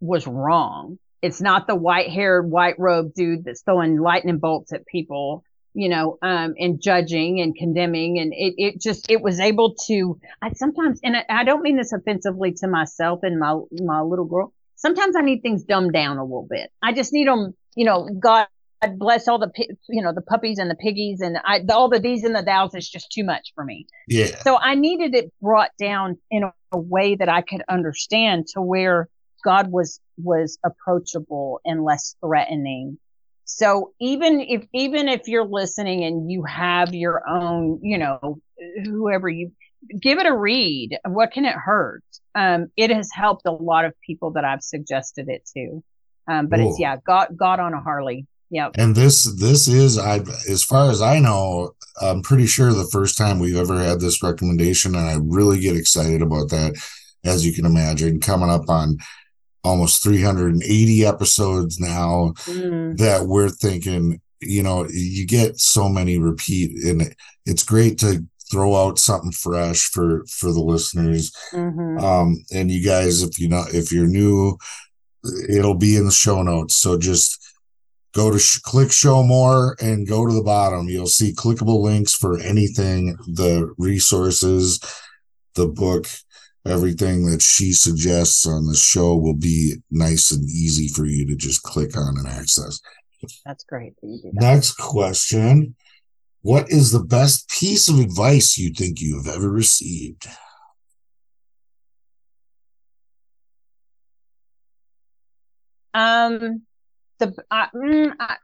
[0.00, 0.98] was wrong.
[1.22, 5.42] It's not the white haired, white robed dude that's throwing lightning bolts at people,
[5.74, 8.18] you know, um, and judging and condemning.
[8.18, 11.76] And it, it just, it was able to, I sometimes, and I, I don't mean
[11.76, 14.52] this offensively to myself and my, my little girl.
[14.76, 16.70] Sometimes I need things dumbed down a little bit.
[16.80, 18.46] I just need them, you know, God
[18.82, 19.50] God bless all the
[19.88, 22.74] you know the puppies and the piggies and I, all the these and the thous
[22.74, 23.86] is just too much for me.
[24.06, 24.36] Yeah.
[24.42, 28.62] So I needed it brought down in a, a way that I could understand to
[28.62, 29.08] where
[29.44, 32.98] God was was approachable and less threatening.
[33.44, 38.40] So even if even if you're listening and you have your own, you know,
[38.84, 39.52] whoever you
[40.00, 40.98] give it a read.
[41.06, 42.02] What can it hurt?
[42.34, 45.82] Um, it has helped a lot of people that I've suggested it to.
[46.30, 48.26] Um, but it's yeah, God God on a Harley.
[48.50, 48.70] Yeah.
[48.76, 53.18] And this this is I as far as I know, I'm pretty sure the first
[53.18, 56.74] time we've ever had this recommendation, and I really get excited about that,
[57.24, 58.98] as you can imagine, coming up on
[59.64, 62.96] almost 380 episodes now Mm.
[62.98, 67.14] that we're thinking, you know, you get so many repeat and
[67.44, 71.32] it's great to throw out something fresh for for the listeners.
[71.52, 72.02] Mhm.
[72.02, 74.56] Um and you guys if you know if you're new
[75.50, 76.76] it'll be in the show notes.
[76.76, 77.38] So just
[78.14, 80.88] go to sh- click show more and go to the bottom.
[80.88, 84.80] You'll see clickable links for anything, the resources,
[85.54, 86.06] the book,
[86.66, 91.36] everything that she suggests on the show will be nice and easy for you to
[91.36, 92.80] just click on and access.
[93.44, 94.40] That's great that you do that.
[94.40, 95.74] Next question.
[96.42, 100.26] What is the best piece of advice you think you have ever received?
[105.94, 106.62] Um,
[107.18, 108.36] the uh, mm, I,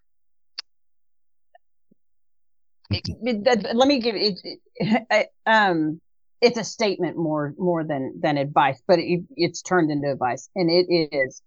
[2.91, 4.39] it- let me give it,
[4.77, 6.01] it um
[6.41, 10.71] it's a statement more more than than advice but it, it's turned into advice and
[10.71, 11.41] it is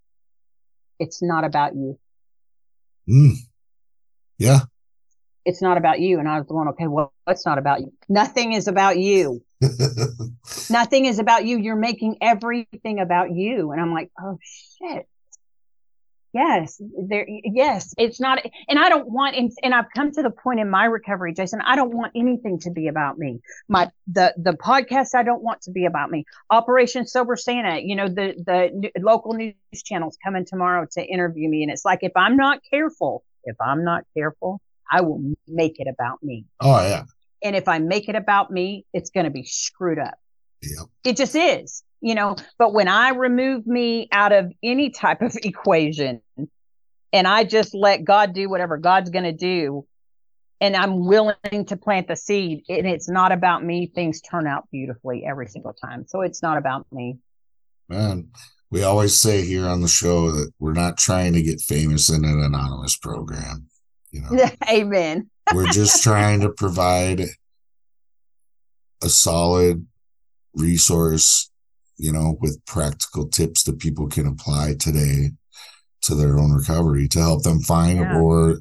[0.99, 1.99] it's not about you.
[3.07, 3.33] Mm.
[4.39, 4.61] Yeah.
[5.45, 7.91] it's not about you and i was going okay well it's not about you.
[8.07, 9.43] Nothing is about you.
[10.69, 11.57] Nothing is about you.
[11.57, 14.37] You're making everything about you and i'm like oh
[14.81, 15.07] shit
[16.33, 20.29] yes there yes it's not and i don't want and, and i've come to the
[20.29, 24.33] point in my recovery jason i don't want anything to be about me my the
[24.37, 28.33] the podcast i don't want to be about me operation sober santa you know the
[28.45, 32.59] the local news channels coming tomorrow to interview me and it's like if i'm not
[32.69, 37.03] careful if i'm not careful i will make it about me oh yeah.
[37.43, 40.15] and if I make it about me, it's going to be screwed up.
[40.63, 40.87] Yep.
[41.03, 42.35] It just is, you know.
[42.57, 46.21] But when I remove me out of any type of equation
[47.13, 49.85] and I just let God do whatever God's going to do,
[50.59, 54.67] and I'm willing to plant the seed, and it's not about me, things turn out
[54.71, 56.05] beautifully every single time.
[56.07, 57.17] So it's not about me.
[57.87, 58.29] Man,
[58.69, 62.25] we always say here on the show that we're not trying to get famous in
[62.25, 63.67] an anonymous program.
[64.11, 65.29] You know, Amen.
[65.53, 67.21] we're just trying to provide
[69.03, 69.85] a solid
[70.53, 71.49] resource,
[71.97, 75.31] you know, with practical tips that people can apply today
[76.01, 78.19] to their own recovery to help them find Yeah.
[78.19, 78.59] or,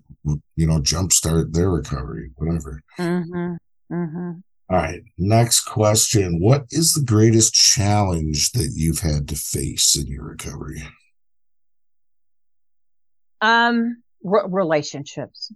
[0.56, 2.82] you know, jumpstart their recovery, whatever.
[2.98, 3.54] Mm-hmm.
[3.94, 4.30] Mm-hmm.
[4.68, 5.02] All right.
[5.16, 6.40] Next question.
[6.40, 10.82] What is the greatest challenge that you've had to face in your recovery?
[13.40, 15.52] Um, re- relationships.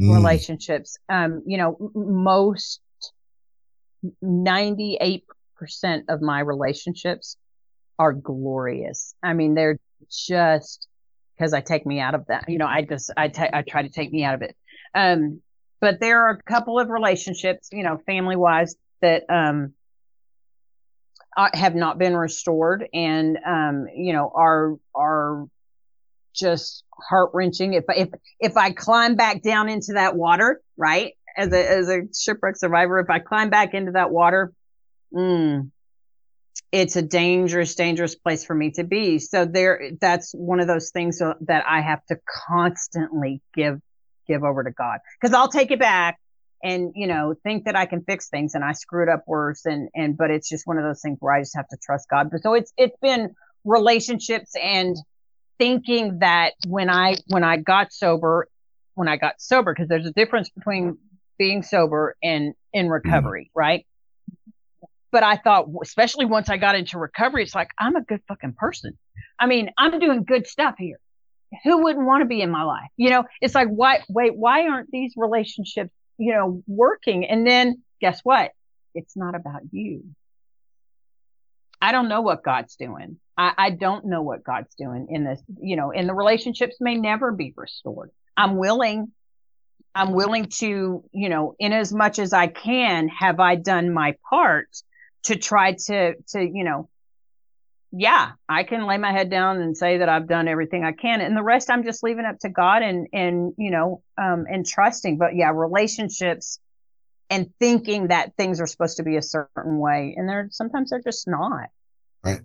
[0.00, 0.96] Mm, relationships.
[1.08, 2.80] Um, you know, most
[4.24, 5.22] 98%
[6.08, 7.36] of my relationships
[7.98, 9.14] are glorious.
[9.22, 9.78] I mean, they're
[10.10, 10.88] just
[11.36, 12.48] because I take me out of that.
[12.48, 14.56] You know, I just, I I try to take me out of it.
[14.94, 15.40] Um,
[15.80, 19.74] but there are a couple of relationships, you know, family wise that, um,
[21.54, 25.46] have not been restored and, um, you know, are, are
[26.34, 27.72] just heart wrenching.
[27.74, 28.08] If, if,
[28.38, 31.14] if I climb back down into that water, right?
[31.36, 34.52] As a, as a shipwreck survivor, if I climb back into that water,
[35.14, 35.70] mm,
[36.70, 39.18] it's a dangerous, dangerous place for me to be.
[39.18, 42.18] So there, that's one of those things that I have to
[42.48, 43.80] constantly give,
[44.26, 46.18] give over to God because I'll take it back
[46.64, 49.66] and, you know, think that I can fix things and I screwed up worse.
[49.66, 52.08] And, and, but it's just one of those things where I just have to trust
[52.08, 52.30] God.
[52.30, 53.34] But so it's, it's been
[53.64, 54.96] relationships and
[55.58, 58.48] thinking that when I, when I got sober,
[58.94, 60.98] when I got sober, because there's a difference between
[61.38, 63.84] being sober and in recovery, right?
[65.12, 68.54] But I thought, especially once I got into recovery, it's like, I'm a good fucking
[68.54, 68.98] person.
[69.38, 70.98] I mean, I'm doing good stuff here.
[71.64, 72.88] Who wouldn't want to be in my life?
[72.96, 77.26] You know, it's like, why, wait, why aren't these relationships, you know, working?
[77.26, 78.52] And then guess what?
[78.94, 80.02] It's not about you.
[81.80, 83.18] I don't know what God's doing.
[83.36, 86.94] I, I don't know what God's doing in this, you know, and the relationships may
[86.94, 88.10] never be restored.
[88.36, 89.12] I'm willing
[89.94, 94.16] I'm willing to, you know, in as much as I can, have I done my
[94.30, 94.68] part
[95.24, 96.88] to try to, to, you know,
[97.94, 101.20] yeah, I can lay my head down and say that I've done everything I can.
[101.20, 104.64] And the rest I'm just leaving up to God and, and, you know, um, and
[104.66, 105.18] trusting.
[105.18, 106.58] But yeah, relationships
[107.28, 110.14] and thinking that things are supposed to be a certain way.
[110.16, 111.68] And they're sometimes they're just not.
[112.24, 112.40] Right.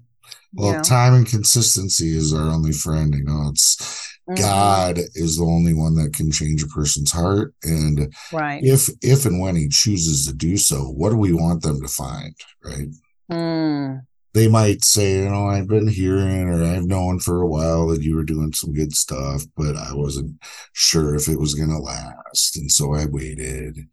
[0.52, 0.82] You Well, know?
[0.82, 3.16] time and consistency is our only friend.
[3.16, 4.38] You know, it's Mhm.
[4.38, 7.54] God is the only one that can change a person's heart.
[7.64, 8.64] And Right.
[8.64, 11.88] if if and when he chooses to do so, what do we want them to
[11.88, 12.36] find?
[12.64, 12.90] Right.
[13.32, 14.02] Mm.
[14.34, 18.04] They might say, you know, I've been hearing or I've known for a while that
[18.04, 20.36] you were doing some good stuff, but I wasn't
[20.74, 22.58] sure if it was gonna last.
[22.58, 23.88] And so I waited.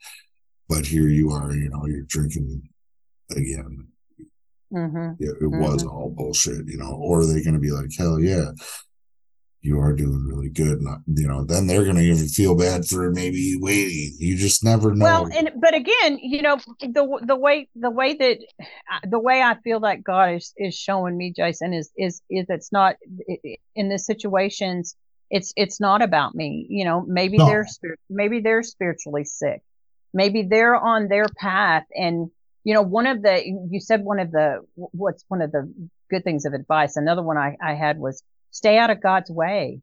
[0.68, 2.68] But here you are, you know, you're drinking
[3.30, 3.88] again.
[4.72, 5.22] mm-hmm.
[5.22, 5.60] it, it mm-hmm.
[5.62, 8.50] was all bullshit, you know, or are they going to be like, hell yeah,
[9.64, 10.82] you are doing really good.
[10.82, 14.14] Not, you know, then they're going to even feel bad for maybe waiting.
[14.18, 15.04] You just never know.
[15.04, 19.40] Well, and but again, you know, the the way the way that uh, the way
[19.40, 22.96] I feel like God is is showing me, Jason, is is is it's not
[23.74, 24.96] in the situations.
[25.30, 26.66] It's it's not about me.
[26.68, 27.46] You know, maybe no.
[27.46, 27.66] they're
[28.10, 29.62] maybe they're spiritually sick.
[30.12, 32.30] Maybe they're on their path and
[32.64, 35.72] you know one of the you said one of the what's one of the
[36.08, 38.22] good things of advice another one i, I had was
[38.54, 39.80] stay out of God's way.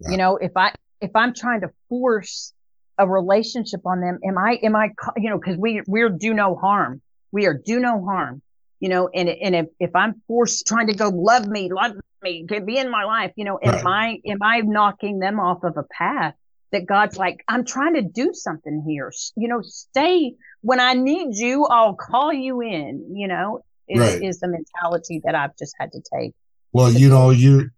[0.00, 0.12] Yeah.
[0.12, 2.52] You know, if I, if I'm trying to force
[2.96, 6.54] a relationship on them, am I, am I, you know, cause we, we're do no
[6.54, 7.02] harm.
[7.32, 8.40] We are do no harm,
[8.78, 12.46] you know, and, and if, if I'm forced trying to go love me, love me,
[12.46, 14.20] be in my life, you know, am right.
[14.24, 16.34] I, am I knocking them off of a path
[16.70, 19.12] that God's like, I'm trying to do something here.
[19.36, 24.22] You know, stay when I need you, I'll call you in, you know, is, right.
[24.22, 26.34] is the mentality that I've just had to take.
[26.72, 27.70] Well, you know, you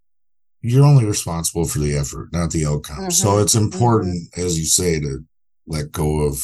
[0.65, 2.97] you're only responsible for the effort, not the outcome.
[2.97, 3.11] Mm-hmm.
[3.11, 4.47] So it's important, mm-hmm.
[4.47, 5.23] as you say, to
[5.67, 6.43] let go of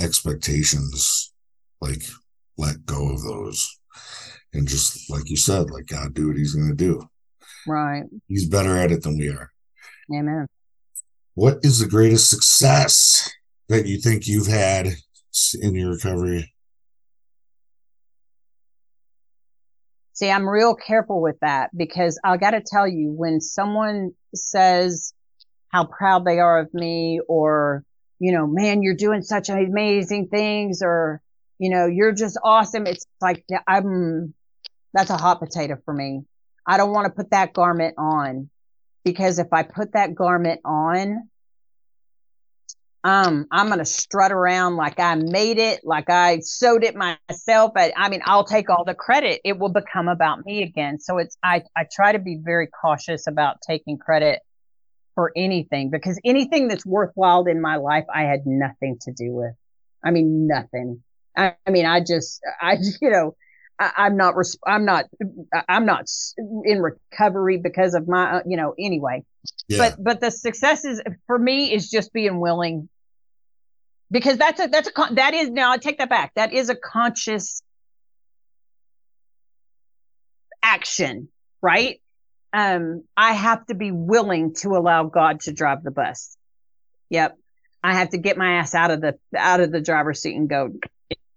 [0.00, 1.32] expectations,
[1.80, 2.02] like
[2.56, 3.78] let go of those.
[4.52, 7.08] And just like you said, like God do what he's going to do.
[7.66, 8.04] Right.
[8.26, 9.52] He's better at it than we are.
[10.12, 10.46] Amen.
[11.34, 13.30] What is the greatest success
[13.68, 14.88] that you think you've had
[15.60, 16.52] in your recovery?
[20.18, 25.12] See, I'm real careful with that because I got to tell you, when someone says
[25.68, 27.84] how proud they are of me or,
[28.18, 31.22] you know, man, you're doing such amazing things or,
[31.60, 32.88] you know, you're just awesome.
[32.88, 34.34] It's like, I'm,
[34.92, 36.22] that's a hot potato for me.
[36.66, 38.50] I don't want to put that garment on
[39.04, 41.28] because if I put that garment on,
[43.08, 47.72] um, I'm going to strut around like I made it, like I sewed it myself.
[47.74, 49.40] But I mean, I'll take all the credit.
[49.44, 51.00] It will become about me again.
[51.00, 54.40] So it's, I, I try to be very cautious about taking credit
[55.14, 59.54] for anything because anything that's worthwhile in my life, I had nothing to do with.
[60.04, 61.02] I mean, nothing.
[61.34, 63.36] I, I mean, I just, I, you know,
[63.78, 64.34] I, am not,
[64.66, 65.06] I'm not,
[65.66, 66.04] I'm not
[66.36, 69.24] in recovery because of my, you know, anyway.
[69.66, 69.78] Yeah.
[69.78, 72.90] But, but the successes for me is just being willing
[74.10, 76.32] because that's a, that's a, that is now I take that back.
[76.34, 77.62] That is a conscious
[80.62, 81.28] action,
[81.62, 82.00] right?
[82.52, 86.36] Um, I have to be willing to allow God to drive the bus.
[87.10, 87.36] Yep.
[87.82, 90.48] I have to get my ass out of the, out of the driver's seat and
[90.48, 90.70] go,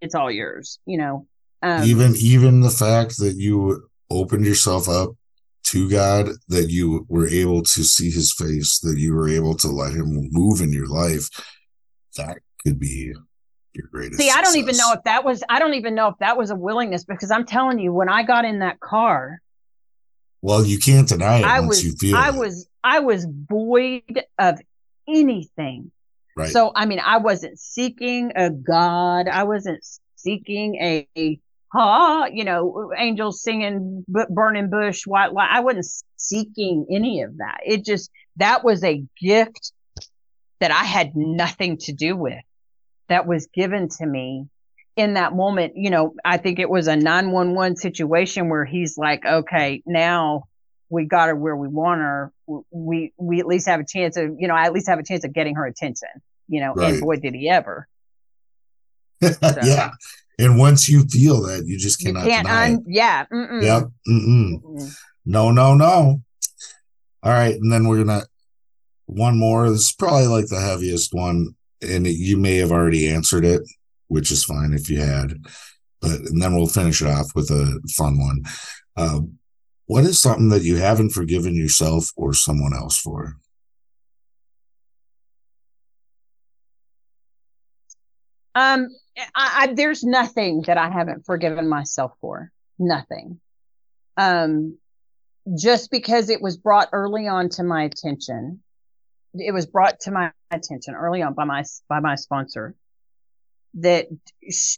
[0.01, 1.27] it's all yours, you know?
[1.61, 5.11] Um, even even the fact that you opened yourself up
[5.65, 9.67] to God, that you were able to see His face, that you were able to
[9.67, 11.29] let Him move in your life,
[12.17, 13.13] that could be
[13.73, 14.19] your greatest.
[14.19, 15.43] See, I don't even know if that was.
[15.49, 18.23] I don't even know if that was a willingness because I'm telling you, when I
[18.23, 19.41] got in that car.
[20.41, 22.15] Well, you can't deny it I once was, you feel.
[22.15, 22.35] I it.
[22.35, 22.67] was.
[22.83, 24.59] I was void of
[25.07, 25.91] anything.
[26.35, 26.49] Right.
[26.49, 29.27] So I mean, I wasn't seeking a God.
[29.27, 29.85] I wasn't
[30.15, 31.39] seeking a, a
[31.71, 35.49] ha, you know, angels singing, burning bush, white light.
[35.51, 37.59] I wasn't seeking any of that.
[37.65, 39.71] It just, that was a gift
[40.59, 42.43] that I had nothing to do with
[43.11, 44.47] that was given to me
[44.95, 45.73] in that moment.
[45.75, 50.45] You know, I think it was a 911 situation where he's like, okay, now
[50.89, 52.31] we got her where we want her.
[52.71, 55.03] We, we at least have a chance of, you know, I at least have a
[55.03, 56.09] chance of getting her attention,
[56.47, 56.93] you know, right.
[56.93, 57.87] and boy, did he ever.
[59.21, 59.37] So.
[59.63, 59.91] yeah.
[60.39, 62.25] And once you feel that, you just cannot.
[62.25, 63.25] You can't un- yeah.
[63.31, 63.61] Mm-mm.
[63.61, 63.83] Yep.
[64.07, 64.63] Mm-mm.
[64.63, 64.95] Mm-mm.
[65.27, 66.23] No, no, no.
[67.21, 67.53] All right.
[67.53, 68.27] And then we're going to,
[69.05, 69.69] one more.
[69.69, 71.55] This is probably like the heaviest one.
[71.81, 73.63] And you may have already answered it,
[74.07, 75.43] which is fine if you had.
[76.01, 78.43] But, and then we'll finish it off with a fun one.
[78.95, 79.21] Uh,
[79.85, 83.37] what is something that you haven't forgiven yourself or someone else for?
[88.55, 88.89] Um,
[89.35, 92.51] I, I, there's nothing that I haven't forgiven myself for.
[92.79, 93.39] Nothing.
[94.17, 94.77] Um,
[95.57, 98.61] just because it was brought early on to my attention,
[99.33, 102.75] it was brought to my attention early on by my by my sponsor
[103.75, 104.07] that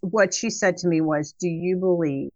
[0.01, 2.29] what she said to me was, "Do you believe?"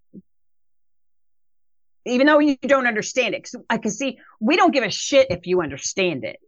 [2.06, 5.28] Even though you don't understand it, because I can see we don't give a shit
[5.30, 6.40] if you understand it.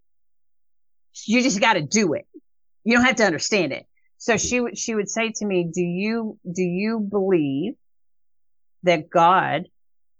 [1.25, 2.27] You just got to do it.
[2.83, 3.85] You don't have to understand it.
[4.17, 7.75] So she she would say to me, "Do you do you believe
[8.83, 9.65] that God,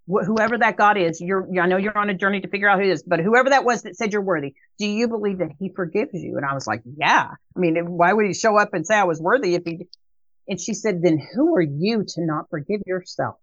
[0.10, 2.80] wh- whoever that God is, you're I know you're on a journey to figure out
[2.80, 5.52] who it is, but whoever that was that said you're worthy, do you believe that
[5.60, 8.74] He forgives you?" And I was like, "Yeah." I mean, why would He show up
[8.74, 9.88] and say I was worthy if He?
[10.48, 13.36] And she said, "Then who are you to not forgive yourself?"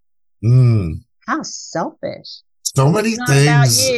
[0.45, 1.05] Mm.
[1.27, 2.43] How selfish.
[2.63, 3.91] So many things.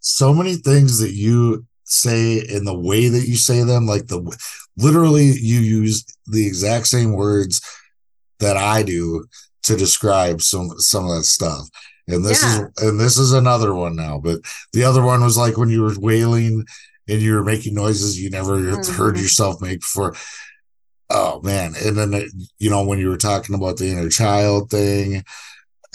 [0.00, 4.20] So many things that you say in the way that you say them, like the
[4.76, 7.60] literally you use the exact same words
[8.38, 9.26] that I do
[9.64, 11.68] to describe some some of that stuff.
[12.08, 12.66] And this yeah.
[12.76, 14.18] is and this is another one now.
[14.18, 14.40] But
[14.72, 16.64] the other one was like when you were wailing
[17.08, 18.92] and you were making noises you never mm-hmm.
[18.92, 20.14] heard yourself make before.
[21.10, 21.74] Oh man.
[21.84, 22.28] And then
[22.58, 25.24] you know, when you were talking about the inner child thing,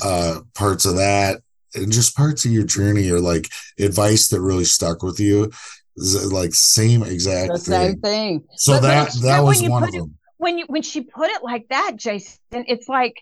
[0.03, 1.41] uh parts of that
[1.75, 5.51] and just parts of your journey or like advice that really stuck with you
[5.95, 8.43] like same exact the same thing.
[8.55, 10.17] So but that that was one of it, them.
[10.37, 13.21] When you when she put it like that, Jason, it's like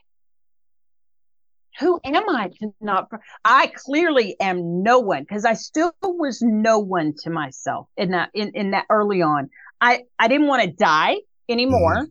[1.79, 3.09] who am I to not?
[3.45, 8.29] I clearly am no one because I still was no one to myself in that
[8.33, 9.49] in, in that early on.
[9.79, 12.07] I I didn't want to die anymore,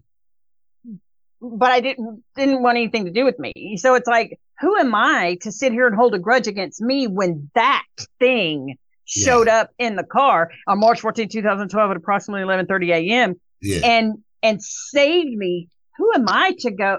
[0.87, 1.57] mm-hmm.
[1.59, 3.77] but I didn't didn't want anything to do with me.
[3.77, 7.07] So it's like, who am I to sit here and hold a grudge against me
[7.07, 7.85] when that
[8.19, 13.41] thing showed up in the car on March 14, 2012 at approximately 11:30 a.m.
[13.61, 13.81] Yeah.
[13.85, 15.69] and and saved me.
[15.99, 16.99] Who am I to go?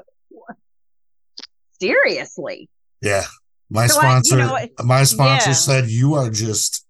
[1.82, 2.70] Seriously.
[3.02, 3.24] Yeah.
[3.70, 5.56] My so sponsor, I, you know, my sponsor yeah.
[5.56, 6.86] said you are just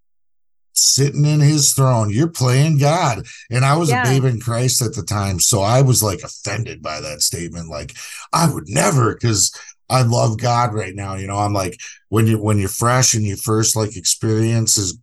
[0.73, 2.09] sitting in his throne.
[2.09, 3.25] You're playing God.
[3.51, 4.01] And I was yeah.
[4.01, 5.39] a babe in Christ at the time.
[5.39, 7.69] So I was like offended by that statement.
[7.69, 7.93] Like,
[8.31, 9.53] I would never, because
[9.89, 11.15] I love God right now.
[11.15, 11.77] You know, I'm like,
[12.09, 14.99] when you when you're fresh and you first like experience is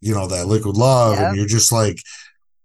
[0.00, 1.28] you know that liquid love yep.
[1.28, 1.98] and you're just like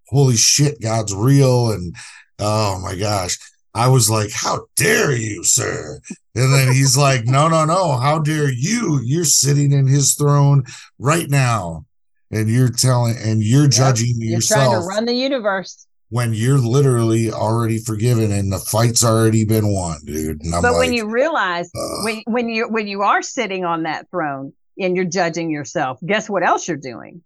[0.07, 1.95] holy shit god's real and
[2.39, 3.37] oh my gosh
[3.75, 5.99] i was like how dare you sir
[6.33, 10.63] and then he's like no no no how dare you you're sitting in his throne
[10.97, 11.85] right now
[12.31, 13.71] and you're telling and you're yep.
[13.71, 18.59] judging you're yourself trying to run the universe when you're literally already forgiven and the
[18.59, 20.39] fight's already been won, dude.
[20.51, 24.09] but like, when you realize uh, when when you when you are sitting on that
[24.11, 25.99] throne, and you're judging yourself.
[26.05, 27.23] Guess what else you're doing?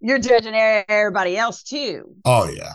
[0.00, 2.14] You're judging everybody else too.
[2.24, 2.74] Oh yeah.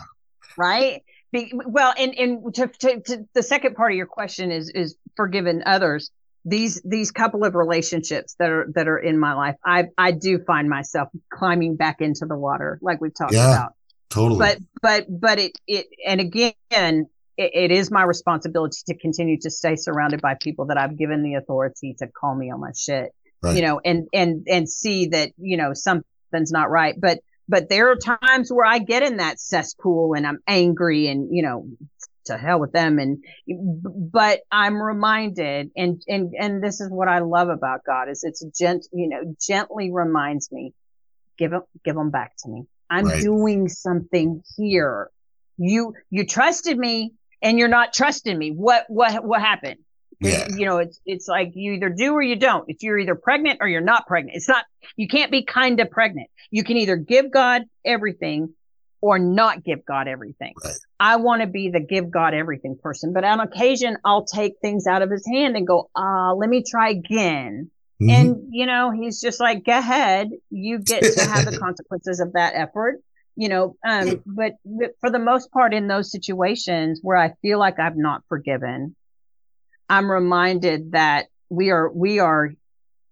[0.56, 1.02] Right.
[1.32, 4.96] Be, well, and and to, to, to the second part of your question is is
[5.16, 6.10] forgiving others.
[6.44, 10.38] These these couple of relationships that are that are in my life, I I do
[10.44, 13.72] find myself climbing back into the water, like we've talked yeah, about.
[14.08, 14.38] Totally.
[14.38, 19.74] But but but it it and again it, is my responsibility to continue to stay
[19.74, 23.56] surrounded by people that I've given the authority to call me on my shit right.
[23.56, 26.94] you know, and, and, and see that, you know, something's not right.
[26.98, 27.20] But,
[27.50, 31.42] but there are times where I get in that cesspool and I'm angry and, you
[31.42, 31.66] know,
[32.26, 33.00] to hell with them.
[33.00, 38.22] And, but I'm reminded and, and, and this is what I love about God is
[38.22, 40.72] it's gent, you know, gently reminds me,
[41.38, 42.66] give them, give them back to me.
[42.88, 43.20] I'm right.
[43.20, 45.10] doing something here.
[45.58, 48.52] You, you trusted me and you're not trusting me.
[48.52, 49.80] What, what, what happened?
[50.20, 50.48] Yeah.
[50.54, 52.68] You know, it's it's like you either do or you don't.
[52.68, 54.36] If you're either pregnant or you're not pregnant.
[54.36, 54.64] It's not
[54.96, 56.28] you can't be kind of pregnant.
[56.50, 58.54] You can either give God everything
[59.00, 60.52] or not give God everything.
[60.62, 60.74] Right.
[60.98, 64.86] I want to be the give God everything person, but on occasion I'll take things
[64.86, 67.70] out of his hand and go, "Ah, uh, let me try again."
[68.00, 68.10] Mm-hmm.
[68.10, 70.28] And you know, he's just like, "Go ahead.
[70.50, 73.00] You get to have the consequences of that effort."
[73.36, 77.58] You know, um, but, but for the most part in those situations where I feel
[77.58, 78.96] like I've not forgiven,
[79.90, 82.54] I'm reminded that we are, we are,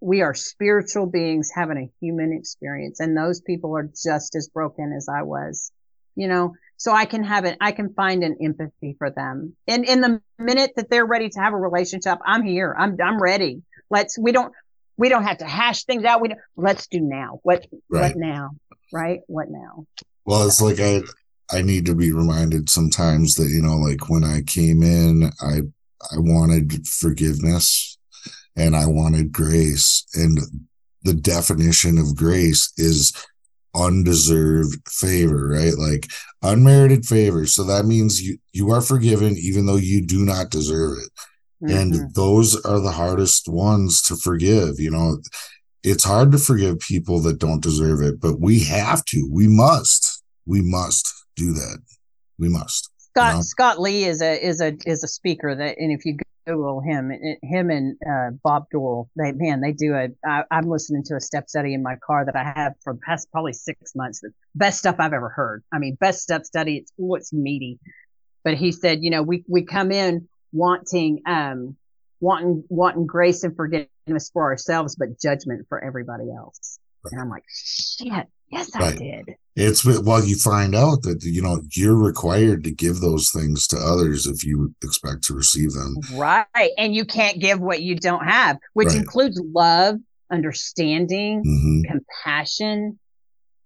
[0.00, 4.94] we are spiritual beings having a human experience and those people are just as broken
[4.96, 5.72] as I was,
[6.14, 9.56] you know, so I can have it, I can find an empathy for them.
[9.66, 12.74] And in the minute that they're ready to have a relationship, I'm here.
[12.78, 13.62] I'm, I'm ready.
[13.90, 14.52] Let's, we don't,
[14.96, 16.20] we don't have to hash things out.
[16.20, 17.40] We don't, let's do now.
[17.42, 18.14] What, right.
[18.14, 18.50] what now?
[18.92, 19.20] Right?
[19.26, 19.86] What now?
[20.24, 21.02] Well, it's like I,
[21.50, 25.62] I need to be reminded sometimes that, you know, like when I came in, I
[26.12, 27.98] I wanted forgiveness
[28.56, 30.04] and I wanted grace.
[30.14, 30.38] And
[31.02, 33.12] the definition of grace is
[33.74, 35.74] undeserved favor, right?
[35.76, 36.08] Like
[36.42, 37.46] unmerited favor.
[37.46, 41.10] So that means you, you are forgiven even though you do not deserve it.
[41.62, 41.76] Mm-hmm.
[41.76, 44.78] And those are the hardest ones to forgive.
[44.78, 45.18] You know,
[45.82, 50.22] it's hard to forgive people that don't deserve it, but we have to, we must,
[50.46, 51.78] we must do that.
[52.38, 52.90] We must.
[53.18, 53.42] Scott no.
[53.42, 56.16] Scott Lee is a is a is a speaker that, and if you
[56.46, 60.08] Google him, it, him and uh, Bob Doyle, they man, they do a.
[60.24, 63.00] I, I'm listening to a step study in my car that I have for the
[63.00, 64.20] past probably six months.
[64.20, 65.62] The best stuff I've ever heard.
[65.72, 66.76] I mean, best step study.
[66.76, 67.78] It's what's meaty.
[68.44, 71.76] But he said, you know, we we come in wanting um
[72.20, 76.78] wanting wanting grace and forgiveness for ourselves, but judgment for everybody else.
[77.10, 78.94] And I'm like, shit, Yes, right.
[78.94, 79.36] I did.
[79.56, 83.76] It's well, you find out that you know you're required to give those things to
[83.76, 85.96] others if you expect to receive them.
[86.14, 88.98] Right, and you can't give what you don't have, which right.
[88.98, 89.96] includes love,
[90.30, 91.92] understanding, mm-hmm.
[91.92, 92.98] compassion,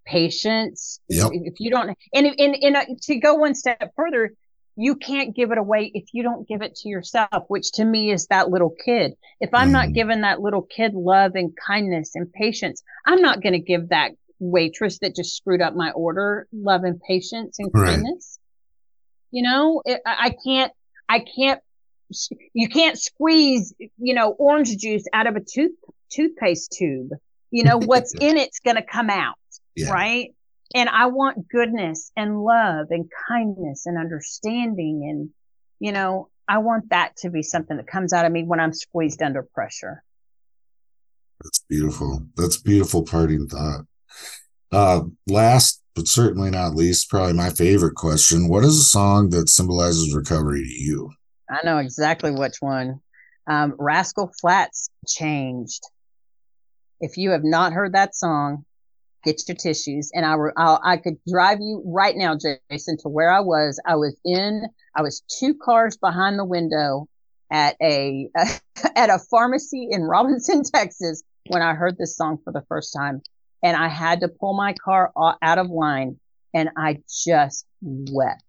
[0.06, 0.98] patience.
[1.08, 1.30] Yep.
[1.32, 4.32] If you don't, and and and uh, to go one step further,
[4.76, 8.10] you can't give it away if you don't give it to yourself, which to me
[8.10, 9.12] is that little kid.
[9.40, 9.72] If I'm mm.
[9.72, 13.90] not giving that little kid love and kindness and patience, I'm not going to give
[13.90, 17.94] that waitress that just screwed up my order love and patience and right.
[17.94, 18.38] kindness.
[19.30, 20.72] You know, it, I can't,
[21.08, 21.60] I can't,
[22.52, 25.72] you can't squeeze, you know, orange juice out of a tooth,
[26.10, 27.10] toothpaste tube.
[27.50, 29.36] You know, what's in it's going to come out.
[29.74, 29.90] Yeah.
[29.90, 30.34] Right.
[30.74, 35.08] And I want goodness and love and kindness and understanding.
[35.08, 35.30] And,
[35.80, 38.72] you know, I want that to be something that comes out of me when I'm
[38.72, 40.02] squeezed under pressure.
[41.42, 42.26] That's beautiful.
[42.36, 43.86] That's beautiful parting thought.
[44.72, 49.48] Uh, last but certainly not least, probably my favorite question: What is a song that
[49.48, 51.10] symbolizes recovery to you?
[51.50, 53.00] I know exactly which one.
[53.46, 55.82] Um, Rascal Flatts changed.
[57.00, 58.64] If you have not heard that song,
[59.24, 60.10] get your tissues.
[60.14, 63.80] And I, I'll, I could drive you right now, Jason, to where I was.
[63.86, 64.66] I was in,
[64.96, 67.08] I was two cars behind the window
[67.50, 68.28] at a,
[68.96, 73.22] at a pharmacy in Robinson, Texas, when I heard this song for the first time.
[73.62, 76.18] And I had to pull my car out of line
[76.54, 78.42] and I just wept.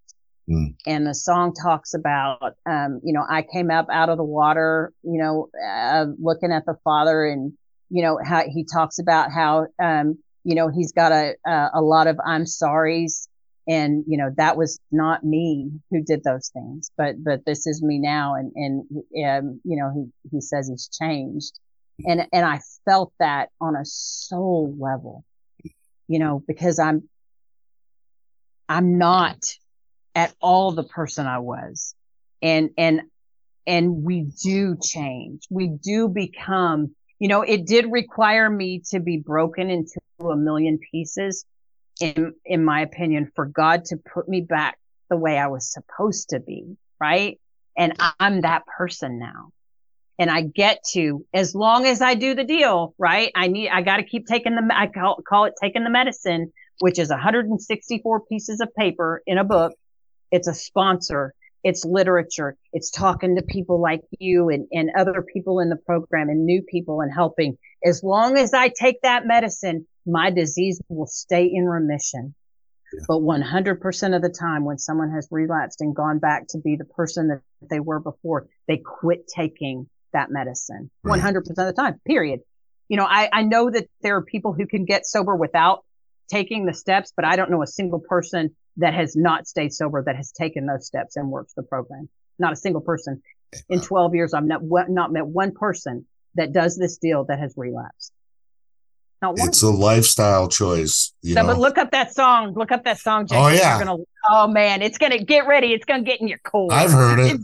[0.49, 0.75] Mm.
[0.85, 4.91] And the song talks about, um, you know, I came up out of the water,
[5.03, 7.53] you know, uh, looking at the father and,
[7.89, 11.81] you know, how he talks about how, um, you know, he's got a, a, a
[11.81, 13.29] lot of I'm sorry's
[13.67, 17.81] and, you know, that was not me who did those things, but, but this is
[17.81, 18.35] me now.
[18.35, 18.81] And, and,
[19.25, 21.59] um, you know, he, he says he's changed
[22.05, 25.23] and, and I felt that on a soul level,
[26.07, 27.09] you know, because I'm,
[28.67, 29.37] I'm not
[30.15, 31.95] at all the person I was.
[32.41, 33.01] And, and,
[33.65, 35.43] and we do change.
[35.49, 40.77] We do become you know, it did require me to be broken into a million
[40.91, 41.45] pieces,
[42.01, 44.77] in in my opinion, for God to put me back
[45.09, 47.39] the way I was supposed to be, right?
[47.77, 49.51] And I'm that person now.
[50.19, 53.31] And I get to, as long as I do the deal, right?
[53.35, 56.53] I need, I got to keep taking the, I call, call it taking the medicine,
[56.79, 59.73] which is 164 pieces of paper in a book.
[60.31, 61.33] It's a sponsor
[61.63, 62.57] it's literature.
[62.73, 66.61] It's talking to people like you and, and other people in the program and new
[66.61, 67.57] people and helping.
[67.85, 72.35] As long as I take that medicine, my disease will stay in remission.
[72.93, 73.05] Yeah.
[73.07, 76.85] But 100% of the time when someone has relapsed and gone back to be the
[76.85, 80.89] person that they were before, they quit taking that medicine.
[81.03, 81.21] Right.
[81.21, 82.41] 100% of the time, period.
[82.89, 85.83] You know, I, I know that there are people who can get sober without
[86.29, 90.03] taking the steps, but I don't know a single person that has not stayed sober
[90.03, 92.09] that has taken those steps and works the program.
[92.39, 93.21] Not a single person.
[93.69, 97.53] In 12 years, I've not, not met one person that does this deal that has
[97.55, 98.11] relapsed.
[99.37, 101.13] It's a lifestyle choice.
[101.21, 101.47] You so, know?
[101.47, 102.53] but look up that song.
[102.53, 103.27] Look up that song.
[103.27, 103.43] Jason.
[103.43, 103.79] Oh yeah.
[103.83, 105.73] Gonna, oh man, it's gonna get ready.
[105.73, 106.73] It's gonna get in your core.
[106.73, 107.41] I've heard it.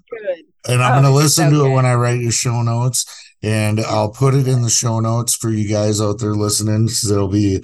[0.68, 1.72] And I'm oh, gonna listen so to good.
[1.72, 3.06] it when I write your show notes,
[3.42, 6.90] and I'll put it in the show notes for you guys out there listening.
[6.90, 7.64] So it'll be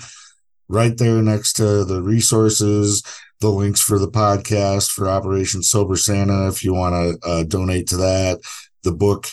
[0.68, 3.04] right there next to the resources
[3.42, 7.88] the links for the podcast for Operation Sober Santa if you want to uh, donate
[7.88, 8.40] to that.
[8.84, 9.28] The book,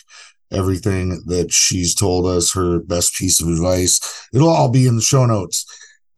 [0.53, 4.29] everything that she's told us, her best piece of advice.
[4.33, 5.67] It'll all be in the show notes.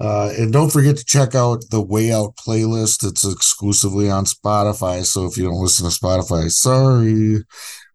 [0.00, 3.08] Uh, and don't forget to check out the Way Out playlist.
[3.08, 5.04] It's exclusively on Spotify.
[5.04, 7.44] So if you don't listen to Spotify, sorry.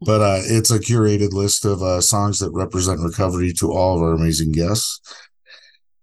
[0.01, 4.01] But uh, it's a curated list of uh, songs that represent recovery to all of
[4.01, 5.01] our amazing guests.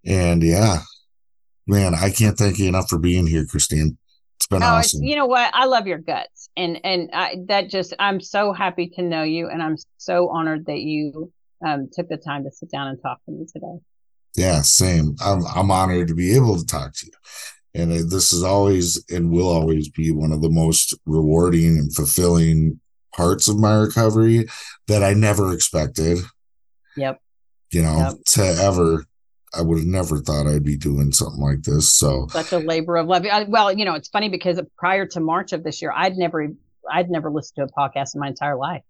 [0.05, 0.81] And yeah,
[1.67, 3.97] man, I can't thank you enough for being here, Kristine.
[4.37, 5.03] It's been oh, awesome.
[5.03, 5.51] You know what?
[5.55, 9.49] I love your guts, and and I, that just I'm so happy to know you,
[9.49, 11.33] and I'm so honored that you
[11.67, 13.79] um, took the time to sit down and talk to me today.
[14.37, 15.17] Yeah, same.
[15.25, 19.31] I'm I'm honored to be able to talk to you, and this is always and
[19.31, 22.81] will always be one of the most rewarding and fulfilling
[23.15, 24.47] parts of my recovery
[24.89, 26.19] that I never expected.
[26.97, 27.21] Yep.
[27.73, 28.15] You know, yep.
[28.27, 29.07] to ever
[29.55, 31.93] I would have never thought I'd be doing something like this.
[31.93, 33.25] So such a labor of love.
[33.49, 36.49] Well, you know, it's funny because prior to March of this year, I'd never,
[36.91, 38.83] I'd never listened to a podcast in my entire life.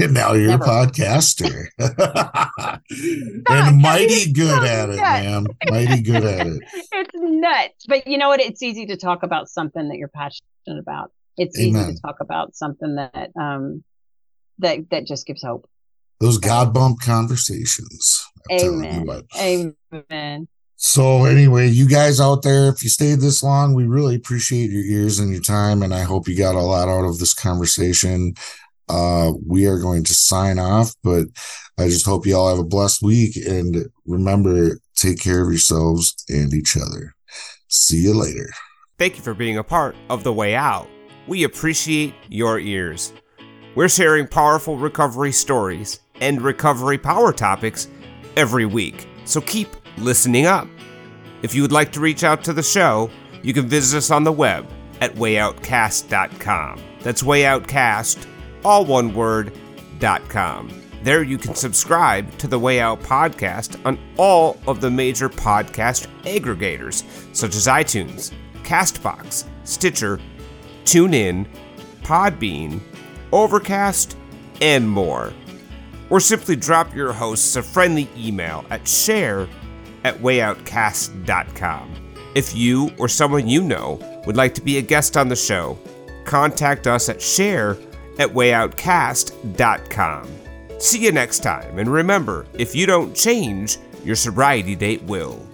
[0.00, 0.64] And now you're never.
[0.64, 1.66] a podcaster,
[3.50, 5.46] and mighty good at it, man.
[5.68, 6.62] Mighty good at it.
[6.92, 8.38] It's nuts, but you know what?
[8.40, 10.44] It's easy to talk about something that you're passionate
[10.78, 11.10] about.
[11.36, 11.82] It's Amen.
[11.82, 13.82] easy to talk about something that um
[14.60, 15.68] that that just gives hope
[16.20, 18.24] those God bump conversations.
[18.50, 19.06] Amen.
[19.36, 20.48] Amen.
[20.80, 24.84] So anyway, you guys out there, if you stayed this long, we really appreciate your
[24.84, 28.34] ears and your time, and I hope you got a lot out of this conversation.
[28.88, 31.26] Uh, we are going to sign off, but
[31.78, 36.14] I just hope you all have a blessed week and remember, take care of yourselves
[36.28, 37.14] and each other.
[37.66, 38.48] See you later.
[38.98, 40.88] Thank you for being a part of The Way Out.
[41.26, 43.12] We appreciate your ears.
[43.74, 47.88] We're sharing powerful recovery stories and recovery power topics
[48.36, 49.68] every week, so keep
[49.98, 50.68] listening up.
[51.42, 53.10] If you would like to reach out to the show,
[53.42, 54.66] you can visit us on the web
[55.00, 56.82] at wayoutcast.com.
[57.00, 58.26] That's wayoutcast,
[58.64, 59.52] all one word,
[59.98, 60.70] dot com.
[61.02, 66.08] There you can subscribe to the Way Out podcast on all of the major podcast
[66.24, 67.04] aggregators,
[67.34, 68.32] such as iTunes,
[68.64, 70.18] Castbox, Stitcher,
[70.84, 71.46] TuneIn,
[72.02, 72.80] Podbean,
[73.32, 74.16] Overcast,
[74.60, 75.32] and more.
[76.10, 79.48] Or simply drop your hosts a friendly email at share
[80.04, 81.94] at wayoutcast.com.
[82.34, 85.78] If you or someone you know would like to be a guest on the show,
[86.24, 87.76] contact us at share
[88.18, 90.28] at wayoutcast.com.
[90.78, 95.47] See you next time, and remember if you don't change, your sobriety date will.